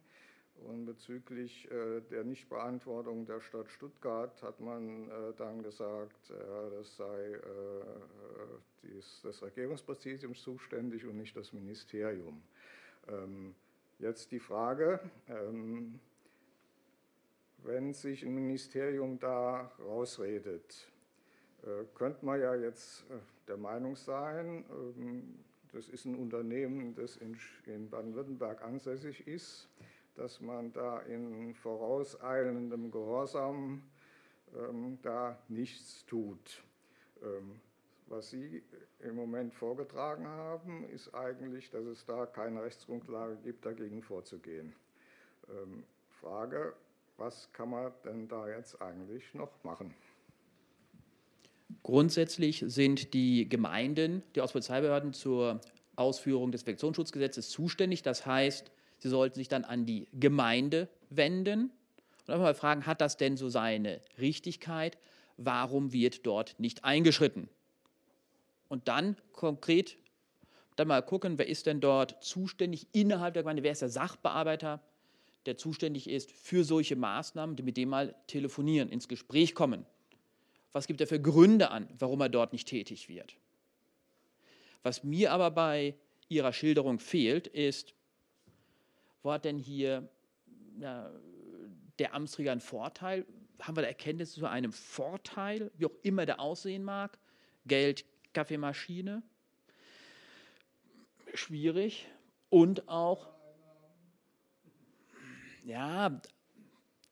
Und 0.55 0.85
bezüglich 0.85 1.67
der 2.11 2.23
Nichtbeantwortung 2.23 3.25
der 3.25 3.41
Stadt 3.41 3.67
Stuttgart 3.69 4.41
hat 4.43 4.59
man 4.59 5.09
dann 5.37 5.63
gesagt, 5.63 6.29
das 6.29 6.97
sei 6.97 7.39
das 9.23 9.41
Regierungspräsidium 9.41 10.35
zuständig 10.35 11.05
und 11.05 11.17
nicht 11.17 11.35
das 11.35 11.51
Ministerium. 11.51 12.43
Ähm, 13.07 13.55
Jetzt 14.01 14.31
die 14.31 14.39
Frage, 14.39 14.99
ähm, 15.29 15.99
wenn 17.59 17.93
sich 17.93 18.25
ein 18.25 18.33
Ministerium 18.33 19.19
da 19.19 19.71
rausredet, 19.77 20.89
äh, 21.61 21.85
könnte 21.93 22.25
man 22.25 22.41
ja 22.41 22.55
jetzt 22.55 23.01
äh, 23.11 23.19
der 23.47 23.57
Meinung 23.57 23.95
sein, 23.95 24.65
ähm, 24.71 25.35
das 25.71 25.87
ist 25.87 26.05
ein 26.05 26.15
Unternehmen, 26.15 26.95
das 26.95 27.17
in 27.17 27.91
Baden-Württemberg 27.91 28.63
ansässig 28.63 29.27
ist, 29.27 29.69
dass 30.15 30.41
man 30.41 30.71
da 30.73 30.99
in 30.99 31.53
vorauseilendem 31.53 32.91
Gehorsam 32.91 33.83
ähm, 34.55 34.99
da 35.01 35.37
nichts 35.47 36.05
tut. 36.05 36.63
Was 38.07 38.31
Sie 38.31 38.63
im 38.99 39.15
Moment 39.15 39.53
vorgetragen 39.53 40.27
haben, 40.27 40.83
ist 40.89 41.13
eigentlich, 41.13 41.69
dass 41.69 41.85
es 41.85 42.03
da 42.05 42.25
keine 42.25 42.63
Rechtsgrundlage 42.63 43.37
gibt, 43.43 43.65
dagegen 43.65 44.01
vorzugehen. 44.01 44.73
Ähm, 45.49 45.83
Frage, 46.19 46.73
was 47.17 47.49
kann 47.53 47.69
man 47.69 47.93
denn 48.03 48.27
da 48.27 48.49
jetzt 48.49 48.81
eigentlich 48.81 49.33
noch 49.33 49.63
machen? 49.63 49.93
Grundsätzlich 51.83 52.65
sind 52.67 53.13
die 53.13 53.47
Gemeinden, 53.47 54.23
die 54.35 54.41
Auspolizeibehörden 54.41 55.13
zur 55.13 55.61
Ausführung 55.95 56.51
des 56.51 56.63
Infektionsschutzgesetzes 56.63 57.49
zuständig. 57.49 58.01
Das 58.01 58.25
heißt, 58.25 58.71
sie 59.01 59.09
sollten 59.09 59.35
sich 59.35 59.47
dann 59.47 59.65
an 59.65 59.85
die 59.85 60.07
Gemeinde 60.13 60.87
wenden 61.09 61.71
und 62.25 62.33
einfach 62.33 62.45
mal 62.45 62.55
fragen, 62.55 62.85
hat 62.85 63.01
das 63.01 63.17
denn 63.17 63.37
so 63.37 63.49
seine 63.49 64.01
Richtigkeit? 64.19 64.97
Warum 65.37 65.91
wird 65.91 66.25
dort 66.25 66.55
nicht 66.59 66.83
eingeschritten? 66.83 67.49
und 68.71 68.87
dann 68.87 69.17
konkret 69.33 69.97
dann 70.77 70.87
mal 70.87 71.01
gucken, 71.01 71.37
wer 71.37 71.45
ist 71.45 71.65
denn 71.65 71.81
dort 71.81 72.23
zuständig 72.23 72.87
innerhalb 72.93 73.33
der 73.33 73.43
Gemeinde, 73.43 73.63
wer 73.63 73.73
ist 73.73 73.81
der 73.81 73.89
Sachbearbeiter, 73.89 74.81
der 75.45 75.57
zuständig 75.57 76.09
ist 76.09 76.31
für 76.31 76.63
solche 76.63 76.95
Maßnahmen, 76.95 77.57
mit 77.65 77.75
dem 77.75 77.89
mal 77.89 78.15
telefonieren, 78.27 78.87
ins 78.87 79.09
Gespräch 79.09 79.55
kommen. 79.55 79.85
Was 80.71 80.87
gibt 80.87 81.01
er 81.01 81.07
für 81.07 81.19
Gründe 81.19 81.69
an, 81.69 81.89
warum 81.99 82.21
er 82.21 82.29
dort 82.29 82.53
nicht 82.53 82.65
tätig 82.65 83.09
wird? 83.09 83.35
Was 84.83 85.03
mir 85.03 85.33
aber 85.33 85.51
bei 85.51 85.93
Ihrer 86.29 86.53
Schilderung 86.53 86.99
fehlt, 86.99 87.47
ist, 87.47 87.93
wo 89.23 89.31
hat 89.31 89.45
denn 89.45 89.57
hier 89.57 90.09
ja, 90.79 91.11
der 91.99 92.13
Amtsträger 92.13 92.51
einen 92.51 92.61
Vorteil? 92.61 93.25
Haben 93.59 93.77
wir 93.77 93.81
da 93.83 93.87
Erkenntnisse 93.87 94.39
zu 94.39 94.45
einem 94.47 94.71
Vorteil, 94.71 95.71
wie 95.77 95.85
auch 95.85 95.95
immer 96.01 96.25
der 96.25 96.39
aussehen 96.39 96.83
mag? 96.83 97.19
Geld, 97.65 98.05
Kaffeemaschine. 98.33 99.21
Schwierig. 101.33 102.07
Und 102.49 102.87
auch, 102.89 103.29
ja, 105.63 106.19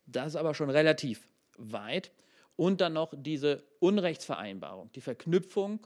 das 0.08 0.28
ist 0.28 0.36
aber 0.36 0.54
schon 0.54 0.70
relativ 0.70 1.28
weit. 1.58 2.12
Und 2.56 2.82
dann 2.82 2.94
noch 2.94 3.14
diese 3.16 3.64
Unrechtsvereinbarung, 3.80 4.92
die 4.94 5.02
Verknüpfung 5.02 5.86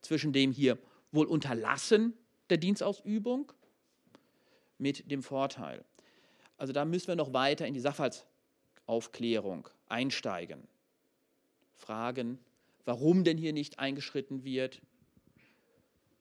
zwischen 0.00 0.32
dem 0.32 0.52
hier 0.52 0.78
wohl 1.12 1.26
Unterlassen 1.26 2.16
der 2.50 2.56
Dienstausübung 2.56 3.52
mit 4.78 5.10
dem 5.10 5.22
Vorteil. 5.22 5.84
Also 6.56 6.72
da 6.72 6.84
müssen 6.84 7.08
wir 7.08 7.16
noch 7.16 7.32
weiter 7.32 7.66
in 7.66 7.74
die 7.74 7.80
Sachverhaltsaufklärung 7.80 9.68
einsteigen. 9.88 10.66
Fragen, 11.74 12.38
warum 12.84 13.24
denn 13.24 13.38
hier 13.38 13.52
nicht 13.52 13.78
eingeschritten 13.78 14.44
wird, 14.44 14.80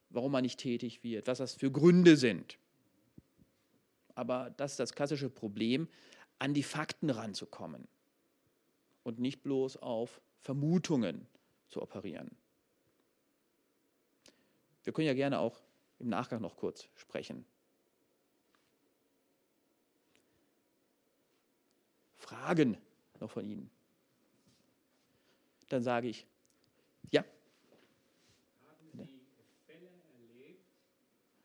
warum 0.09 0.31
man 0.31 0.43
nicht 0.43 0.59
tätig 0.59 1.03
wird, 1.03 1.27
was 1.27 1.37
das 1.37 1.53
für 1.53 1.71
Gründe 1.71 2.17
sind. 2.17 2.57
Aber 4.15 4.51
das 4.57 4.71
ist 4.71 4.79
das 4.79 4.93
klassische 4.93 5.29
Problem, 5.29 5.87
an 6.39 6.53
die 6.53 6.63
Fakten 6.63 7.09
ranzukommen 7.09 7.87
und 9.03 9.19
nicht 9.19 9.43
bloß 9.43 9.77
auf 9.77 10.21
Vermutungen 10.41 11.27
zu 11.69 11.81
operieren. 11.81 12.31
Wir 14.83 14.93
können 14.93 15.07
ja 15.07 15.13
gerne 15.13 15.39
auch 15.39 15.61
im 15.99 16.09
Nachgang 16.09 16.41
noch 16.41 16.57
kurz 16.57 16.87
sprechen. 16.95 17.45
Fragen 22.33 22.77
noch 23.19 23.29
von 23.29 23.45
Ihnen. 23.45 23.69
Dann 25.69 25.83
sage 25.83 26.07
ich 26.07 26.25
ja. 27.11 27.21
Haben 27.21 28.89
Sie 28.91 29.21
Fälle 29.67 29.89
erlebt, 30.17 30.65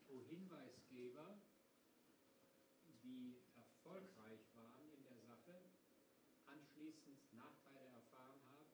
wo 0.08 0.24
Hinweisgeber, 0.28 1.36
die 3.04 3.36
erfolgreich 3.54 4.40
waren 4.56 4.88
in 4.96 5.02
der 5.04 5.20
Sache, 5.20 5.60
anschließend 6.46 7.20
Nachteile 7.36 7.92
erfahren 7.92 8.40
haben 8.48 8.68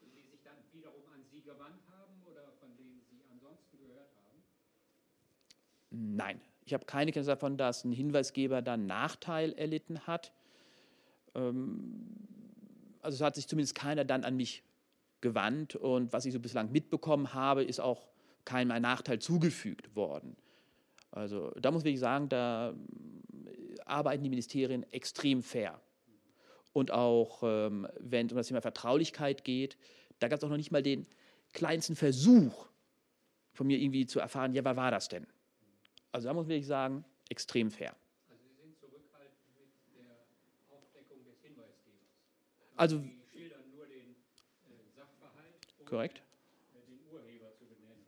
und 0.00 0.16
die 0.16 0.22
sich 0.22 0.42
dann 0.42 0.56
wiederum 0.72 1.04
an 1.12 1.22
Sie 1.30 1.42
gewandt 1.42 1.82
haben 1.88 2.22
oder 2.24 2.52
von 2.58 2.74
denen 2.76 3.02
Sie 3.10 3.20
ansonsten 3.30 3.76
gehört 3.78 4.16
haben? 4.16 4.42
Nein, 5.90 6.40
ich 6.64 6.72
habe 6.72 6.86
keine 6.86 7.12
Kenntnis 7.12 7.26
davon, 7.26 7.58
dass 7.58 7.84
ein 7.84 7.92
Hinweisgeber 7.92 8.62
dann 8.62 8.86
Nachteil 8.86 9.52
erlitten 9.52 10.06
hat. 10.06 10.32
Ähm, 11.34 12.06
also 13.00 13.16
es 13.16 13.20
hat 13.20 13.34
sich 13.34 13.48
zumindest 13.48 13.74
keiner 13.74 14.04
dann 14.04 14.24
an 14.24 14.36
mich 14.36 14.62
gewandt 15.20 15.76
und 15.76 16.12
was 16.12 16.24
ich 16.24 16.32
so 16.32 16.40
bislang 16.40 16.72
mitbekommen 16.72 17.34
habe, 17.34 17.62
ist 17.62 17.80
auch 17.80 18.08
kein 18.44 18.68
Nachteil 18.68 19.20
zugefügt 19.20 19.94
worden. 19.94 20.36
Also 21.10 21.50
da 21.60 21.70
muss 21.70 21.84
ich 21.84 21.98
sagen, 21.98 22.28
da 22.28 22.70
äh, 22.70 23.80
arbeiten 23.84 24.22
die 24.22 24.30
Ministerien 24.30 24.82
extrem 24.92 25.42
fair. 25.42 25.80
Und 26.72 26.90
auch 26.90 27.42
ähm, 27.42 27.86
wenn 28.00 28.26
es 28.26 28.32
um 28.32 28.38
das 28.38 28.48
Thema 28.48 28.62
Vertraulichkeit 28.62 29.44
geht, 29.44 29.76
da 30.18 30.28
gab 30.28 30.38
es 30.38 30.44
auch 30.44 30.48
noch 30.48 30.56
nicht 30.56 30.72
mal 30.72 30.82
den 30.82 31.06
kleinsten 31.52 31.96
Versuch 31.96 32.68
von 33.52 33.66
mir 33.66 33.78
irgendwie 33.78 34.06
zu 34.06 34.20
erfahren, 34.20 34.54
ja, 34.54 34.64
wer 34.64 34.76
war 34.76 34.90
das 34.90 35.08
denn? 35.08 35.26
Also 36.10 36.28
da 36.28 36.34
muss 36.34 36.48
ich 36.48 36.66
sagen, 36.66 37.04
extrem 37.28 37.70
fair. 37.70 37.94
Also 38.28 38.42
Sie 38.44 38.54
sind 38.54 38.78
zurückhaltend 38.78 39.38
mit 39.54 39.96
der 39.96 40.16
Aufdeckung 40.70 41.24
des 41.24 41.40
Hinweisgebers. 41.42 42.08
Also 42.82 43.00
korrekt? 45.84 46.20
Den 46.74 46.98
Urheber 47.12 47.54
zu 47.54 47.64
benennen, 47.66 48.04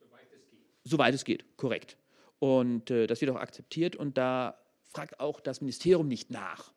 soweit 0.00 0.26
es 0.32 0.50
geht. 0.50 0.66
Soweit 0.82 1.14
es 1.14 1.24
geht, 1.24 1.56
korrekt. 1.56 1.96
Und 2.40 2.90
äh, 2.90 3.06
das 3.06 3.20
wird 3.20 3.30
auch 3.30 3.36
akzeptiert 3.36 3.94
und 3.94 4.18
da 4.18 4.58
fragt 4.88 5.20
auch 5.20 5.38
das 5.38 5.60
Ministerium 5.60 6.08
nicht 6.08 6.28
nach. 6.28 6.72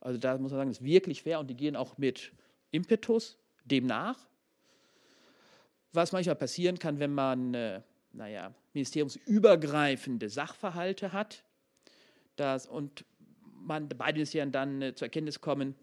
Also 0.00 0.18
da 0.18 0.36
muss 0.36 0.50
man 0.50 0.58
sagen, 0.58 0.70
das 0.70 0.78
ist 0.78 0.84
wirklich 0.84 1.22
fair 1.22 1.38
und 1.38 1.46
die 1.48 1.56
gehen 1.56 1.76
auch 1.76 1.96
mit 1.96 2.32
Impetus 2.72 3.38
dem 3.64 3.86
nach. 3.86 4.18
Was 5.92 6.10
manchmal 6.10 6.34
passieren 6.34 6.80
kann, 6.80 6.98
wenn 6.98 7.14
man, 7.14 7.54
äh, 7.54 7.82
naja, 8.12 8.52
ministeriumsübergreifende 8.72 10.28
Sachverhalte 10.28 11.12
hat 11.12 11.44
dass, 12.34 12.66
und 12.66 13.04
man 13.60 13.88
beide 13.88 14.14
Ministerien 14.14 14.50
dann 14.50 14.82
äh, 14.82 14.92
zur 14.92 15.06
Erkenntnis 15.06 15.40
kommen, 15.40 15.76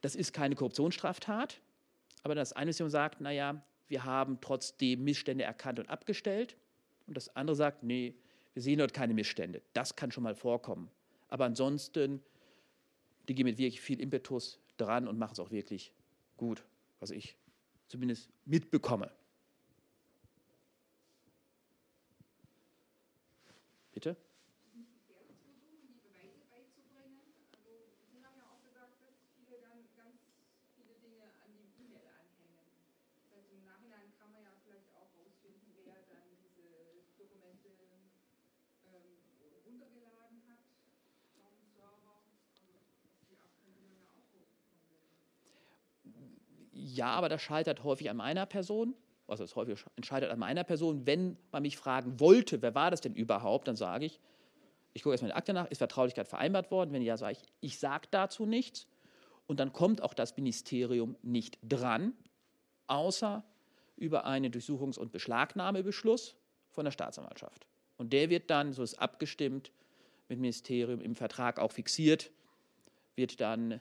das 0.00 0.14
ist 0.14 0.32
keine 0.32 0.54
Korruptionsstraftat, 0.54 1.60
aber 2.22 2.34
das 2.34 2.52
eine 2.52 2.66
Ministerium 2.66 2.90
sagt, 2.90 3.20
naja, 3.20 3.62
wir 3.88 4.04
haben 4.04 4.40
trotzdem 4.40 5.04
Missstände 5.04 5.44
erkannt 5.44 5.78
und 5.78 5.88
abgestellt. 5.88 6.56
Und 7.06 7.16
das 7.16 7.34
andere 7.34 7.56
sagt, 7.56 7.82
nee, 7.82 8.14
wir 8.52 8.62
sehen 8.62 8.78
dort 8.78 8.92
keine 8.92 9.14
Missstände. 9.14 9.62
Das 9.72 9.96
kann 9.96 10.12
schon 10.12 10.24
mal 10.24 10.34
vorkommen. 10.34 10.90
Aber 11.28 11.46
ansonsten, 11.46 12.22
die 13.28 13.34
gehen 13.34 13.46
mit 13.46 13.58
wirklich 13.58 13.80
viel 13.80 14.00
Impetus 14.00 14.58
dran 14.76 15.08
und 15.08 15.18
machen 15.18 15.32
es 15.32 15.40
auch 15.40 15.50
wirklich 15.50 15.92
gut, 16.36 16.64
was 17.00 17.10
ich 17.10 17.36
zumindest 17.88 18.28
mitbekomme. 18.44 19.10
Bitte? 23.92 24.16
Ja, 46.98 47.10
aber 47.10 47.28
das 47.28 47.40
scheitert 47.40 47.84
häufig 47.84 48.10
an 48.10 48.16
meiner 48.16 48.44
Person. 48.44 48.92
Also 49.28 49.44
es 49.44 49.54
häufig 49.54 49.84
entscheidet 49.94 50.32
an 50.32 50.38
meiner 50.40 50.64
Person. 50.64 51.06
Wenn 51.06 51.36
man 51.52 51.62
mich 51.62 51.76
fragen 51.76 52.18
wollte, 52.18 52.60
wer 52.60 52.74
war 52.74 52.90
das 52.90 53.00
denn 53.00 53.14
überhaupt, 53.14 53.68
dann 53.68 53.76
sage 53.76 54.06
ich, 54.06 54.18
ich 54.94 55.04
gucke 55.04 55.12
erstmal 55.12 55.30
in 55.30 55.34
die 55.34 55.38
Akte 55.38 55.52
nach, 55.52 55.70
ist 55.70 55.78
Vertraulichkeit 55.78 56.26
vereinbart 56.26 56.72
worden? 56.72 56.92
Wenn 56.92 57.02
ja, 57.02 57.16
sage 57.16 57.34
ich, 57.34 57.42
ich 57.60 57.78
sage 57.78 58.08
dazu 58.10 58.46
nichts. 58.46 58.88
Und 59.46 59.60
dann 59.60 59.72
kommt 59.72 60.02
auch 60.02 60.12
das 60.12 60.36
Ministerium 60.36 61.14
nicht 61.22 61.56
dran, 61.62 62.14
außer 62.88 63.44
über 63.94 64.24
einen 64.24 64.52
Durchsuchungs- 64.52 64.98
und 64.98 65.12
Beschlagnahmebeschluss 65.12 66.34
von 66.70 66.84
der 66.84 66.90
Staatsanwaltschaft. 66.90 67.68
Und 67.96 68.12
der 68.12 68.28
wird 68.28 68.50
dann, 68.50 68.72
so 68.72 68.82
ist 68.82 68.98
abgestimmt, 68.98 69.70
mit 70.28 70.38
dem 70.38 70.40
Ministerium 70.40 71.00
im 71.00 71.14
Vertrag 71.14 71.60
auch 71.60 71.70
fixiert, 71.70 72.32
wird 73.14 73.40
dann 73.40 73.80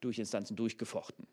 durch 0.00 0.18
Instanzen 0.18 0.56
durchgefochten 0.56 1.28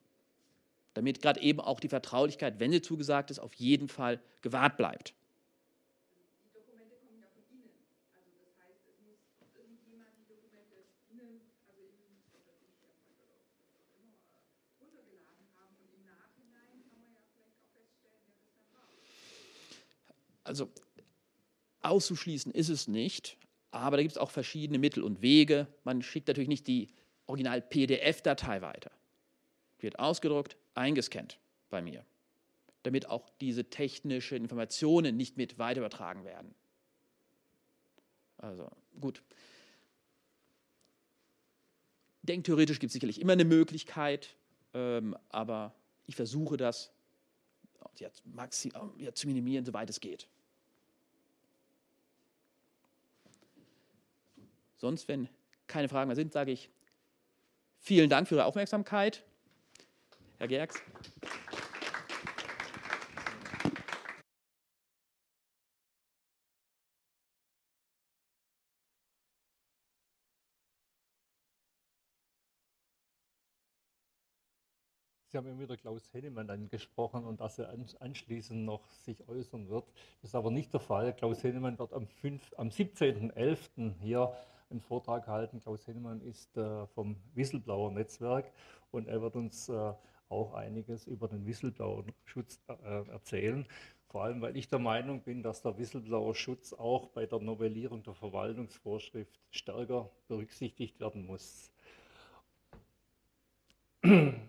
damit 0.96 1.22
gerade 1.22 1.42
eben 1.42 1.60
auch 1.60 1.80
die 1.80 1.90
Vertraulichkeit, 1.90 2.60
wenn 2.60 2.72
sie 2.72 2.82
zugesagt 2.82 3.30
ist, 3.30 3.40
auf 3.40 3.54
jeden 3.54 3.90
Fall 3.90 4.20
gewahrt 4.42 4.78
bleibt. 4.78 5.14
Also 20.46 20.72
auszuschließen 21.82 22.52
ist 22.52 22.70
es 22.70 22.88
nicht, 22.88 23.38
aber 23.72 23.98
da 23.98 24.04
gibt 24.04 24.14
es 24.14 24.18
auch 24.18 24.30
verschiedene 24.30 24.78
Mittel 24.78 25.04
und 25.04 25.22
Wege. 25.22 25.68
Man 25.84 26.04
schickt 26.04 26.28
natürlich 26.28 26.48
nicht 26.48 26.68
die 26.68 26.88
Original-PDF-Datei 27.26 28.62
weiter. 28.62 28.92
Wird 29.80 29.98
ausgedruckt, 29.98 30.56
eingescannt 30.76 31.40
bei 31.70 31.82
mir, 31.82 32.06
damit 32.84 33.10
auch 33.10 33.30
diese 33.42 33.70
technischen 33.70 34.38
Informationen 34.38 35.18
nicht 35.18 35.38
mit 35.38 35.58
weiter 35.58 35.80
übertragen 35.80 36.24
werden. 36.26 36.54
Also 38.38 38.70
gut. 39.00 39.24
Denktheoretisch 42.24 42.80
gibt 42.80 42.90
es 42.90 42.94
sicherlich 42.94 43.22
immer 43.22 43.34
eine 43.34 43.46
Möglichkeit, 43.46 44.36
ähm, 44.74 45.16
aber 45.30 45.74
ich 46.06 46.16
versuche 46.16 46.58
das 46.58 46.92
ja, 47.98 48.10
maxi, 48.26 48.72
ja, 48.98 49.14
zu 49.14 49.28
minimieren, 49.28 49.66
soweit 49.66 49.90
es 49.90 50.00
geht. 50.00 50.28
Sonst, 54.78 55.08
wenn 55.08 55.30
keine 55.68 55.88
Fragen 55.88 56.08
mehr 56.08 56.16
sind, 56.16 56.34
sage 56.34 56.52
ich 56.52 56.70
vielen 57.80 58.10
Dank 58.10 58.28
für 58.28 58.36
Ihre 58.36 58.46
Aufmerksamkeit. 58.46 59.24
Herr 60.38 60.48
Gerks. 60.48 60.82
Sie 75.36 75.38
haben 75.38 75.48
immer 75.48 75.60
wieder 75.60 75.76
Klaus 75.76 76.14
Hennemann 76.14 76.50
angesprochen 76.50 77.26
und 77.26 77.42
dass 77.42 77.60
er 77.60 77.74
anschließend 78.00 78.64
noch 78.64 78.90
sich 79.04 79.28
äußern 79.28 79.68
wird. 79.68 79.86
Das 80.22 80.30
ist 80.30 80.36
aber 80.36 80.50
nicht 80.50 80.72
der 80.72 80.80
Fall. 80.80 81.14
Klaus 81.14 81.44
Hennemann 81.44 81.78
wird 81.78 81.92
am, 81.92 82.08
am 82.56 82.70
17.11. 82.70 83.94
hier 84.00 84.34
einen 84.70 84.80
Vortrag 84.80 85.28
halten. 85.28 85.60
Klaus 85.60 85.88
Hennemann 85.88 86.22
ist 86.22 86.56
äh, 86.56 86.88
vom 86.88 87.18
Whistleblower-Netzwerk 87.34 88.50
und 88.92 89.10
er 89.10 89.22
wird 89.22 89.36
uns 89.36 89.68
äh, 89.68 89.94
auch 90.30 90.54
einiges 90.54 91.08
über 91.08 91.28
den 91.28 91.46
Whistleblower-Schutz 91.46 92.60
äh, 92.68 93.10
erzählen. 93.10 93.66
Vor 94.10 94.24
allem, 94.24 94.42
weil 94.42 94.56
ich 94.56 94.70
der 94.70 94.80
Meinung 94.80 95.22
bin, 95.22 95.44
dass 95.44 95.62
der 95.62 95.78
Whistleblower-Schutz 95.78 96.74
auch 96.74 97.08
bei 97.08 97.26
der 97.26 97.40
Novellierung 97.40 98.04
der 98.04 98.14
Verwaltungsvorschrift 98.14 99.40
stärker 99.52 100.10
berücksichtigt 100.28 101.00
werden 101.00 101.26
muss. 101.26 101.72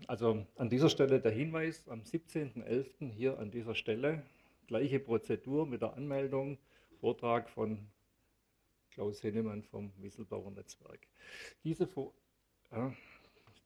Also 0.06 0.46
an 0.56 0.68
dieser 0.68 0.90
Stelle 0.90 1.18
der 1.18 1.32
Hinweis, 1.32 1.88
am 1.88 2.02
17.11. 2.02 3.10
hier 3.10 3.38
an 3.38 3.50
dieser 3.50 3.74
Stelle, 3.74 4.22
gleiche 4.66 5.00
Prozedur 5.00 5.66
mit 5.66 5.82
der 5.82 5.94
Anmeldung, 5.94 6.58
Vortrag 7.00 7.48
von 7.48 7.88
Klaus 8.90 9.22
Hennemann 9.22 9.62
vom 9.62 9.92
Whistleblower-Netzwerk. 9.98 11.06
Diese, 11.64 11.88
ja, 12.70 12.92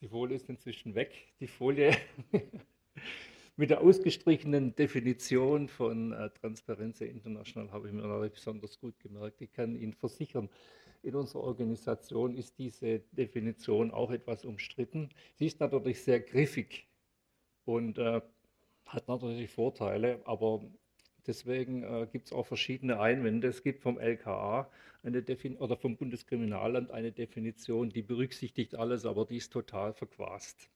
die 0.01 0.09
Folie 0.09 0.37
ist 0.37 0.49
inzwischen 0.49 0.95
weg. 0.95 1.13
Die 1.41 1.47
Folie 1.47 1.97
mit 3.57 3.71
der 3.71 3.81
ausgestrichenen 3.81 4.75
Definition 4.75 5.69
von 5.69 6.13
äh, 6.13 6.31
Transparenz 6.31 7.01
International 7.01 7.71
habe 7.71 7.89
ich 7.89 7.93
mir 7.93 8.03
noch 8.03 8.27
besonders 8.29 8.79
gut 8.79 8.99
gemerkt. 9.01 9.41
Ich 9.41 9.53
kann 9.53 9.77
Ihnen 9.77 9.93
versichern, 9.93 10.49
in 11.03 11.15
unserer 11.15 11.43
Organisation 11.43 12.37
ist 12.37 12.59
diese 12.59 13.01
Definition 13.13 13.91
auch 13.91 14.11
etwas 14.11 14.45
umstritten. 14.45 15.09
Sie 15.35 15.47
ist 15.47 15.61
natürlich 15.61 16.03
sehr 16.03 16.21
griffig 16.21 16.87
und 17.65 17.99
äh, 17.99 18.21
hat 18.85 19.09
natürlich 19.09 19.51
Vorteile, 19.51 20.21
aber 20.25 20.63
Deswegen 21.27 21.83
äh, 21.83 22.07
gibt 22.11 22.27
es 22.27 22.33
auch 22.33 22.47
verschiedene 22.47 23.01
Einwände. 23.01 23.49
Es 23.49 23.63
gibt 23.63 23.83
vom 23.83 23.99
LKA 23.99 24.71
eine 25.03 25.25
oder 25.59 25.77
vom 25.77 25.97
Bundeskriminalamt 25.97 26.91
eine 26.91 27.13
Definition, 27.13 27.91
die 27.91 28.03
berücksichtigt 28.03 28.75
alles, 28.75 29.07
aber 29.07 29.25
die 29.25 29.37
ist 29.37 29.53
total 29.53 29.93
verquast. 29.95 30.69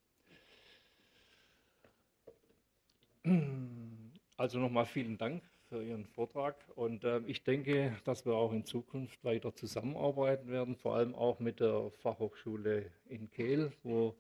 Also 4.37 4.59
nochmal 4.59 4.87
vielen 4.87 5.19
Dank 5.19 5.43
für 5.69 5.83
Ihren 5.83 6.05
Vortrag 6.07 6.57
und 6.75 7.05
äh, 7.05 7.21
ich 7.27 7.43
denke, 7.43 7.97
dass 8.05 8.27
wir 8.27 8.35
auch 8.35 8.53
in 8.53 8.65
Zukunft 8.65 9.25
weiter 9.25 9.55
zusammenarbeiten 9.55 10.49
werden, 10.49 10.77
vor 10.77 10.97
allem 10.97 11.15
auch 11.15 11.41
mit 11.41 11.61
der 11.61 11.91
Fachhochschule 12.03 12.91
in 13.09 13.31
Kehl, 13.31 13.73
wo 13.83 14.15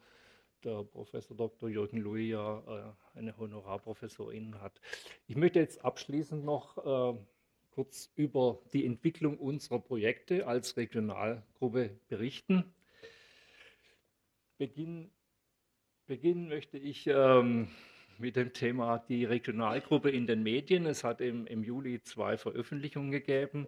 der 0.64 0.82
Professor 0.84 1.36
Dr. 1.36 1.68
Jürgen 1.68 1.98
Louis 1.98 2.30
ja 2.30 2.94
äh, 3.14 3.18
eine 3.18 3.36
Honorarprofessorin 3.36 4.60
hat. 4.60 4.80
Ich 5.26 5.36
möchte 5.36 5.60
jetzt 5.60 5.84
abschließend 5.84 6.44
noch 6.44 6.78
äh, 6.78 7.18
kurz 7.74 8.10
über 8.16 8.60
die 8.72 8.86
Entwicklung 8.86 9.38
unserer 9.38 9.80
Projekte 9.80 10.46
als 10.46 10.76
Regionalgruppe 10.76 11.90
berichten. 12.08 12.72
Beginn, 14.58 15.10
beginnen 16.06 16.48
möchte 16.48 16.78
ich 16.78 17.06
ähm, 17.08 17.68
mit 18.18 18.36
dem 18.36 18.52
Thema 18.52 18.98
die 18.98 19.24
Regionalgruppe 19.24 20.10
in 20.10 20.26
den 20.26 20.42
Medien. 20.42 20.86
Es 20.86 21.02
hat 21.04 21.20
im, 21.20 21.46
im 21.46 21.64
Juli 21.64 22.00
zwei 22.02 22.36
Veröffentlichungen 22.36 23.10
gegeben. 23.10 23.66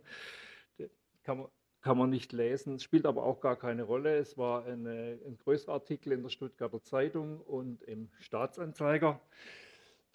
Kann 1.24 1.38
man, 1.38 1.48
kann 1.86 1.98
man 1.98 2.10
nicht 2.10 2.32
lesen, 2.32 2.80
spielt 2.80 3.06
aber 3.06 3.22
auch 3.22 3.40
gar 3.40 3.54
keine 3.54 3.84
Rolle. 3.84 4.16
Es 4.16 4.36
war 4.36 4.66
eine, 4.66 5.20
ein 5.24 5.38
größerer 5.38 5.74
Artikel 5.74 6.10
in 6.10 6.20
der 6.24 6.30
Stuttgarter 6.30 6.82
Zeitung 6.82 7.40
und 7.42 7.80
im 7.84 8.08
Staatsanzeiger. 8.18 9.20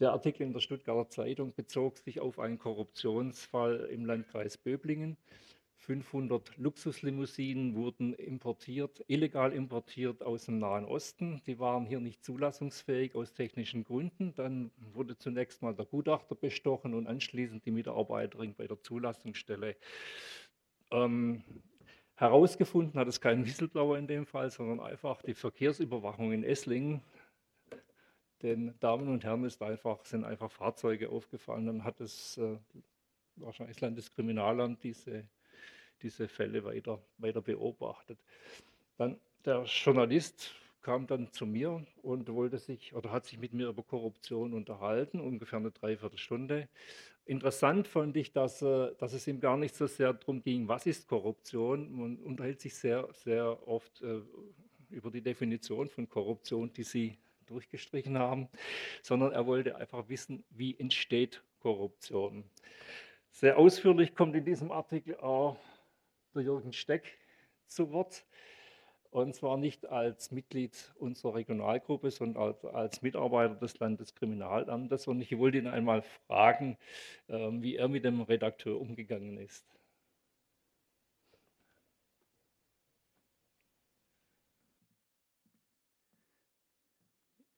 Der 0.01 0.11
Artikel 0.11 0.45
in 0.45 0.51
der 0.51 0.59
Stuttgarter 0.59 1.09
Zeitung 1.09 1.53
bezog 1.55 1.97
sich 1.97 2.19
auf 2.19 2.39
einen 2.39 2.59
Korruptionsfall 2.59 3.87
im 3.89 4.03
Landkreis 4.03 4.57
Böblingen. 4.57 5.15
500 5.77 6.57
Luxuslimousinen 6.57 7.73
wurden 7.73 8.13
importiert, 8.15 9.03
illegal 9.07 9.53
importiert 9.53 10.23
aus 10.23 10.45
dem 10.45 10.59
Nahen 10.59 10.83
Osten. 10.83 11.41
Die 11.47 11.57
waren 11.57 11.85
hier 11.85 12.01
nicht 12.01 12.23
zulassungsfähig 12.23 13.15
aus 13.15 13.33
technischen 13.33 13.85
Gründen. 13.85 14.35
Dann 14.35 14.71
wurde 14.93 15.17
zunächst 15.17 15.61
mal 15.61 15.73
der 15.73 15.85
Gutachter 15.85 16.35
bestochen 16.35 16.93
und 16.93 17.07
anschließend 17.07 17.65
die 17.65 17.71
Mitarbeiterin 17.71 18.55
bei 18.55 18.67
der 18.67 18.81
Zulassungsstelle 18.83 19.77
ähm, 20.91 21.43
herausgefunden 22.15 22.99
hat 22.99 23.07
es 23.07 23.19
kein 23.19 23.45
Whistleblower 23.45 23.97
in 23.97 24.07
dem 24.07 24.25
Fall, 24.25 24.51
sondern 24.51 24.79
einfach 24.79 25.21
die 25.21 25.33
Verkehrsüberwachung 25.33 26.31
in 26.31 26.43
Esslingen. 26.43 27.01
den 28.43 28.77
Damen 28.79 29.07
und 29.07 29.23
Herren 29.23 29.43
ist 29.45 29.61
einfach, 29.61 30.03
sind 30.05 30.23
einfach 30.23 30.51
Fahrzeuge 30.51 31.09
aufgefallen. 31.09 31.67
Dann 31.67 31.83
hat 31.83 31.99
es 32.01 32.37
äh, 32.37 32.57
wahrscheinlich 33.35 33.77
das 33.77 33.81
Landeskriminalamt 33.81 34.83
diese, 34.83 35.27
diese 36.01 36.27
Fälle 36.27 36.63
weiter, 36.63 37.01
weiter 37.17 37.41
beobachtet. 37.41 38.19
Dann 38.97 39.19
der 39.45 39.63
Journalist 39.63 40.55
kam 40.81 41.07
dann 41.07 41.31
zu 41.31 41.45
mir 41.45 41.85
und 42.01 42.27
wollte 42.29 42.57
sich 42.57 42.93
oder 42.93 43.11
hat 43.11 43.25
sich 43.25 43.39
mit 43.39 43.53
mir 43.53 43.69
über 43.69 43.83
Korruption 43.83 44.53
unterhalten, 44.53 45.19
ungefähr 45.19 45.59
eine 45.59 45.71
Dreiviertelstunde. 45.71 46.67
Interessant 47.25 47.87
fand 47.87 48.17
ich, 48.17 48.31
dass, 48.31 48.61
äh, 48.61 48.93
dass 48.97 49.13
es 49.13 49.27
ihm 49.27 49.39
gar 49.39 49.57
nicht 49.57 49.75
so 49.75 49.87
sehr 49.87 50.13
darum 50.13 50.41
ging, 50.41 50.67
was 50.67 50.85
ist 50.85 51.07
Korruption. 51.07 51.91
Man 51.91 52.17
unterhält 52.17 52.61
sich 52.61 52.75
sehr, 52.75 53.07
sehr 53.13 53.67
oft 53.67 54.01
äh, 54.01 54.21
über 54.89 55.11
die 55.11 55.21
Definition 55.21 55.87
von 55.87 56.09
Korruption, 56.09 56.73
die 56.73 56.83
Sie 56.83 57.17
durchgestrichen 57.45 58.17
haben, 58.17 58.49
sondern 59.01 59.33
er 59.33 59.45
wollte 59.45 59.75
einfach 59.75 60.09
wissen, 60.09 60.43
wie 60.49 60.77
entsteht 60.79 61.43
Korruption. 61.59 62.43
Sehr 63.29 63.57
ausführlich 63.57 64.15
kommt 64.15 64.35
in 64.35 64.45
diesem 64.45 64.71
Artikel 64.71 65.15
auch 65.17 65.57
der 66.33 66.43
Jürgen 66.43 66.73
Steck 66.73 67.17
zu 67.67 67.91
Wort. 67.91 68.25
Und 69.11 69.35
zwar 69.35 69.57
nicht 69.57 69.85
als 69.87 70.31
Mitglied 70.31 70.93
unserer 70.95 71.35
Regionalgruppe, 71.35 72.11
sondern 72.11 72.43
als, 72.43 72.63
als 72.63 73.01
Mitarbeiter 73.01 73.55
des 73.55 73.77
Landeskriminalamtes. 73.77 75.05
Und 75.07 75.19
ich 75.19 75.37
wollte 75.37 75.57
ihn 75.57 75.67
einmal 75.67 76.01
fragen, 76.27 76.77
äh, 77.27 77.49
wie 77.51 77.75
er 77.75 77.89
mit 77.89 78.05
dem 78.05 78.21
Redakteur 78.21 78.79
umgegangen 78.79 79.37
ist. 79.37 79.65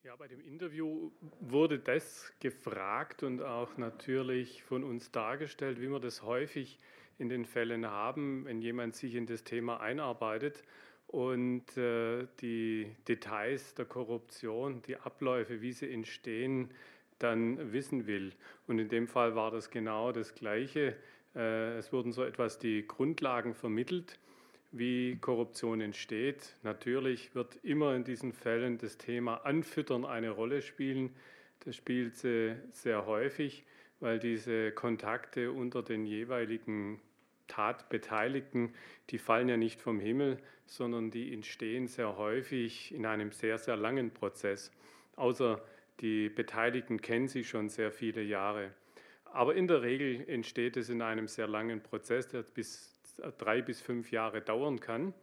Ja, 0.02 0.16
bei 0.16 0.28
dem 0.28 0.42
Interview 0.42 1.12
wurde 1.40 1.78
das 1.78 2.34
gefragt 2.40 3.22
und 3.22 3.44
auch 3.44 3.78
natürlich 3.78 4.64
von 4.64 4.84
uns 4.84 5.12
dargestellt, 5.12 5.80
wie 5.80 5.90
wir 5.90 6.00
das 6.00 6.24
häufig 6.24 6.80
in 7.20 7.30
den 7.30 7.46
Fällen 7.46 7.86
haben, 7.86 8.46
wenn 8.46 8.60
jemand 8.60 8.96
sich 8.96 9.14
in 9.14 9.28
das 9.28 9.44
Thema 9.44 9.80
einarbeitet 9.82 10.64
und 11.14 11.78
äh, 11.78 12.26
die 12.42 12.88
Details 13.08 13.76
der 13.76 13.86
Korruption, 13.86 14.82
die 14.82 14.98
Abläufe, 14.98 15.62
wie 15.62 15.72
sie 15.72 15.92
entstehen, 15.92 16.72
dann 17.20 17.72
wissen 17.72 18.08
will. 18.08 18.34
Und 18.66 18.80
in 18.80 18.90
dem 18.90 19.08
Fall 19.08 19.36
war 19.36 19.52
das 19.52 19.70
genau 19.70 20.12
das 20.12 20.34
Gleiche. 20.34 20.96
Äh, 21.36 21.78
es 21.78 21.94
wurden 21.94 22.14
so 22.14 22.24
etwas 22.24 22.58
die 22.58 22.88
Grundlagen 22.88 23.54
vermittelt, 23.54 24.18
wie 24.72 25.16
Korruption 25.22 25.82
entsteht. 25.82 26.56
Natürlich 26.64 27.36
wird 27.36 27.60
immer 27.62 27.96
in 27.96 28.04
diesen 28.04 28.34
Fällen 28.34 28.80
das 28.80 28.98
Thema 28.98 29.46
Anfüttern 29.46 30.06
eine 30.06 30.32
Rolle 30.32 30.64
spielen. 30.64 31.12
Das 31.60 31.76
spielt 31.76 32.16
sie 32.16 32.56
sehr 32.72 33.06
häufig, 33.06 33.66
weil 34.00 34.18
diese 34.18 34.72
Kontakte 34.72 35.52
unter 35.52 35.84
den 35.84 36.08
jeweiligen 36.08 37.00
Tatbeteiligten, 37.48 38.74
die 39.10 39.18
fallen 39.18 39.50
ja 39.50 39.58
nicht 39.58 39.82
vom 39.82 40.00
Himmel, 40.00 40.38
sondern 40.66 41.12
die 41.12 41.34
entstehen 41.34 41.88
sehr 41.88 42.18
häufig 42.18 42.94
in 42.94 43.06
einem 43.06 43.32
sehr, 43.32 43.58
sehr 43.58 43.76
langen 43.76 44.12
Prozess. 44.12 44.72
Außer 45.16 45.62
die 46.00 46.30
Beteiligten 46.30 47.02
kennen 47.02 47.28
sie 47.28 47.44
schon 47.44 47.70
sehr 47.70 47.92
viele 47.92 48.22
Jahre. 48.22 48.72
Aber 49.26 49.56
in 49.56 49.68
der 49.68 49.82
Regel 49.82 50.28
entsteht 50.28 50.78
es 50.78 50.90
in 50.90 51.02
einem 51.02 51.28
sehr 51.28 51.48
langen 51.48 51.82
Prozess, 51.82 52.28
der 52.28 52.44
bis 52.44 53.00
drei 53.38 53.62
bis 53.62 53.82
fünf 53.82 54.12
Jahre 54.12 54.42
dauern 54.42 54.80
kann, 54.80 55.14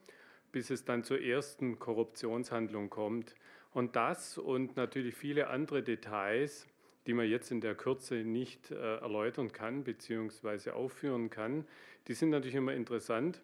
bis 0.52 0.70
es 0.70 0.84
dann 0.84 1.04
zur 1.04 1.20
ersten 1.20 1.78
Korruptionshandlung 1.78 2.90
kommt. 2.90 3.34
Und 3.72 3.96
das 3.96 4.36
und 4.36 4.76
natürlich 4.76 5.14
viele 5.14 5.48
andere 5.48 5.82
Details, 5.82 6.66
die 7.10 7.14
man 7.14 7.28
jetzt 7.28 7.50
in 7.50 7.60
der 7.60 7.74
Kürze 7.74 8.22
nicht 8.22 8.70
äh, 8.70 8.98
erläutern 8.98 9.50
kann 9.50 9.82
bzw. 9.82 10.70
aufführen 10.70 11.28
kann, 11.28 11.66
die 12.06 12.14
sind 12.14 12.30
natürlich 12.30 12.54
immer 12.54 12.72
interessant 12.72 13.42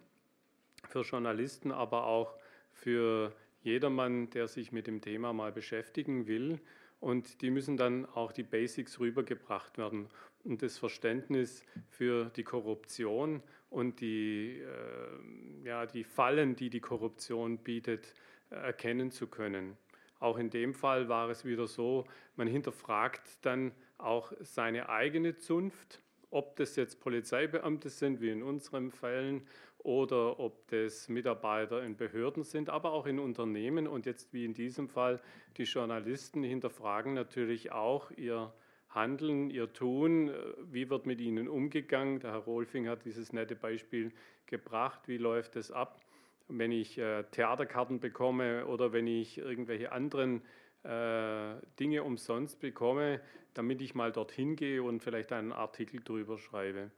für 0.89 1.01
Journalisten, 1.01 1.73
aber 1.73 2.07
auch 2.07 2.37
für 2.71 3.35
jedermann, 3.65 4.31
der 4.31 4.47
sich 4.47 4.71
mit 4.71 4.87
dem 4.87 5.01
Thema 5.01 5.33
mal 5.33 5.51
beschäftigen 5.51 6.29
will. 6.29 6.61
Und 7.01 7.43
die 7.43 7.51
müssen 7.51 7.77
dann 7.77 8.07
auch 8.07 8.31
die 8.31 8.45
Basics 8.45 9.01
rübergebracht 9.01 9.79
werden 9.79 10.07
und 10.45 10.63
das 10.63 10.79
Verständnis 10.79 11.65
für 11.89 12.31
die 12.37 12.45
Korruption 12.45 13.43
und 13.69 14.01
die, 14.01 14.61
äh, 14.61 15.67
ja, 15.67 15.87
die 15.87 16.05
Fallen, 16.05 16.55
die 16.55 16.71
die 16.71 16.79
Korruption 16.79 17.59
bietet, 17.59 18.15
erkennen 18.49 19.11
zu 19.11 19.27
können. 19.27 19.77
Auch 20.19 20.39
in 20.39 20.51
dem 20.51 20.75
Fall 20.75 21.09
war 21.09 21.29
es 21.31 21.45
wieder 21.45 21.67
so, 21.67 22.05
man 22.37 22.47
hinterfragt 22.47 23.23
dann 23.43 23.73
auch 23.99 24.33
seine 24.41 24.89
eigene 24.89 25.37
Zunft 25.37 26.01
ob 26.31 26.57
das 26.57 26.77
jetzt 26.77 27.01
Polizeibeamte 27.01 27.89
sind, 27.89 28.21
wie 28.21 28.31
in 28.31 28.43
unseren 28.43 28.91
Fällen, 28.91 29.47
oder 29.79 30.41
ob 30.41 30.67
das 30.69 31.09
Mitarbeiter 31.09 31.83
in 31.85 31.97
Behörden 31.97 32.43
sind, 32.43 32.71
aber 32.71 32.91
auch 32.91 33.07
in 33.07 33.21
Unternehmen. 33.21 33.87
Und 33.87 34.05
jetzt 34.05 34.33
wie 34.33 34.45
in 34.45 34.53
diesem 34.53 34.89
Fall, 34.89 35.21
die 35.59 35.63
Journalisten 35.63 36.43
hinterfragen 36.43 37.15
natürlich 37.15 37.71
auch 37.71 38.11
ihr 38.11 38.53
Handeln, 38.89 39.49
ihr 39.49 39.73
Tun, 39.73 40.33
wie 40.65 40.91
wird 40.91 41.07
mit 41.07 41.21
ihnen 41.21 41.47
umgegangen. 41.47 42.19
Der 42.19 42.33
Herr 42.33 42.39
Rolfing 42.41 42.89
hat 42.89 43.05
dieses 43.05 43.33
nette 43.33 43.55
Beispiel 43.55 44.13
gebracht, 44.47 45.07
wie 45.07 45.19
läuft 45.19 45.55
es 45.55 45.71
ab, 45.71 46.01
wenn 46.49 46.73
ich 46.73 46.99
äh, 46.99 47.25
Theaterkarten 47.25 48.01
bekomme 48.01 48.67
oder 48.67 48.93
wenn 48.93 49.07
ich 49.07 49.39
irgendwelche 49.39 49.93
anderen 49.93 50.43
äh, 50.85 51.55
Dinge 51.81 52.05
umsonst 52.05 52.61
bekomme, 52.61 53.21
damit 53.55 53.81
ich 53.81 53.95
mal 53.95 54.13
dorthin 54.13 54.57
gehe 54.57 54.83
und 54.83 55.03
vielleicht 55.03 55.33
einen 55.33 55.53
Artikel 55.53 56.01
drüber 56.01 56.39
schreibe. 56.39 56.91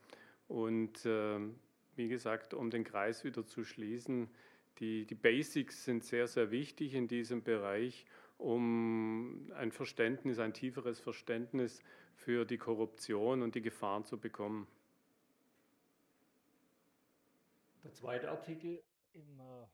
Und 0.49 1.07
äh, 1.07 1.39
wie 1.97 2.09
gesagt, 2.09 2.55
um 2.55 2.71
den 2.71 2.85
Kreis 2.85 3.25
wieder 3.25 3.47
zu 3.47 3.65
schließen, 3.65 4.29
die, 4.79 5.07
die 5.07 5.15
Basics 5.15 5.85
sind 5.85 6.05
sehr, 6.05 6.29
sehr 6.29 6.51
wichtig 6.51 6.95
in 6.95 7.09
diesem 7.09 7.43
Bereich, 7.43 8.07
um 8.37 9.51
ein 9.57 9.73
Verständnis, 9.73 10.39
ein 10.39 10.55
tieferes 10.55 11.01
Verständnis 11.01 11.83
für 12.15 12.45
die 12.45 12.59
Korruption 12.59 13.43
und 13.43 13.55
die 13.55 13.63
Gefahren 13.63 14.05
zu 14.05 14.19
bekommen. 14.19 14.69
Der 17.85 17.93
zweite 17.93 18.31
Artikel 18.31 18.81
im 19.19 19.41
äh, 19.41 19.67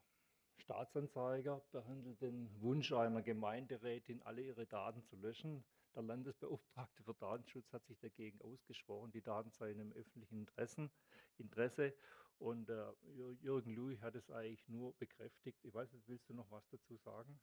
Staatsanzeiger 0.59 1.63
behandelt 1.71 2.21
den 2.23 2.51
Wunsch 2.61 2.93
einer 2.93 3.23
Gemeinderätin, 3.23 4.23
alle 4.23 4.43
ihre 4.43 4.67
Daten 4.67 5.03
zu 5.05 5.17
löschen. 5.17 5.65
Der 5.95 6.03
Landesbeauftragte 6.03 7.03
für 7.05 7.15
Datenschutz 7.15 7.73
hat 7.73 7.85
sich 7.87 7.99
dagegen 7.99 8.41
ausgesprochen. 8.41 9.13
Die 9.13 9.23
Daten 9.23 9.51
seien 9.51 9.79
im 9.79 9.93
öffentlichen 9.93 10.39
Interessen, 10.39 10.91
Interesse. 11.39 11.95
Und 12.39 12.69
äh, 12.69 12.93
Jürgen 13.41 13.75
Louis 13.75 14.01
hat 14.01 14.17
es 14.17 14.31
eigentlich 14.31 14.67
nur 14.69 14.95
bekräftigt. 14.97 15.65
Ich 15.65 15.73
weiß 15.73 15.93
nicht, 15.93 16.09
willst 16.09 16.29
du 16.29 16.35
noch 16.35 16.51
was 16.51 16.67
dazu 16.69 16.97
sagen? 16.97 17.39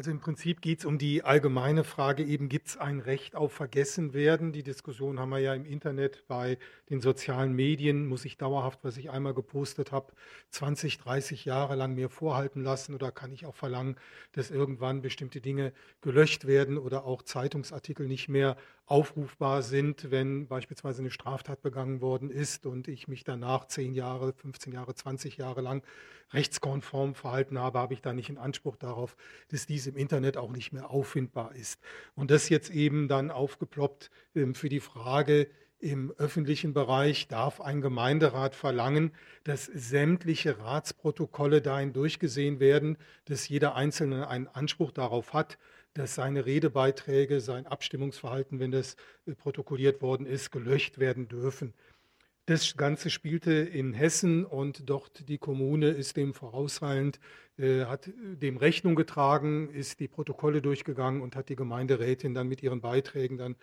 Also 0.00 0.12
im 0.12 0.20
Prinzip 0.20 0.62
geht 0.62 0.78
es 0.78 0.86
um 0.86 0.96
die 0.96 1.24
allgemeine 1.24 1.84
Frage, 1.84 2.24
eben 2.24 2.48
gibt 2.48 2.68
es 2.68 2.78
ein 2.78 3.00
Recht 3.00 3.36
auf 3.36 3.52
Vergessenwerden? 3.52 4.50
Die 4.50 4.62
Diskussion 4.62 5.20
haben 5.20 5.28
wir 5.28 5.40
ja 5.40 5.52
im 5.52 5.66
Internet 5.66 6.26
bei 6.26 6.56
den 6.88 7.02
sozialen 7.02 7.52
Medien. 7.52 8.06
Muss 8.06 8.24
ich 8.24 8.38
dauerhaft, 8.38 8.82
was 8.82 8.96
ich 8.96 9.10
einmal 9.10 9.34
gepostet 9.34 9.92
habe, 9.92 10.14
20, 10.52 10.96
30 10.96 11.44
Jahre 11.44 11.74
lang 11.74 11.94
mir 11.94 12.08
vorhalten 12.08 12.62
lassen 12.62 12.94
oder 12.94 13.12
kann 13.12 13.30
ich 13.30 13.44
auch 13.44 13.54
verlangen, 13.54 13.96
dass 14.32 14.50
irgendwann 14.50 15.02
bestimmte 15.02 15.42
Dinge 15.42 15.74
gelöscht 16.00 16.46
werden 16.46 16.78
oder 16.78 17.04
auch 17.04 17.20
Zeitungsartikel 17.20 18.08
nicht 18.08 18.30
mehr 18.30 18.56
aufrufbar 18.90 19.62
sind, 19.62 20.10
wenn 20.10 20.48
beispielsweise 20.48 21.00
eine 21.00 21.12
Straftat 21.12 21.62
begangen 21.62 22.00
worden 22.00 22.28
ist 22.28 22.66
und 22.66 22.88
ich 22.88 23.06
mich 23.06 23.22
danach 23.22 23.68
10 23.68 23.94
Jahre, 23.94 24.32
15 24.32 24.72
Jahre, 24.72 24.96
20 24.96 25.36
Jahre 25.36 25.60
lang 25.60 25.84
rechtskonform 26.32 27.14
verhalten 27.14 27.56
habe, 27.56 27.78
habe 27.78 27.94
ich 27.94 28.02
da 28.02 28.12
nicht 28.12 28.30
einen 28.30 28.38
Anspruch 28.38 28.74
darauf, 28.74 29.16
dass 29.48 29.66
dies 29.66 29.86
im 29.86 29.96
Internet 29.96 30.36
auch 30.36 30.50
nicht 30.50 30.72
mehr 30.72 30.90
auffindbar 30.90 31.54
ist. 31.54 31.80
Und 32.16 32.32
das 32.32 32.48
jetzt 32.48 32.70
eben 32.70 33.06
dann 33.06 33.30
aufgeploppt 33.30 34.10
ähm, 34.34 34.56
für 34.56 34.68
die 34.68 34.80
Frage, 34.80 35.48
im 35.78 36.12
öffentlichen 36.18 36.74
Bereich 36.74 37.28
darf 37.28 37.60
ein 37.60 37.80
Gemeinderat 37.80 38.54
verlangen, 38.54 39.12
dass 39.44 39.64
sämtliche 39.64 40.58
Ratsprotokolle 40.58 41.62
dahin 41.62 41.94
durchgesehen 41.94 42.60
werden, 42.60 42.98
dass 43.24 43.48
jeder 43.48 43.76
Einzelne 43.76 44.28
einen 44.28 44.46
Anspruch 44.46 44.92
darauf 44.92 45.32
hat, 45.32 45.58
dass 45.94 46.14
seine 46.14 46.46
Redebeiträge, 46.46 47.40
sein 47.40 47.66
Abstimmungsverhalten, 47.66 48.60
wenn 48.60 48.70
das 48.70 48.96
äh, 49.26 49.34
protokolliert 49.34 50.02
worden 50.02 50.26
ist, 50.26 50.50
gelöscht 50.50 50.98
werden 50.98 51.28
dürfen. 51.28 51.74
Das 52.46 52.76
Ganze 52.76 53.10
spielte 53.10 53.52
in 53.52 53.92
Hessen 53.92 54.44
und 54.44 54.88
dort 54.88 55.28
die 55.28 55.38
Kommune 55.38 55.88
ist 55.90 56.16
dem 56.16 56.34
vorauseilend, 56.34 57.20
äh, 57.58 57.84
hat 57.84 58.10
dem 58.16 58.56
Rechnung 58.56 58.94
getragen, 58.94 59.68
ist 59.70 60.00
die 60.00 60.08
Protokolle 60.08 60.62
durchgegangen 60.62 61.22
und 61.22 61.36
hat 61.36 61.48
die 61.48 61.56
Gemeinderätin 61.56 62.34
dann 62.34 62.48
mit 62.48 62.62
ihren 62.62 62.80
Beiträgen 62.80 63.38
dann 63.38 63.56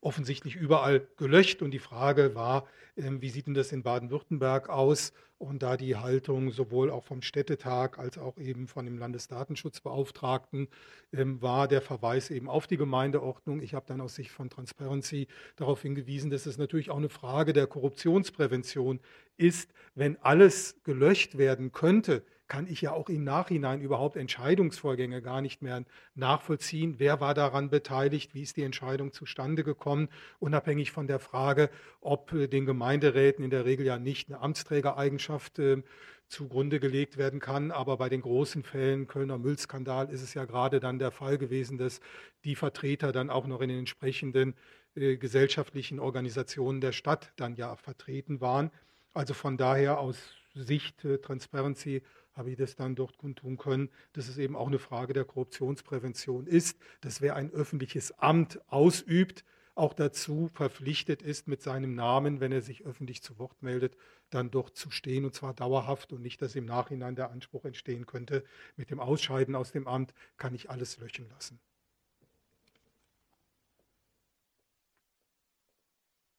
offensichtlich 0.00 0.56
überall 0.56 1.06
gelöscht. 1.16 1.62
Und 1.62 1.70
die 1.72 1.78
Frage 1.78 2.34
war, 2.34 2.66
ähm, 2.96 3.20
wie 3.20 3.30
sieht 3.30 3.46
denn 3.46 3.54
das 3.54 3.72
in 3.72 3.82
Baden-Württemberg 3.82 4.68
aus? 4.68 5.12
Und 5.38 5.62
da 5.62 5.78
die 5.78 5.96
Haltung 5.96 6.50
sowohl 6.50 6.90
auch 6.90 7.04
vom 7.04 7.22
Städtetag 7.22 7.98
als 7.98 8.18
auch 8.18 8.36
eben 8.36 8.68
von 8.68 8.84
dem 8.84 8.98
Landesdatenschutzbeauftragten 8.98 10.68
ähm, 11.14 11.40
war 11.40 11.66
der 11.66 11.80
Verweis 11.80 12.30
eben 12.30 12.48
auf 12.48 12.66
die 12.66 12.76
Gemeindeordnung. 12.76 13.62
Ich 13.62 13.72
habe 13.72 13.86
dann 13.86 14.02
aus 14.02 14.16
Sicht 14.16 14.30
von 14.30 14.50
Transparency 14.50 15.28
darauf 15.56 15.80
hingewiesen, 15.80 16.30
dass 16.30 16.44
es 16.44 16.58
natürlich 16.58 16.90
auch 16.90 16.98
eine 16.98 17.08
Frage 17.08 17.54
der 17.54 17.66
Korruptionsprävention 17.66 19.00
ist, 19.38 19.72
wenn 19.94 20.18
alles 20.22 20.76
gelöscht 20.84 21.38
werden 21.38 21.72
könnte 21.72 22.22
kann 22.50 22.66
ich 22.66 22.80
ja 22.80 22.92
auch 22.92 23.08
im 23.08 23.22
Nachhinein 23.22 23.80
überhaupt 23.80 24.16
Entscheidungsvorgänge 24.16 25.22
gar 25.22 25.40
nicht 25.40 25.62
mehr 25.62 25.84
nachvollziehen. 26.16 26.96
Wer 26.98 27.20
war 27.20 27.32
daran 27.32 27.70
beteiligt? 27.70 28.34
Wie 28.34 28.42
ist 28.42 28.56
die 28.56 28.64
Entscheidung 28.64 29.12
zustande 29.12 29.62
gekommen? 29.62 30.08
Unabhängig 30.40 30.90
von 30.90 31.06
der 31.06 31.20
Frage, 31.20 31.70
ob 32.00 32.32
äh, 32.32 32.48
den 32.48 32.66
Gemeinderäten 32.66 33.44
in 33.44 33.50
der 33.50 33.64
Regel 33.64 33.86
ja 33.86 33.98
nicht 33.98 34.28
eine 34.28 34.40
Amtsträgereigenschaft 34.40 35.60
äh, 35.60 35.82
zugrunde 36.26 36.80
gelegt 36.80 37.16
werden 37.18 37.38
kann. 37.38 37.70
Aber 37.70 37.96
bei 37.98 38.08
den 38.08 38.20
großen 38.20 38.64
Fällen, 38.64 39.06
Kölner 39.06 39.38
Müllskandal, 39.38 40.10
ist 40.10 40.22
es 40.22 40.34
ja 40.34 40.44
gerade 40.44 40.80
dann 40.80 40.98
der 40.98 41.12
Fall 41.12 41.38
gewesen, 41.38 41.78
dass 41.78 42.00
die 42.44 42.56
Vertreter 42.56 43.12
dann 43.12 43.30
auch 43.30 43.46
noch 43.46 43.60
in 43.60 43.68
den 43.68 43.78
entsprechenden 43.78 44.54
äh, 44.96 45.18
gesellschaftlichen 45.18 46.00
Organisationen 46.00 46.80
der 46.80 46.92
Stadt 46.92 47.32
dann 47.36 47.54
ja 47.54 47.76
vertreten 47.76 48.40
waren. 48.40 48.72
Also 49.12 49.34
von 49.34 49.56
daher 49.56 50.00
aus 50.00 50.18
Sicht 50.54 51.04
äh, 51.04 51.18
Transparency 51.18 52.02
habe 52.34 52.50
ich 52.50 52.56
das 52.56 52.76
dann 52.76 52.94
dort 52.94 53.18
kundtun 53.18 53.56
können, 53.56 53.90
dass 54.12 54.28
es 54.28 54.38
eben 54.38 54.56
auch 54.56 54.66
eine 54.66 54.78
Frage 54.78 55.12
der 55.12 55.24
Korruptionsprävention 55.24 56.46
ist, 56.46 56.78
dass 57.00 57.20
wer 57.20 57.36
ein 57.36 57.50
öffentliches 57.50 58.12
Amt 58.18 58.60
ausübt, 58.68 59.44
auch 59.74 59.94
dazu 59.94 60.50
verpflichtet 60.52 61.22
ist, 61.22 61.48
mit 61.48 61.62
seinem 61.62 61.94
Namen, 61.94 62.40
wenn 62.40 62.52
er 62.52 62.60
sich 62.60 62.84
öffentlich 62.84 63.22
zu 63.22 63.38
Wort 63.38 63.62
meldet, 63.62 63.96
dann 64.28 64.50
dort 64.50 64.76
zu 64.76 64.90
stehen 64.90 65.24
und 65.24 65.34
zwar 65.34 65.54
dauerhaft 65.54 66.12
und 66.12 66.22
nicht, 66.22 66.42
dass 66.42 66.54
im 66.54 66.66
Nachhinein 66.66 67.16
der 67.16 67.30
Anspruch 67.30 67.64
entstehen 67.64 68.06
könnte, 68.06 68.44
mit 68.76 68.90
dem 68.90 69.00
Ausscheiden 69.00 69.54
aus 69.54 69.72
dem 69.72 69.86
Amt 69.86 70.12
kann 70.36 70.54
ich 70.54 70.70
alles 70.70 70.98
löschen 70.98 71.28
lassen. 71.30 71.60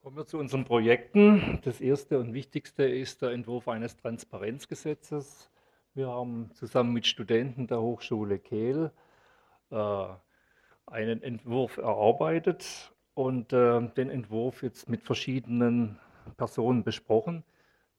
Kommen 0.02 0.16
wir 0.16 0.26
zu 0.26 0.38
unseren 0.38 0.64
Projekten. 0.64 1.60
Das 1.62 1.80
erste 1.80 2.18
und 2.18 2.34
wichtigste 2.34 2.82
ist 2.84 3.22
der 3.22 3.30
Entwurf 3.30 3.68
eines 3.68 3.96
Transparenzgesetzes. 3.96 5.51
Wir 5.94 6.08
haben 6.08 6.50
zusammen 6.54 6.94
mit 6.94 7.06
Studenten 7.06 7.66
der 7.66 7.82
Hochschule 7.82 8.38
Kehl 8.38 8.90
äh, 9.70 10.06
einen 10.86 11.22
Entwurf 11.22 11.76
erarbeitet 11.76 12.94
und 13.12 13.52
äh, 13.52 13.88
den 13.90 14.08
Entwurf 14.08 14.62
jetzt 14.62 14.88
mit 14.88 15.02
verschiedenen 15.02 15.98
Personen 16.38 16.82
besprochen. 16.82 17.44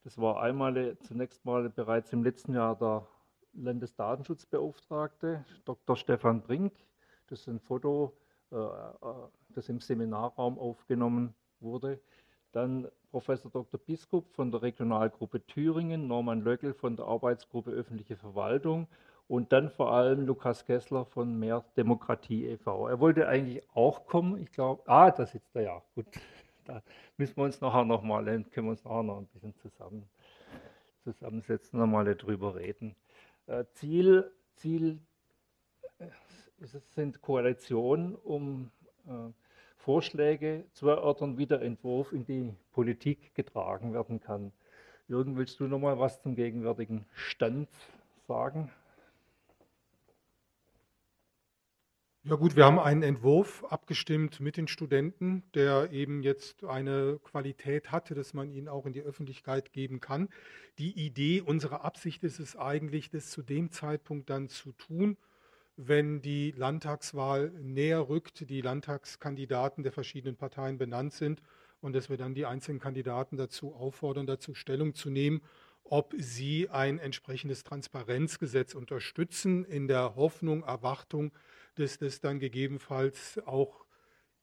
Das 0.04 0.18
war 0.18 0.41
einmal 0.41 0.76
äh, 0.76 0.98
zunächst 1.02 1.46
mal 1.46 1.70
bereits 1.70 2.12
im 2.14 2.24
letzten 2.24 2.56
Jahr 2.56 2.76
der 2.76 3.08
Landesdatenschutzbeauftragte, 3.54 5.46
Dr. 5.64 5.96
Stefan 5.96 6.41
Brink. 6.41 6.74
Das 7.28 7.41
ist 7.41 7.48
ein 7.48 7.60
Foto, 7.60 8.18
äh, 8.52 8.56
äh, 8.56 8.89
das 9.50 9.70
im 9.70 9.80
Seminarraum 9.80 10.58
aufgenommen 10.58 11.36
wurde. 11.60 12.02
Dann 12.54 12.88
Professor 13.14 13.51
Dr. 13.51 13.80
Biskup 13.80 14.28
von 14.34 14.49
der 14.49 14.64
Regionalgruppe 14.64 15.45
Thüringen, 15.45 16.07
Norman 16.07 16.41
Löckel 16.41 16.74
von 16.74 16.95
der 16.95 17.05
Arbeitsgruppe 17.05 17.70
Öffentliche 17.70 18.16
Verwaltung 18.16 18.88
und 19.28 19.51
dann 19.51 19.70
vor 19.70 19.93
allem 19.93 20.26
Lukas 20.26 20.66
Kessler 20.66 21.05
von 21.05 21.38
Mehr 21.38 21.64
Demokratie 21.78 22.47
e.V. 22.47 22.88
Er 22.88 22.99
wollte 22.99 23.28
eigentlich 23.28 23.61
auch 23.76 24.07
kommen, 24.07 24.41
ich 24.41 24.51
glaube, 24.51 24.82
ah, 24.88 25.11
da 25.11 25.28
sitzt 25.28 25.55
er 25.55 25.61
ja, 25.61 25.82
gut. 25.93 26.07
Da 26.66 26.82
müssen 27.18 27.36
wir 27.36 27.43
uns 27.43 27.61
nachher 27.61 27.84
nochmal, 27.86 28.24
können 28.26 28.68
wir 28.68 28.72
uns 28.72 28.84
nachher 28.84 29.03
noch 29.03 29.18
ein 29.18 29.28
bisschen 29.28 29.53
zusammen, 29.57 30.09
zusammensetzen, 31.03 31.78
nochmal 31.78 32.16
darüber 32.16 32.55
reden. 32.55 32.95
Äh, 33.45 33.66
Ziel, 33.74 34.32
Ziel 34.55 35.01
äh, 35.99 36.07
sind 36.95 37.22
Koalitionen, 37.22 38.16
um 38.16 38.72
äh, 39.05 39.43
Vorschläge 39.84 40.64
zu 40.72 40.88
erörtern, 40.88 41.38
wie 41.38 41.46
der 41.46 41.62
Entwurf 41.62 42.14
in 42.14 42.26
die 42.26 42.54
Politik 42.72 43.36
getragen 43.36 43.94
werden 43.94 44.22
kann. 44.22 44.54
Jürgen, 45.10 45.36
willst 45.36 45.60
du 45.60 45.68
noch 45.68 45.80
mal 45.80 46.00
was 46.00 46.22
zum 46.22 46.36
gegenwärtigen 46.36 47.06
Stand 47.14 47.68
sagen? 48.26 48.72
Ja 52.24 52.36
gut, 52.36 52.56
wir 52.56 52.64
haben 52.64 52.80
einen 52.80 53.04
Entwurf 53.04 53.66
abgestimmt 53.66 54.40
mit 54.40 54.56
den 54.56 54.70
Studenten, 54.70 55.44
der 55.54 55.92
eben 55.92 56.24
jetzt 56.24 56.64
eine 56.64 57.20
Qualität 57.22 57.92
hatte, 57.92 58.16
dass 58.16 58.34
man 58.34 58.50
ihn 58.50 58.70
auch 58.70 58.86
in 58.86 58.94
die 58.94 59.02
Öffentlichkeit 59.02 59.74
geben 59.74 60.00
kann. 60.00 60.30
Die 60.78 60.98
Idee, 60.98 61.42
unsere 61.42 61.82
Absicht 61.82 62.24
ist 62.24 62.40
es 62.40 62.56
eigentlich, 62.56 63.10
das 63.10 63.30
zu 63.32 63.42
dem 63.42 63.72
Zeitpunkt 63.72 64.30
dann 64.30 64.48
zu 64.48 64.72
tun, 64.72 65.18
wenn 65.76 66.21
die 66.21 66.51
Landtagswahl 66.51 67.49
näher 67.61 68.07
rückt, 68.07 68.49
die 68.49 68.61
Landtagskandidaten 68.61 69.84
der 69.84 69.91
verschiedenen 69.91 70.36
Parteien 70.36 70.78
benannt 70.78 71.13
sind 71.13 71.41
und 71.82 71.93
dass 71.93 72.09
wir 72.09 72.17
dann 72.17 72.34
die 72.34 72.45
einzelnen 72.45 72.80
Kandidaten 72.80 73.38
dazu 73.38 73.74
auffordern, 73.74 74.28
dazu 74.28 74.53
Stellung 74.53 74.93
zu 74.93 75.09
nehmen, 75.09 75.41
ob 75.84 76.13
sie 76.17 76.69
ein 76.69 76.99
entsprechendes 76.99 77.63
Transparenzgesetz 77.63 78.74
unterstützen, 78.74 79.65
in 79.65 79.88
der 79.88 80.15
Hoffnung, 80.15 80.63
Erwartung, 80.63 81.34
dass 81.76 81.97
das 81.97 82.21
dann 82.21 82.39
gegebenenfalls 82.39 83.39
auch 83.45 83.83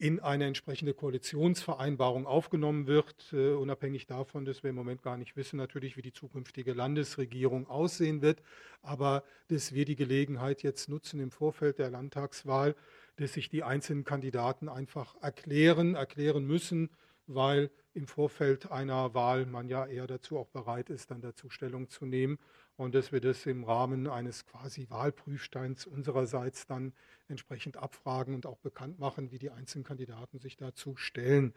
in 0.00 0.18
eine 0.18 0.46
entsprechende 0.46 0.94
Koalitionsvereinbarung 0.94 2.26
aufgenommen 2.26 2.86
wird, 2.86 3.14
uh, 3.34 3.58
unabhängig 3.60 4.06
davon, 4.06 4.46
dass 4.46 4.62
wir 4.62 4.70
im 4.70 4.76
Moment 4.76 5.02
gar 5.02 5.18
nicht 5.18 5.36
wissen, 5.36 5.58
natürlich, 5.58 5.98
wie 5.98 6.02
die 6.02 6.14
zukünftige 6.14 6.72
Landesregierung 6.72 7.68
aussehen 7.68 8.22
wird, 8.22 8.42
aber 8.80 9.22
dass 9.48 9.74
wir 9.74 9.84
die 9.84 9.96
Gelegenheit 9.96 10.62
jetzt 10.62 10.88
nutzen 10.88 11.20
im 11.20 11.30
Vorfeld 11.30 11.78
der 11.78 11.90
Landtagswahl, 11.90 12.74
dass 13.16 13.34
sich 13.34 13.50
die 13.50 13.62
einzelnen 13.62 14.04
Kandidaten 14.04 14.70
einfach 14.70 15.16
erklären, 15.20 15.96
erklären 15.96 16.46
müssen, 16.46 16.88
weil 17.26 17.70
im 17.92 18.06
Vorfeld 18.06 18.70
einer 18.70 19.12
Wahl 19.12 19.44
man 19.44 19.68
ja 19.68 19.84
eher 19.84 20.06
dazu 20.06 20.38
auch 20.38 20.48
bereit 20.48 20.88
ist, 20.88 21.10
dann 21.10 21.20
dazu 21.20 21.50
Stellung 21.50 21.90
zu 21.90 22.06
nehmen 22.06 22.38
und 22.80 22.94
dass 22.94 23.12
wir 23.12 23.20
das 23.20 23.44
im 23.44 23.64
Rahmen 23.64 24.06
eines 24.06 24.46
quasi 24.46 24.88
Wahlprüfsteins 24.88 25.86
unsererseits 25.86 26.66
dann 26.66 26.94
entsprechend 27.28 27.76
abfragen 27.76 28.34
und 28.34 28.46
auch 28.46 28.56
bekannt 28.56 28.98
machen, 28.98 29.30
wie 29.30 29.38
die 29.38 29.50
einzelnen 29.50 29.84
Kandidaten 29.84 30.38
sich 30.38 30.56
dazu 30.56 30.96
stellen. 30.96 31.52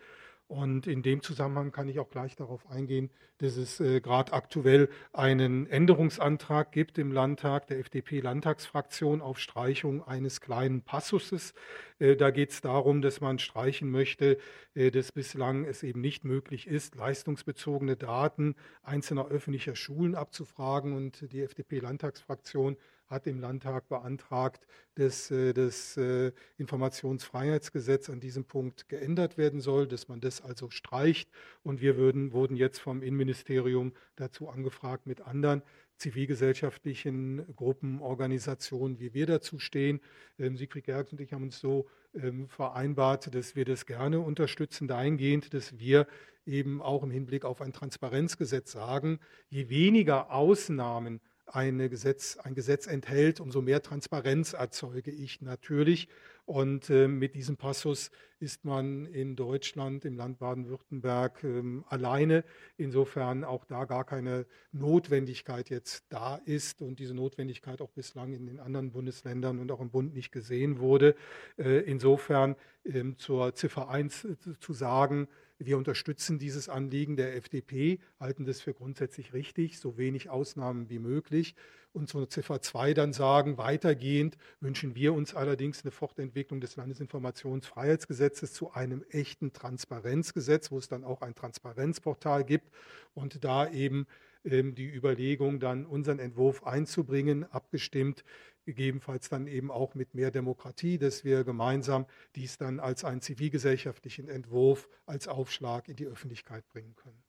Und 0.48 0.88
in 0.88 1.02
dem 1.02 1.24
Zusammenhang 1.24 1.72
kann 1.72 1.88
ich 1.88 2.00
auch 2.00 2.10
gleich 2.10 2.36
darauf 2.36 2.70
eingehen, 2.70 3.10
dass 3.39 3.58
es 3.58 3.80
äh, 3.80 4.02
gerade 4.02 4.34
aktuell 4.34 4.89
einen 5.12 5.68
Änderungsantrag 5.68 6.72
gibt 6.72 6.98
im 6.98 7.12
Landtag 7.12 7.68
der 7.68 7.80
FDP-Landtagsfraktion 7.80 9.22
auf 9.22 9.39
Streichung 9.39 10.04
eines 10.04 10.41
kleinen 10.41 10.82
Passuses. 10.82 11.54
Äh, 11.98 12.16
da 12.18 12.30
geht 12.30 12.52
es 12.52 12.62
darum, 12.62 13.02
dass 13.02 13.22
man 13.22 13.39
streichen 13.39 13.89
möchte, 13.89 14.38
äh, 14.76 14.91
dass 14.91 15.12
bislang 15.12 15.66
es 15.66 15.82
eben 15.82 16.02
nicht 16.02 16.24
möglich 16.26 16.68
ist, 16.68 16.96
leistungsbezogene 16.96 17.96
Daten 17.96 18.56
einzelner 18.84 19.30
öffentlicher 19.30 19.76
Schulen 19.76 20.14
abzufragen. 20.14 20.94
Und 20.94 21.32
die 21.32 21.41
FDP-Landtagsfraktion 21.41 22.78
hat 23.14 23.28
im 23.28 23.39
Landtag 23.39 23.88
beantragt, 23.88 24.68
dass 24.95 25.32
äh, 25.32 25.53
das 25.53 25.95
äh, 25.97 26.32
Informationsfreiheitsgesetz 26.57 28.09
an 28.09 28.20
diesem 28.20 28.45
Punkt 28.45 28.89
geändert 28.89 29.38
werden 29.38 29.61
soll, 29.61 29.88
dass 29.88 30.07
man 30.07 30.20
das 30.20 30.41
also 30.41 30.70
streicht. 30.70 31.30
Und 31.64 31.82
wir 31.82 31.95
würden, 31.97 32.34
wurden 32.34 32.55
jetzt 32.55 32.80
vom 32.80 33.01
Innenministerium 33.01 33.93
dazu 34.16 34.49
angefragt, 34.49 35.07
mit 35.07 35.22
anderen 35.22 35.61
zivilgesellschaftlichen 35.97 37.55
Gruppen, 37.55 38.01
Organisationen, 38.01 38.99
wie 38.99 39.14
wir 39.14 39.26
dazu 39.26 39.59
stehen. 39.59 40.01
Ähm, 40.38 40.57
Siegfried 40.57 40.86
Gergs 40.86 41.11
und 41.11 41.22
ich 41.22 41.34
haben 41.34 41.43
uns 41.43 41.59
so 41.59 41.88
ähm, 42.14 42.49
vereinbart, 42.49 43.34
dass 43.34 43.55
wir 43.55 43.66
das 43.66 43.86
gerne 43.86 44.20
unterstützen, 44.20 44.88
dahingehend, 44.88 45.53
dass 45.53 45.80
wir 45.80 46.07
eben 46.45 46.82
auch 46.82 47.03
im 47.03 47.11
Hinblick 47.11 47.45
auf 47.45 47.61
ein 47.61 47.74
Transparenzgesetz 47.74 48.72
sagen, 48.72 49.20
je 49.49 49.70
weniger 49.70 50.32
Ausnahmen 50.32 51.22
eine 51.46 51.89
Gesetz, 51.89 52.38
ein 52.38 52.56
Gesetz 52.56 52.88
enthält, 52.88 53.39
umso 53.39 53.62
mehr 53.62 53.82
Transparenz 53.82 54.54
erzeuge 54.54 55.12
ich 55.12 55.41
natürlich. 55.41 56.08
Und 56.46 56.89
äh, 56.89 57.08
mit 57.08 57.36
diesem 57.36 57.56
Passus 57.56 58.12
ist 58.39 58.66
man 58.66 59.06
in 59.06 59.38
Deutschland, 59.38 60.04
im 60.04 60.18
Land 60.18 60.39
Baden-Württemberg 60.39 61.41
ähm, 61.46 61.86
alleine. 61.88 62.44
Insofern 62.76 63.46
auch 63.46 63.64
da 63.64 63.86
gar 63.86 64.04
keine 64.04 64.46
Notwendigkeit 64.74 65.70
jetzt 65.70 66.04
da 66.10 66.36
ist 66.44 66.82
und 66.82 67.00
diese 67.00 67.14
Notwendigkeit 67.14 67.82
auch 67.82 67.91
bislang 67.91 68.34
in 68.34 68.46
den 68.46 68.60
anderen 68.60 68.91
Bundesländern 68.91 69.60
und 69.60 69.72
auch 69.72 69.80
im 69.80 69.89
Bund 69.89 70.14
nicht 70.14 70.34
gesehen 70.34 70.80
wurde. 70.80 71.16
Äh, 71.58 71.80
insofern 71.82 72.58
ähm, 72.84 73.18
zur 73.18 73.56
Ziffer 73.56 73.88
1 73.88 74.26
äh, 74.26 74.36
zu 74.60 74.74
sagen, 74.74 75.30
Wir 75.60 75.78
unterstützen 75.78 76.39
dieses 76.39 76.68
Anliegen 76.68 77.16
der 77.16 77.36
FDP, 77.36 77.99
halten 78.20 78.45
das 78.45 78.60
für 78.60 78.74
grundsätzlich 78.74 79.34
richtig, 79.34 79.80
so 79.80 79.97
wenig 79.97 80.30
Ausnahmen 80.30 80.89
wie 80.89 80.99
möglich. 80.99 81.56
Und 81.93 82.10
zur 82.10 82.28
Ziffer 82.28 82.60
2 82.60 82.95
dann 82.95 83.14
sagen, 83.14 83.58
weitergehend 83.58 84.38
wünschen 84.60 84.95
wir 84.95 85.14
uns 85.14 85.36
allerdings 85.36 85.84
eine 85.84 85.91
Fortentwicklung 85.91 86.60
des 86.60 86.76
Landesinformationsfreiheitsgesetzes 86.76 88.51
zu 88.54 88.72
einem 88.72 89.04
echten 89.10 89.54
Transparenzgesetz, 89.54 90.72
wo 90.72 90.80
es 90.80 90.88
dann 90.88 91.04
auch 91.04 91.22
ein 91.22 91.36
Transparenzportal 91.36 92.45
gibt 92.45 92.72
und 93.14 93.43
da 93.43 93.70
eben 93.70 94.08
ähm, 94.43 94.76
die 94.76 94.89
Überlegung, 94.89 95.60
dann 95.60 95.86
unseren 95.86 96.20
Entwurf 96.20 96.64
einzubringen, 96.64 97.45
abgestimmt 97.51 98.24
gegebenenfalls 98.66 99.30
dann 99.30 99.47
eben 99.47 99.72
auch 99.72 99.95
mit 99.95 100.14
mehr 100.14 100.32
Demokratie, 100.32 100.97
dass 100.97 101.24
wir 101.24 101.43
gemeinsam 101.43 102.05
dies 102.36 102.57
dann 102.57 102.80
als 102.80 103.03
einen 103.03 103.22
zivilgesellschaftlichen 103.22 104.28
Entwurf, 104.28 104.89
als 105.05 105.28
Aufschlag 105.28 105.89
in 105.89 105.95
die 105.95 106.05
Öffentlichkeit 106.05 106.68
bringen 106.68 106.95
können. 106.95 107.24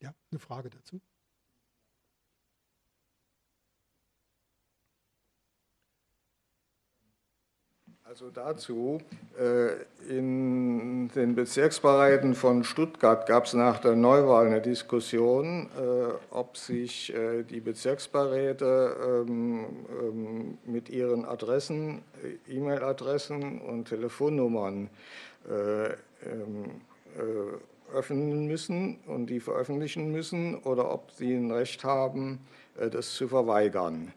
Ja, 0.00 0.14
eine 0.30 0.38
Frage 0.38 0.70
dazu? 0.70 1.00
Also 8.08 8.30
dazu, 8.30 8.98
äh, 9.36 9.72
in 10.08 11.08
den 11.08 11.34
Bezirksbereichen 11.34 12.36
von 12.36 12.62
Stuttgart 12.62 13.26
gab 13.26 13.46
es 13.46 13.52
nach 13.52 13.80
der 13.80 13.96
Neuwahl 13.96 14.46
eine 14.46 14.60
Diskussion, 14.60 15.68
äh, 15.76 16.12
ob 16.30 16.56
sich 16.56 17.12
äh, 17.12 17.42
die 17.42 17.58
Bezirksberäte 17.58 19.24
ähm, 19.26 19.66
ähm, 20.00 20.58
mit 20.64 20.88
ihren 20.88 21.24
Adressen, 21.24 22.02
E-Mail-Adressen 22.48 23.60
und 23.60 23.88
Telefonnummern 23.88 24.88
ähm, 25.48 26.80
öffnen 27.92 28.46
müssen 28.46 29.00
und 29.06 29.26
die 29.26 29.40
veröffentlichen 29.40 30.12
müssen 30.12 30.56
oder 30.62 30.92
ob 30.92 31.10
sie 31.10 31.34
ein 31.34 31.50
Recht 31.50 31.82
haben, 31.82 32.40
das 32.90 33.14
zu 33.14 33.28
verweigern. 33.28 34.12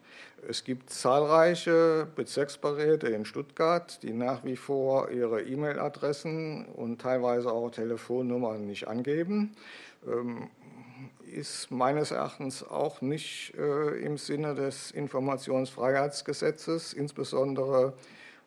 Es 0.48 0.64
gibt 0.64 0.90
zahlreiche 0.90 2.08
Bezirksberäte 2.16 3.08
in 3.08 3.26
Stuttgart, 3.26 4.02
die 4.02 4.12
nach 4.12 4.44
wie 4.44 4.56
vor 4.56 5.10
ihre 5.10 5.42
E-Mail-Adressen 5.42 6.64
und 6.64 7.00
teilweise 7.00 7.52
auch 7.52 7.70
Telefonnummern 7.70 8.66
nicht 8.66 8.88
angeben. 8.88 9.52
Ähm, 10.06 10.48
ist 11.30 11.70
meines 11.70 12.10
Erachtens 12.10 12.66
auch 12.66 13.02
nicht 13.02 13.54
äh, 13.56 14.04
im 14.04 14.16
Sinne 14.16 14.54
des 14.54 14.90
Informationsfreiheitsgesetzes, 14.90 16.92
insbesondere 16.92 17.92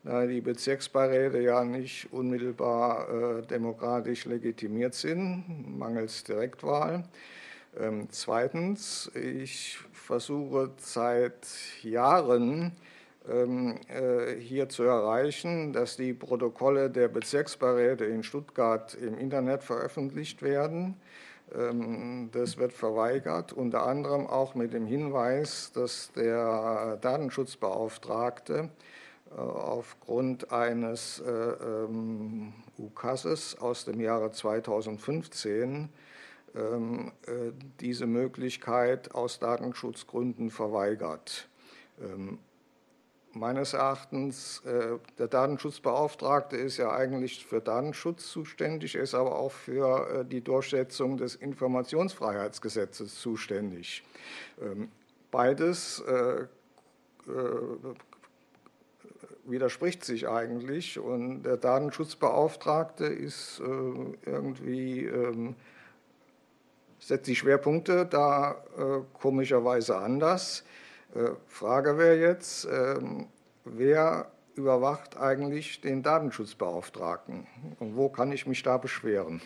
da 0.04 0.26
die 0.26 0.42
Bezirksbeiräte 0.42 1.40
ja 1.40 1.64
nicht 1.64 2.12
unmittelbar 2.12 3.08
äh, 3.10 3.42
demokratisch 3.44 4.26
legitimiert 4.26 4.96
sind, 4.96 5.46
mangels 5.78 6.26
Direktwahl. 6.26 7.06
Ähm, 7.80 8.08
zweitens, 8.12 9.12
ich 9.16 9.78
versuche 9.92 10.72
seit 10.78 11.48
Jahren 11.82 12.74
ähm, 13.28 13.80
äh, 13.88 14.36
hier 14.36 14.70
zu 14.70 14.84
erreichen, 14.84 15.74
dass 15.74 15.96
die 15.96 16.14
Protokolle 16.14 16.90
der 16.90 17.08
Bezirksbeiräte 17.08 18.06
in 18.06 18.24
Stuttgart 18.24 18.94
im 18.96 19.18
Internet 19.18 19.64
veröffentlicht 19.64 20.42
werden. 20.42 20.98
Ähm, 21.56 22.30
das 22.32 22.58
wird 22.58 22.74
verweigert, 22.74 23.54
unter 23.54 23.88
anderem 23.88 24.28
auch 24.28 24.56
mit 24.56 24.74
dem 24.74 24.86
Hinweis, 24.86 25.72
dass 25.74 26.12
der 26.14 26.98
Datenschutzbeauftragte 26.98 28.70
äh, 29.32 29.40
aufgrund 29.40 30.52
eines 30.52 31.20
äh, 31.22 31.32
ähm, 31.32 32.54
UKASes 32.78 33.58
aus 33.60 33.86
dem 33.86 34.00
Jahre 34.00 34.32
2015 34.32 35.54
ähm, 35.64 35.84
äh, 35.86 36.13
diese 37.80 38.06
Möglichkeit 38.06 39.16
aus 39.16 39.40
Datenschutzgründen 39.40 40.52
verweigert. 40.52 41.50
Ähm, 42.02 42.40
meines 43.34 43.74
Erachtens, 43.74 44.62
äh, 44.66 45.00
der 45.18 45.28
Datenschutzbeauftragte 45.28 46.56
ist 46.58 46.78
ja 46.78 46.92
eigentlich 46.92 47.46
für 47.46 47.62
Datenschutz 47.62 48.28
zuständig, 48.28 48.96
ist 48.96 49.16
aber 49.16 49.38
auch 49.38 49.52
für 49.52 50.22
äh, 50.22 50.26
die 50.26 50.42
Durchsetzung 50.42 51.18
des 51.18 51.36
Informationsfreiheitsgesetzes 51.36 53.20
zuständig. 53.20 54.04
Ähm, 54.62 54.90
beides 55.32 56.04
widerspricht 59.46 60.04
sich 60.04 60.28
eigentlich 60.28 61.00
und 61.00 61.44
der 61.44 61.56
Datenschutzbeauftragte 61.56 63.06
ist 63.06 63.62
irgendwie 63.62 65.10
setzt 67.04 67.28
die 67.28 67.36
Schwerpunkte 67.36 68.06
da 68.06 68.64
äh, 68.78 69.02
komischerweise 69.14 69.98
anders. 69.98 70.64
Äh, 71.14 71.32
Frage 71.48 71.98
wäre 71.98 72.18
jetzt, 72.18 72.66
äh, 72.66 72.96
wer 73.66 74.32
überwacht 74.56 75.18
eigentlich 75.18 75.82
den 75.82 76.04
Datenschutzbeauftragten 76.04 77.48
und 77.80 77.96
wo 77.98 78.10
kann 78.10 78.32
ich 78.32 78.46
mich 78.46 78.64
da 78.64 78.78
beschweren? 78.78 79.42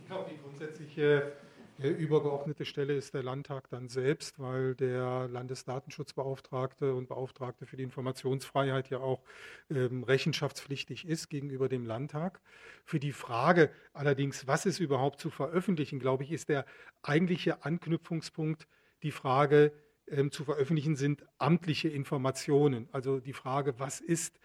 Ich 0.00 0.06
glaube, 0.08 0.30
die 0.30 0.38
grundsätzliche 0.42 1.32
übergeordnete 1.78 2.64
Stelle 2.64 2.94
ist 2.94 3.14
der 3.14 3.22
Landtag 3.22 3.68
dann 3.70 3.88
selbst, 3.88 4.38
weil 4.38 4.74
der 4.74 5.28
Landesdatenschutzbeauftragte 5.28 6.94
und 6.94 7.08
Beauftragte 7.08 7.66
für 7.66 7.76
die 7.76 7.82
Informationsfreiheit 7.82 8.90
ja 8.90 8.98
auch 8.98 9.22
ähm, 9.70 10.02
rechenschaftspflichtig 10.04 11.06
ist 11.06 11.28
gegenüber 11.28 11.68
dem 11.68 11.86
Landtag. 11.86 12.40
Für 12.84 12.98
die 12.98 13.12
Frage 13.12 13.70
allerdings, 13.92 14.46
was 14.46 14.66
ist 14.66 14.80
überhaupt 14.80 15.20
zu 15.20 15.30
veröffentlichen, 15.30 15.98
glaube 15.98 16.24
ich, 16.24 16.32
ist 16.32 16.48
der 16.48 16.64
eigentliche 17.02 17.64
Anknüpfungspunkt 17.64 18.66
die 19.02 19.10
Frage 19.10 19.72
ähm, 20.08 20.30
zu 20.30 20.44
veröffentlichen 20.44 20.96
sind 20.96 21.24
amtliche 21.38 21.88
Informationen. 21.88 22.88
Also 22.92 23.20
die 23.20 23.32
Frage, 23.32 23.78
was 23.78 24.00
ist 24.00 24.38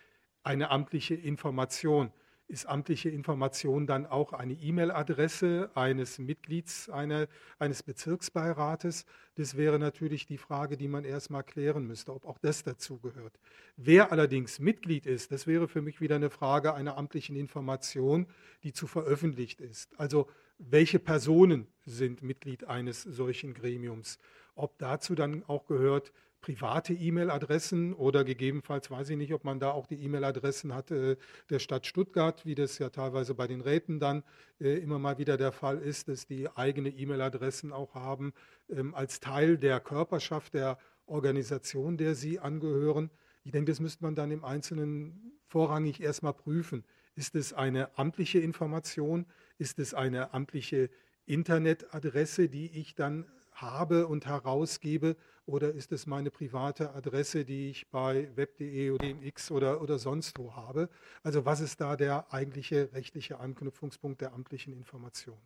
eine 0.44 0.70
amtliche 0.70 1.16
Information? 1.16 2.12
Ist 2.52 2.66
amtliche 2.68 3.10
Information 3.10 3.88
dann 3.88 4.06
auch 4.06 4.34
eine 4.34 4.54
E-Mail-Adresse 4.54 5.72
eines 5.74 6.20
Mitglieds 6.20 6.90
eine, 6.90 7.30
eines 7.60 7.82
Bezirksbeirates? 7.82 9.06
Das 9.36 9.56
wäre 9.56 9.80
natürlich 9.80 10.26
die 10.26 10.38
Frage, 10.38 10.76
die 10.76 10.90
man 10.90 11.06
erstmal 11.06 11.44
klären 11.44 11.88
müsste, 11.88 12.14
ob 12.14 12.26
auch 12.26 12.38
das 12.38 12.64
dazu 12.64 13.00
gehört. 13.00 13.40
Wer 13.78 14.12
allerdings 14.12 14.60
Mitglied 14.60 15.06
ist, 15.06 15.32
das 15.32 15.48
wäre 15.48 15.70
für 15.70 15.82
mich 15.82 16.02
wieder 16.02 16.18
eine 16.18 16.30
Frage 16.30 16.74
einer 16.74 16.98
amtlichen 16.98 17.38
Information, 17.38 18.28
die 18.64 18.74
zu 18.74 18.86
veröffentlicht 18.86 19.62
ist. 19.62 19.98
Also 19.98 20.28
welche 20.58 21.00
Personen 21.00 21.68
sind 21.86 22.22
Mitglied 22.22 22.66
eines 22.66 23.02
solchen 23.02 23.54
Gremiums? 23.54 24.20
Ob 24.56 24.78
dazu 24.78 25.16
dann 25.16 25.44
auch 25.48 25.66
gehört, 25.66 26.12
private 26.42 26.94
E-Mail-Adressen 26.94 27.94
oder 27.94 28.24
gegebenenfalls 28.24 28.90
weiß 28.90 29.10
ich 29.10 29.18
nicht, 29.18 29.34
ob 29.34 29.44
man 29.44 29.60
da 29.60 29.72
auch 29.72 29.86
die 29.86 30.04
E-Mail-Adressen 30.04 30.74
hat 30.74 30.92
äh, 30.92 31.16
der 31.50 31.60
Stadt 31.60 31.86
Stuttgart, 31.86 32.46
wie 32.46 32.56
das 32.56 32.80
ja 32.80 32.90
teilweise 32.90 33.36
bei 33.36 33.48
den 33.48 33.62
Räten 33.62 34.00
dann 34.00 34.24
äh, 34.60 34.78
immer 34.78 34.98
mal 35.00 35.20
wieder 35.20 35.38
der 35.38 35.52
Fall 35.52 35.78
ist, 35.78 36.08
dass 36.08 36.26
die 36.26 36.50
eigene 36.50 36.90
E-Mail-Adressen 36.90 37.72
auch 37.72 37.94
haben 37.94 38.34
ähm, 38.70 38.96
als 38.96 39.20
Teil 39.20 39.58
der 39.58 39.80
Körperschaft 39.80 40.56
der 40.56 40.80
Organisation, 41.06 41.98
der 41.98 42.16
sie 42.16 42.40
angehören. 42.40 43.12
Ich 43.44 43.52
denke, 43.52 43.72
das 43.72 43.80
müsste 43.80 44.04
man 44.04 44.16
dann 44.16 44.32
im 44.32 44.44
Einzelnen 44.44 45.40
vorrangig 45.48 46.02
erstmal 46.02 46.34
prüfen. 46.34 46.84
Ist 47.16 47.36
es 47.36 47.54
eine 47.54 47.98
amtliche 47.98 48.40
Information? 48.40 49.26
Ist 49.58 49.80
es 49.80 49.94
eine 49.94 50.34
amtliche 50.34 50.90
Internetadresse, 51.26 52.50
die 52.50 52.72
ich 52.80 52.96
dann 52.96 53.26
habe 53.52 54.08
und 54.08 54.26
herausgebe 54.26 55.16
oder 55.46 55.74
ist 55.74 55.92
es 55.92 56.06
meine 56.06 56.32
private 56.32 56.94
Adresse, 56.94 57.46
die 57.46 57.70
ich 57.70 57.90
bei 57.90 58.30
web.de 58.36 58.92
oder 58.92 59.06
DMX 59.06 59.52
oder, 59.52 59.82
oder 59.82 60.00
sonst 60.00 60.38
wo 60.38 60.56
habe? 60.56 60.90
Also 61.24 61.46
was 61.46 61.62
ist 61.62 61.82
da 61.82 61.96
der 61.96 62.34
eigentliche 62.34 62.92
rechtliche 62.94 63.40
Anknüpfungspunkt 63.40 64.22
der 64.22 64.34
amtlichen 64.34 64.74
Information? 64.74 65.42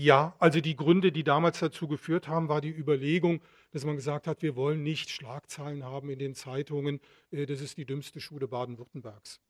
Ja, 0.00 0.36
also 0.38 0.60
die 0.60 0.76
Gründe, 0.76 1.10
die 1.10 1.24
damals 1.24 1.58
dazu 1.58 1.88
geführt 1.88 2.28
haben, 2.28 2.48
war 2.48 2.60
die 2.60 2.70
Überlegung, 2.70 3.42
dass 3.72 3.84
man 3.84 3.96
gesagt 3.96 4.28
hat, 4.28 4.42
wir 4.42 4.54
wollen 4.54 4.84
nicht 4.84 5.10
Schlagzeilen 5.10 5.82
haben 5.82 6.08
in 6.08 6.20
den 6.20 6.36
Zeitungen, 6.36 7.00
äh, 7.32 7.46
das 7.46 7.60
ist 7.60 7.78
die 7.78 7.84
dümmste 7.84 8.20
Schule 8.20 8.46
Baden-Württembergs. 8.46 9.40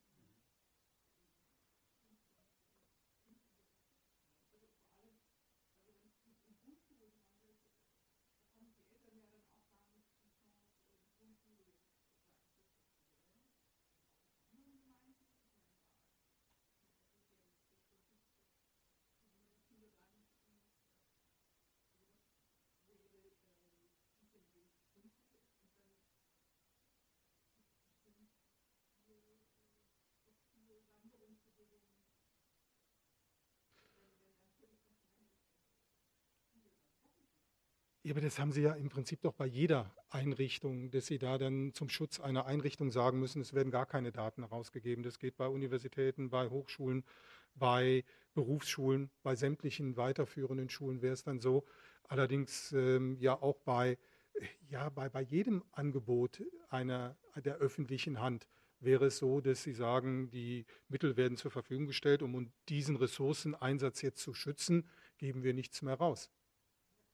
Ja, 38.09 38.15
aber 38.15 38.23
das 38.23 38.39
haben 38.39 38.53
Sie 38.53 38.63
ja 38.63 38.73
im 38.73 38.89
Prinzip 38.89 39.21
doch 39.21 39.35
bei 39.35 39.45
jeder 39.45 39.95
Einrichtung, 40.09 40.91
dass 40.91 41.05
Sie 41.05 41.19
da 41.19 41.37
dann 41.37 41.75
zum 41.75 41.91
Schutz 41.91 42.21
einer 42.21 42.47
Einrichtung 42.47 42.91
sagen 42.91 43.21
müssen, 43.21 43.43
es 43.43 43.53
werden 43.53 43.71
gar 43.71 43.85
keine 43.85 44.13
Daten 44.13 44.45
herausgegeben. 44.45 45.05
Das 45.05 45.19
geht 45.19 45.37
bei 45.37 45.47
Universitäten, 45.47 46.31
bei 46.31 46.49
Hochschulen, 46.49 47.05
bei 47.55 48.07
Berufsschulen, 48.33 49.11
bei 49.23 49.37
sämtlichen 49.37 49.99
weiterführenden 49.99 50.71
Schulen 50.71 51.03
wäre 51.03 51.13
es 51.13 51.23
dann 51.23 51.39
so. 51.39 51.67
Allerdings 52.05 52.73
ähm, 52.73 53.19
ja 53.21 53.35
auch 53.43 53.59
bei, 53.59 53.99
ja, 54.71 54.89
bei, 54.89 55.11
bei 55.11 55.21
jedem 55.21 55.63
Angebot 55.73 56.43
einer, 56.71 57.15
der 57.37 57.57
öffentlichen 57.57 58.23
Hand 58.23 58.49
wäre 58.81 59.09
es 59.09 59.19
so, 59.19 59.43
dass 59.43 59.63
Sie 59.65 59.75
sagen, 59.75 60.31
die 60.31 60.65
Mittel 60.89 61.19
werden 61.19 61.37
zur 61.37 61.51
Verfügung 61.51 61.87
gestellt, 61.87 62.23
um 62.23 62.51
diesen 62.71 62.97
Ressourceneinsatz 62.97 64.01
jetzt 64.01 64.23
zu 64.23 64.33
schützen, 64.33 64.89
geben 65.19 65.43
wir 65.43 65.53
nichts 65.53 65.83
mehr 65.83 65.97
raus. 65.97 66.31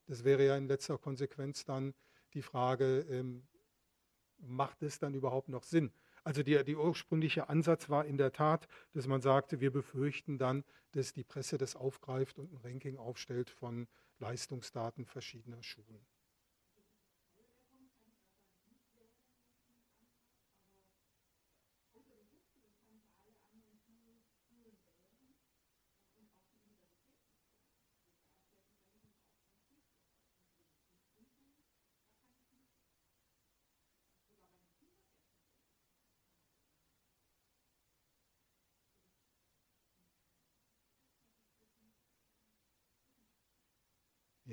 Das 0.06 0.24
wäre 0.24 0.44
ja 0.44 0.56
in 0.56 0.68
letzter 0.68 0.98
Konsequenz 0.98 1.64
dann 1.64 1.94
die 2.34 2.42
Frage, 2.42 3.00
ähm, 3.10 3.46
macht 4.38 4.82
es 4.82 4.98
dann 4.98 5.14
überhaupt 5.14 5.48
noch 5.48 5.64
Sinn? 5.64 5.92
Also 6.24 6.42
der, 6.42 6.64
der 6.64 6.78
ursprüngliche 6.78 7.48
Ansatz 7.48 7.90
war 7.90 8.06
in 8.06 8.16
der 8.16 8.32
Tat, 8.32 8.66
dass 8.92 9.06
man 9.06 9.20
sagte, 9.20 9.60
wir 9.60 9.70
befürchten 9.70 10.38
dann, 10.38 10.64
dass 10.92 11.12
die 11.12 11.24
Presse 11.24 11.58
das 11.58 11.76
aufgreift 11.76 12.38
und 12.38 12.52
ein 12.52 12.56
Ranking 12.58 12.96
aufstellt 12.96 13.50
von 13.50 13.86
Leistungsdaten 14.18 15.04
verschiedener 15.04 15.62
Schulen. 15.62 16.06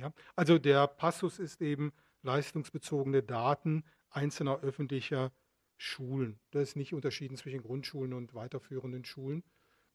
Ja, 0.01 0.11
also 0.35 0.57
der 0.57 0.87
Passus 0.87 1.37
ist 1.37 1.61
eben 1.61 1.93
leistungsbezogene 2.23 3.21
Daten 3.21 3.83
einzelner 4.09 4.61
öffentlicher 4.61 5.31
Schulen. 5.77 6.39
Das 6.49 6.69
ist 6.69 6.75
nicht 6.75 6.95
unterschieden 6.95 7.37
zwischen 7.37 7.61
Grundschulen 7.61 8.13
und 8.13 8.33
weiterführenden 8.33 9.05
Schulen. 9.05 9.43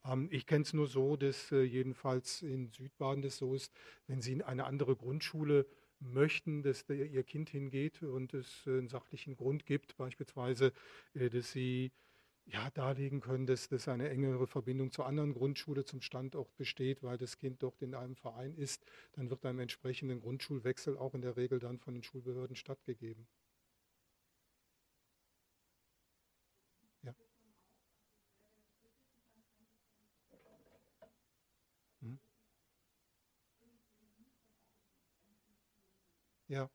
Ähm, 0.05 0.29
ich 0.31 0.47
kenne 0.47 0.63
es 0.63 0.73
nur 0.73 0.87
so, 0.87 1.17
dass 1.17 1.51
äh, 1.51 1.63
jedenfalls 1.63 2.43
in 2.43 2.71
Südbaden 2.71 3.21
das 3.21 3.39
so 3.39 3.53
ist, 3.57 3.73
wenn 4.07 4.21
Sie 4.21 4.33
in 4.33 4.43
eine 4.43 4.65
andere 4.67 4.95
Grundschule 4.95 5.67
möchten, 5.99 6.63
dass 6.63 6.89
Ihr 6.89 7.25
Kind 7.25 7.51
hingeht 7.51 8.05
und 8.05 8.33
es 8.33 8.65
äh, 8.69 8.79
einen 8.79 8.87
sachlichen 8.89 9.35
Grund 9.35 9.67
gibt, 9.67 9.97
beispielsweise, 9.97 10.73
äh, 11.15 11.31
dass 11.31 11.51
Sie 11.51 11.91
ja, 12.47 12.71
darlegen 12.71 13.21
können, 13.21 13.47
dass, 13.47 13.69
dass 13.69 13.87
eine 13.89 14.09
engere 14.09 14.47
Verbindung 14.49 14.91
zur 14.91 15.07
anderen 15.07 15.33
Grundschule, 15.35 15.85
zum 15.85 16.01
Standort 16.01 16.57
besteht, 16.57 17.03
weil 17.05 17.19
das 17.19 17.39
Kind 17.39 17.63
dort 17.63 17.81
in 17.83 17.95
einem 17.95 18.17
Verein 18.17 18.55
ist, 18.57 18.85
dann 19.13 19.31
wird 19.31 19.45
einem 19.47 19.61
entsprechenden 19.61 20.21
Grundschulwechsel 20.21 20.97
auch 20.99 21.15
in 21.15 21.23
der 21.23 21.37
Regel 21.37 21.59
dann 21.61 21.79
von 21.79 21.95
den 21.95 22.03
Schulbehörden 22.03 22.57
stattgegeben. 22.57 23.27
Ja. 27.03 27.15
Hm. 32.03 32.17
Ja, 36.49 36.71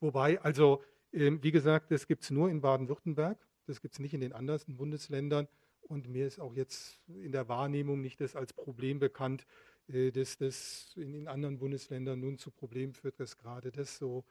wobei, 0.00 0.40
also 0.40 0.82
ähm, 1.12 1.42
wie 1.42 1.52
gesagt, 1.52 1.90
das 1.90 2.06
gibt 2.06 2.22
es 2.24 2.30
nur 2.30 2.50
in 2.50 2.60
Baden-Württemberg. 2.60 3.38
Das 3.66 3.80
gibt 3.80 3.94
es 3.94 4.00
nicht 4.00 4.14
in 4.14 4.20
den 4.20 4.32
anderen 4.32 4.76
Bundesländern. 4.76 5.48
Und 5.82 6.08
mir 6.08 6.26
ist 6.26 6.40
auch 6.40 6.54
jetzt 6.54 7.00
in 7.06 7.32
der 7.32 7.48
Wahrnehmung 7.48 8.00
nicht 8.00 8.20
das 8.20 8.34
als 8.34 8.52
Problem 8.52 8.98
bekannt, 8.98 9.46
äh, 9.88 10.10
dass 10.10 10.36
das 10.38 10.92
in 10.96 11.28
anderen 11.28 11.58
Bundesländern 11.58 12.20
nun 12.20 12.38
zu 12.38 12.50
Problemen 12.50 12.92
führt, 12.92 13.20
dass 13.20 13.38
gerade 13.38 13.70
das 13.70 13.98
so 13.98 14.24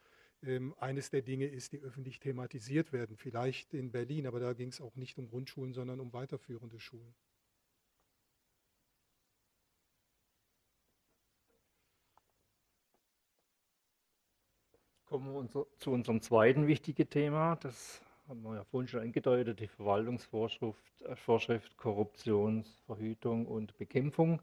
ähm, 0.43 0.75
eines 0.79 1.09
der 1.09 1.21
Dinge 1.21 1.45
ist, 1.47 1.71
die 1.71 1.79
öffentlich 1.79 2.19
thematisiert 2.19 2.91
werden. 2.93 3.17
Vielleicht 3.17 3.73
in 3.73 3.91
Berlin, 3.91 4.27
aber 4.27 4.39
da 4.39 4.53
ging 4.53 4.69
es 4.69 4.81
auch 4.81 4.95
nicht 4.95 5.17
um 5.17 5.29
Grundschulen, 5.29 5.73
sondern 5.73 5.99
um 5.99 6.13
weiterführende 6.13 6.79
Schulen. 6.79 7.15
Kommen 15.05 15.33
wir 15.53 15.67
zu 15.77 15.91
unserem 15.91 16.21
zweiten 16.21 16.67
wichtigen 16.67 17.09
Thema, 17.09 17.55
das 17.57 18.01
haben 18.27 18.41
wir 18.41 18.55
ja 18.55 18.63
vorhin 18.63 18.87
schon 18.87 19.01
angedeutet, 19.01 19.59
die 19.59 19.67
Verwaltungsvorschrift 19.67 21.03
äh, 21.03 21.15
Vorschrift 21.15 21.77
Korruptionsverhütung 21.77 23.45
und 23.45 23.77
Bekämpfung. 23.77 24.41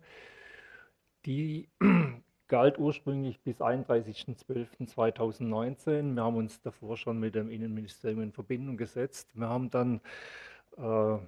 Die 1.26 1.68
galt 2.48 2.78
ursprünglich 2.78 3.40
bis 3.40 3.60
31.12.2019. 3.60 6.14
Wir 6.14 6.22
haben 6.22 6.36
uns 6.36 6.60
davor 6.60 6.96
schon 6.96 7.18
mit 7.18 7.34
dem 7.34 7.50
Innenministerium 7.50 8.22
in 8.22 8.30
Verbindung 8.32 8.76
gesetzt. 8.76 9.30
Wir 9.34 9.48
haben 9.48 9.70
dann 9.70 10.00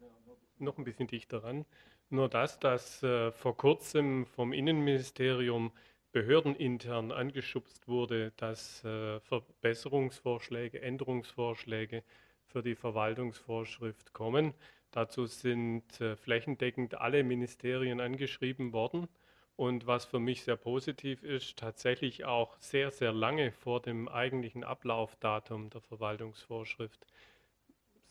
noch 0.58 0.76
ein 0.76 0.84
bisschen 0.84 1.06
dichter 1.06 1.42
ran, 1.42 1.64
nur 2.10 2.28
das, 2.28 2.58
dass 2.58 3.02
äh, 3.02 3.32
vor 3.32 3.56
kurzem 3.56 4.26
vom 4.26 4.52
Innenministerium 4.52 5.72
behördenintern 6.12 7.10
angeschubst 7.10 7.88
wurde, 7.88 8.32
dass 8.36 8.84
äh, 8.84 9.18
Verbesserungsvorschläge, 9.20 10.82
Änderungsvorschläge 10.82 12.02
für 12.44 12.62
die 12.62 12.74
Verwaltungsvorschrift 12.74 14.12
kommen. 14.12 14.52
Dazu 14.90 15.24
sind 15.24 15.98
äh, 16.02 16.16
flächendeckend 16.16 16.96
alle 16.96 17.24
Ministerien 17.24 17.98
angeschrieben 17.98 18.74
worden. 18.74 19.08
Und 19.56 19.86
was 19.86 20.04
für 20.04 20.20
mich 20.20 20.42
sehr 20.42 20.56
positiv 20.56 21.22
ist, 21.22 21.56
tatsächlich 21.56 22.26
auch 22.26 22.56
sehr, 22.60 22.90
sehr 22.90 23.12
lange 23.12 23.52
vor 23.52 23.80
dem 23.80 24.06
eigentlichen 24.06 24.64
Ablaufdatum 24.64 25.70
der 25.70 25.80
Verwaltungsvorschrift. 25.80 27.06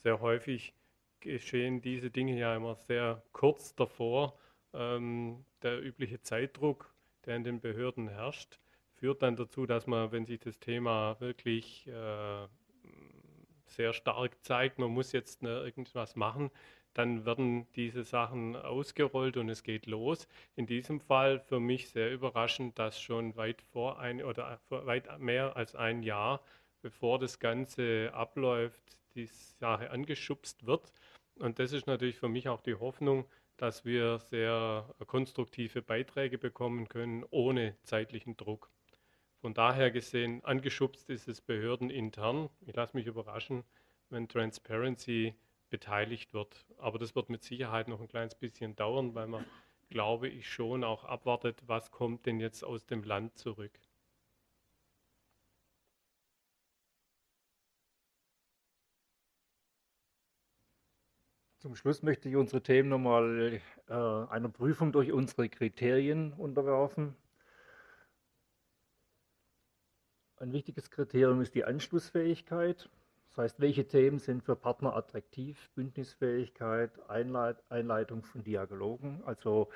Sehr 0.01 0.21
häufig 0.21 0.73
geschehen 1.19 1.81
diese 1.81 2.09
Dinge 2.09 2.37
ja 2.37 2.55
immer 2.55 2.75
sehr 2.75 3.21
kurz 3.31 3.75
davor. 3.75 4.37
Ähm, 4.73 5.45
der 5.61 5.83
übliche 5.83 6.21
Zeitdruck, 6.21 6.93
der 7.25 7.35
in 7.35 7.43
den 7.43 7.61
Behörden 7.61 8.07
herrscht, 8.07 8.59
führt 8.95 9.21
dann 9.21 9.35
dazu, 9.35 9.67
dass 9.67 9.85
man, 9.85 10.11
wenn 10.11 10.25
sich 10.25 10.39
das 10.39 10.59
Thema 10.59 11.19
wirklich 11.19 11.87
äh, 11.87 12.47
sehr 13.65 13.93
stark 13.93 14.43
zeigt, 14.43 14.79
man 14.79 14.91
muss 14.91 15.11
jetzt 15.11 15.41
ne, 15.41 15.61
irgendwas 15.63 16.15
machen, 16.15 16.49
dann 16.95 17.25
werden 17.25 17.67
diese 17.75 18.03
Sachen 18.03 18.55
ausgerollt 18.55 19.37
und 19.37 19.49
es 19.49 19.63
geht 19.63 19.85
los. 19.85 20.27
In 20.55 20.65
diesem 20.65 21.01
Fall 21.01 21.39
für 21.39 21.59
mich 21.59 21.89
sehr 21.89 22.11
überraschend, 22.11 22.79
dass 22.79 22.99
schon 22.99 23.35
weit 23.35 23.61
vor 23.61 23.99
ein 23.99 24.23
oder 24.23 24.61
weit 24.69 25.19
mehr 25.19 25.57
als 25.57 25.75
ein 25.75 26.03
Jahr, 26.03 26.41
bevor 26.81 27.19
das 27.19 27.39
Ganze 27.39 28.11
abläuft, 28.13 28.97
die 29.13 29.25
Sache 29.25 29.91
angeschubst 29.91 30.65
wird. 30.65 30.93
Und 31.35 31.59
das 31.59 31.73
ist 31.73 31.85
natürlich 31.85 32.15
für 32.17 32.29
mich 32.29 32.47
auch 32.47 32.61
die 32.61 32.75
Hoffnung, 32.75 33.25
dass 33.57 33.83
wir 33.83 34.19
sehr 34.19 34.89
konstruktive 35.05 35.81
Beiträge 35.81 36.37
bekommen 36.37 36.87
können, 36.87 37.25
ohne 37.29 37.75
zeitlichen 37.83 38.37
Druck. 38.37 38.69
Von 39.41 39.53
daher 39.53 39.91
gesehen, 39.91 40.43
angeschubst 40.45 41.09
ist 41.09 41.27
es 41.27 41.41
behördenintern. 41.41 42.49
Ich 42.65 42.75
lasse 42.75 42.95
mich 42.95 43.05
überraschen, 43.05 43.65
wenn 44.09 44.29
Transparency 44.29 45.35
beteiligt 45.69 46.33
wird. 46.33 46.65
Aber 46.77 46.99
das 46.99 47.15
wird 47.15 47.29
mit 47.29 47.43
Sicherheit 47.43 47.87
noch 47.87 48.01
ein 48.01 48.07
kleines 48.07 48.35
bisschen 48.35 48.75
dauern, 48.75 49.15
weil 49.15 49.27
man, 49.27 49.45
glaube 49.89 50.27
ich, 50.27 50.49
schon 50.49 50.83
auch 50.83 51.03
abwartet, 51.05 51.61
was 51.67 51.91
kommt 51.91 52.25
denn 52.25 52.39
jetzt 52.39 52.63
aus 52.63 52.85
dem 52.85 53.03
Land 53.03 53.37
zurück. 53.37 53.79
Zum 61.65 61.75
Schluss 61.75 62.03
möchte 62.03 62.29
ich 62.29 62.35
unsere 62.35 62.61
Themen 62.61 62.89
nochmal 62.89 63.59
äh, 63.87 63.93
einer 63.93 64.49
Prüfung 64.49 64.91
durch 64.91 65.11
unsere 65.11 65.49
Kriterien 65.49 66.31
unterwerfen. 66.33 67.15
Ein 70.37 70.53
wichtiges 70.53 70.91
Kriterium 70.91 71.41
ist 71.41 71.55
die 71.55 71.63
Anschlussfähigkeit. 71.63 72.87
Das 73.35 73.43
heißt, 73.43 73.59
welche 73.59 73.85
Themen 73.85 74.17
sind 74.17 74.43
für 74.43 74.55
Partner 74.55 74.95
attraktiv? 74.95 75.69
Bündnisfähigkeit, 75.75 76.91
Einleit 77.09 77.61
Einleitung 77.67 78.23
von 78.23 78.45
Dialogen. 78.45 79.21
Also 79.25 79.67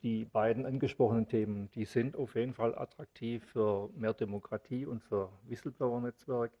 die 0.00 0.24
beiden 0.24 0.64
angesprochenen 0.64 1.28
Themen, 1.28 1.70
die 1.74 1.84
sind 1.84 2.16
auf 2.16 2.36
jeden 2.36 2.54
Fall 2.54 2.74
attraktiv 2.74 3.44
für 3.44 3.90
mehr 3.94 4.14
Demokratie 4.14 4.86
und 4.86 5.02
für 5.02 5.28
Whistleblower-Netzwerk. 5.44 6.52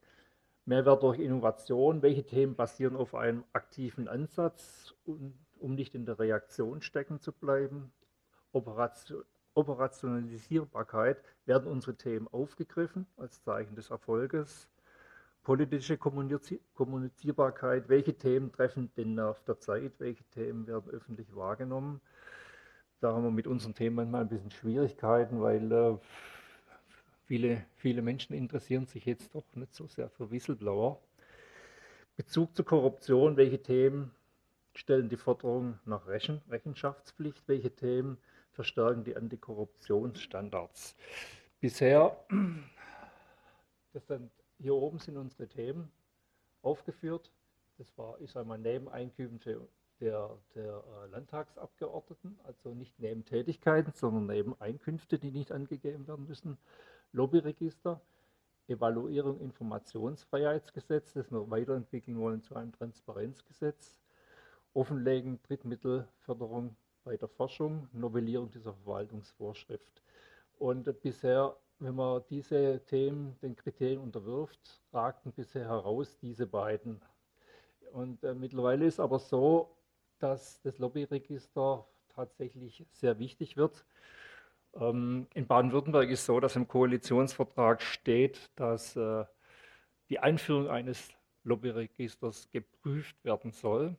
Mehrwert 0.66 1.02
durch 1.02 1.20
Innovation. 1.20 2.02
Welche 2.02 2.26
Themen 2.26 2.54
basieren 2.54 2.96
auf 2.96 3.14
einem 3.14 3.44
aktiven 3.54 4.06
Ansatz, 4.06 4.94
um 5.06 5.74
nicht 5.74 5.94
in 5.94 6.04
der 6.04 6.18
Reaktion 6.18 6.82
stecken 6.82 7.18
zu 7.18 7.32
bleiben? 7.32 7.92
Operation, 8.52 9.24
Operationalisierbarkeit. 9.54 11.16
Werden 11.46 11.66
unsere 11.72 11.96
Themen 11.96 12.28
aufgegriffen 12.28 13.06
als 13.16 13.42
Zeichen 13.42 13.74
des 13.74 13.88
Erfolges? 13.88 14.68
Politische 15.42 15.98
Kommunizierbarkeit. 15.98 17.88
Welche 17.88 18.14
Themen 18.14 18.52
treffen 18.52 18.92
den 18.96 19.14
Nerv 19.14 19.42
der 19.44 19.58
Zeit? 19.58 19.92
Welche 19.98 20.24
Themen 20.30 20.66
werden 20.66 20.90
öffentlich 20.90 21.34
wahrgenommen? 21.34 22.00
Da 23.00 23.12
haben 23.12 23.24
wir 23.24 23.30
mit 23.30 23.46
unseren 23.46 23.74
Themen 23.74 23.96
manchmal 23.96 24.22
ein 24.22 24.28
bisschen 24.28 24.52
Schwierigkeiten, 24.52 25.40
weil 25.40 25.72
äh, 25.72 25.98
Viele, 27.32 27.64
viele 27.76 28.02
Menschen 28.02 28.34
interessieren 28.34 28.84
sich 28.84 29.06
jetzt 29.06 29.34
doch 29.34 29.44
nicht 29.54 29.74
so 29.74 29.86
sehr 29.86 30.10
für 30.10 30.30
Whistleblower. 30.30 31.00
Bezug 32.14 32.54
zur 32.54 32.66
Korruption, 32.66 33.38
welche 33.38 33.62
Themen 33.62 34.10
stellen 34.74 35.08
die 35.08 35.16
Forderung 35.16 35.78
nach 35.86 36.06
Rechen, 36.06 36.42
Rechenschaftspflicht, 36.50 37.42
welche 37.46 37.74
Themen 37.74 38.18
verstärken 38.50 39.04
die 39.04 39.16
Antikorruptionsstandards. 39.16 40.94
Bisher, 41.58 42.22
das 43.94 44.04
dann, 44.04 44.30
hier 44.62 44.74
oben 44.74 44.98
sind 44.98 45.16
unsere 45.16 45.48
Themen 45.48 45.90
aufgeführt. 46.62 47.30
Das 47.78 47.98
war, 47.98 48.20
ich 48.20 48.30
sage 48.30 48.46
mal, 48.46 48.58
Nebeneinkünfte 48.58 49.68
der, 50.00 50.30
der 50.54 50.82
äh, 51.04 51.06
Landtagsabgeordneten, 51.10 52.38
also 52.44 52.74
nicht 52.74 52.98
Nebentätigkeiten, 52.98 53.92
sondern 53.94 54.26
Nebeneinkünfte, 54.26 55.18
die 55.18 55.30
nicht 55.30 55.52
angegeben 55.52 56.06
werden 56.06 56.26
müssen. 56.26 56.58
Lobbyregister, 57.12 58.00
Evaluierung 58.68 59.40
Informationsfreiheitsgesetz, 59.40 61.12
das 61.12 61.30
wir 61.30 61.50
weiterentwickeln 61.50 62.18
wollen 62.18 62.42
zu 62.42 62.54
einem 62.54 62.72
Transparenzgesetz, 62.72 64.00
Offenlegen 64.74 65.40
Drittmittelförderung 65.42 66.76
bei 67.04 67.16
der 67.16 67.28
Forschung, 67.28 67.88
Novellierung 67.92 68.50
dieser 68.50 68.72
Verwaltungsvorschrift. 68.72 70.02
Und 70.58 71.02
bisher, 71.02 71.56
wenn 71.82 71.96
man 71.96 72.22
diese 72.30 72.80
Themen 72.86 73.36
den 73.42 73.56
Kriterien 73.56 74.00
unterwirft, 74.00 74.80
ragten 74.92 75.32
bisher 75.32 75.66
heraus 75.66 76.16
diese 76.18 76.46
beiden. 76.46 77.00
Und 77.92 78.22
äh, 78.24 78.34
mittlerweile 78.34 78.86
ist 78.86 79.00
aber 79.00 79.18
so, 79.18 79.76
dass 80.18 80.60
das 80.62 80.78
Lobbyregister 80.78 81.86
tatsächlich 82.14 82.86
sehr 82.92 83.18
wichtig 83.18 83.56
wird. 83.56 83.84
Ähm, 84.74 85.26
in 85.34 85.46
Baden-Württemberg 85.46 86.08
ist 86.08 86.24
so, 86.24 86.38
dass 86.40 86.56
im 86.56 86.68
Koalitionsvertrag 86.68 87.82
steht, 87.82 88.50
dass 88.56 88.96
äh, 88.96 89.24
die 90.08 90.20
Einführung 90.20 90.68
eines 90.68 91.10
Lobbyregisters 91.44 92.48
geprüft 92.50 93.16
werden 93.24 93.50
soll. 93.50 93.96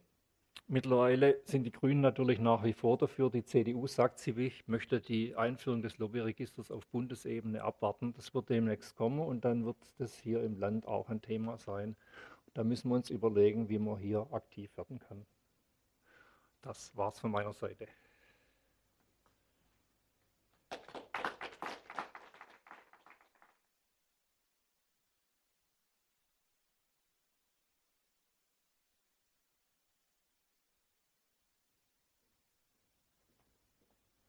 Mittlerweile 0.68 1.42
sind 1.44 1.64
die 1.66 1.72
Grünen 1.72 2.02
natürlich 2.02 2.40
nach 2.40 2.64
wie 2.64 2.74
vor 2.74 2.98
dafür. 2.98 3.30
Die 3.30 3.44
CDU 3.44 3.86
sagt, 3.86 4.20
sie 4.20 4.52
möchte 4.66 5.02
die 5.02 5.36
Einführung 5.36 5.82
des 5.82 5.98
Lobbyregisters 5.98 6.72
auf 6.72 6.88
Bundesebene 6.88 7.62
abwarten. 7.62 8.14
Das 8.14 8.34
wird 8.34 8.50
demnächst 8.50 8.96
kommen 8.96 9.20
und 9.20 9.44
dann 9.46 9.66
wird 9.66 9.78
das 9.98 10.18
hier 10.18 10.42
im 10.42 10.58
Land 10.58 10.88
auch 10.88 11.10
ein 11.10 11.22
Thema 11.22 11.58
sein. 11.58 11.96
Da 12.54 12.64
müssen 12.64 12.90
wir 12.90 12.96
uns 12.96 13.10
überlegen, 13.10 13.68
wie 13.70 13.80
man 13.80 13.98
hier 13.98 14.26
aktiv 14.32 14.76
werden 14.78 15.00
kann. 15.00 15.26
Das 16.62 16.96
war's 16.96 17.20
von 17.20 17.32
meiner 17.32 17.54
Seite. 17.54 17.88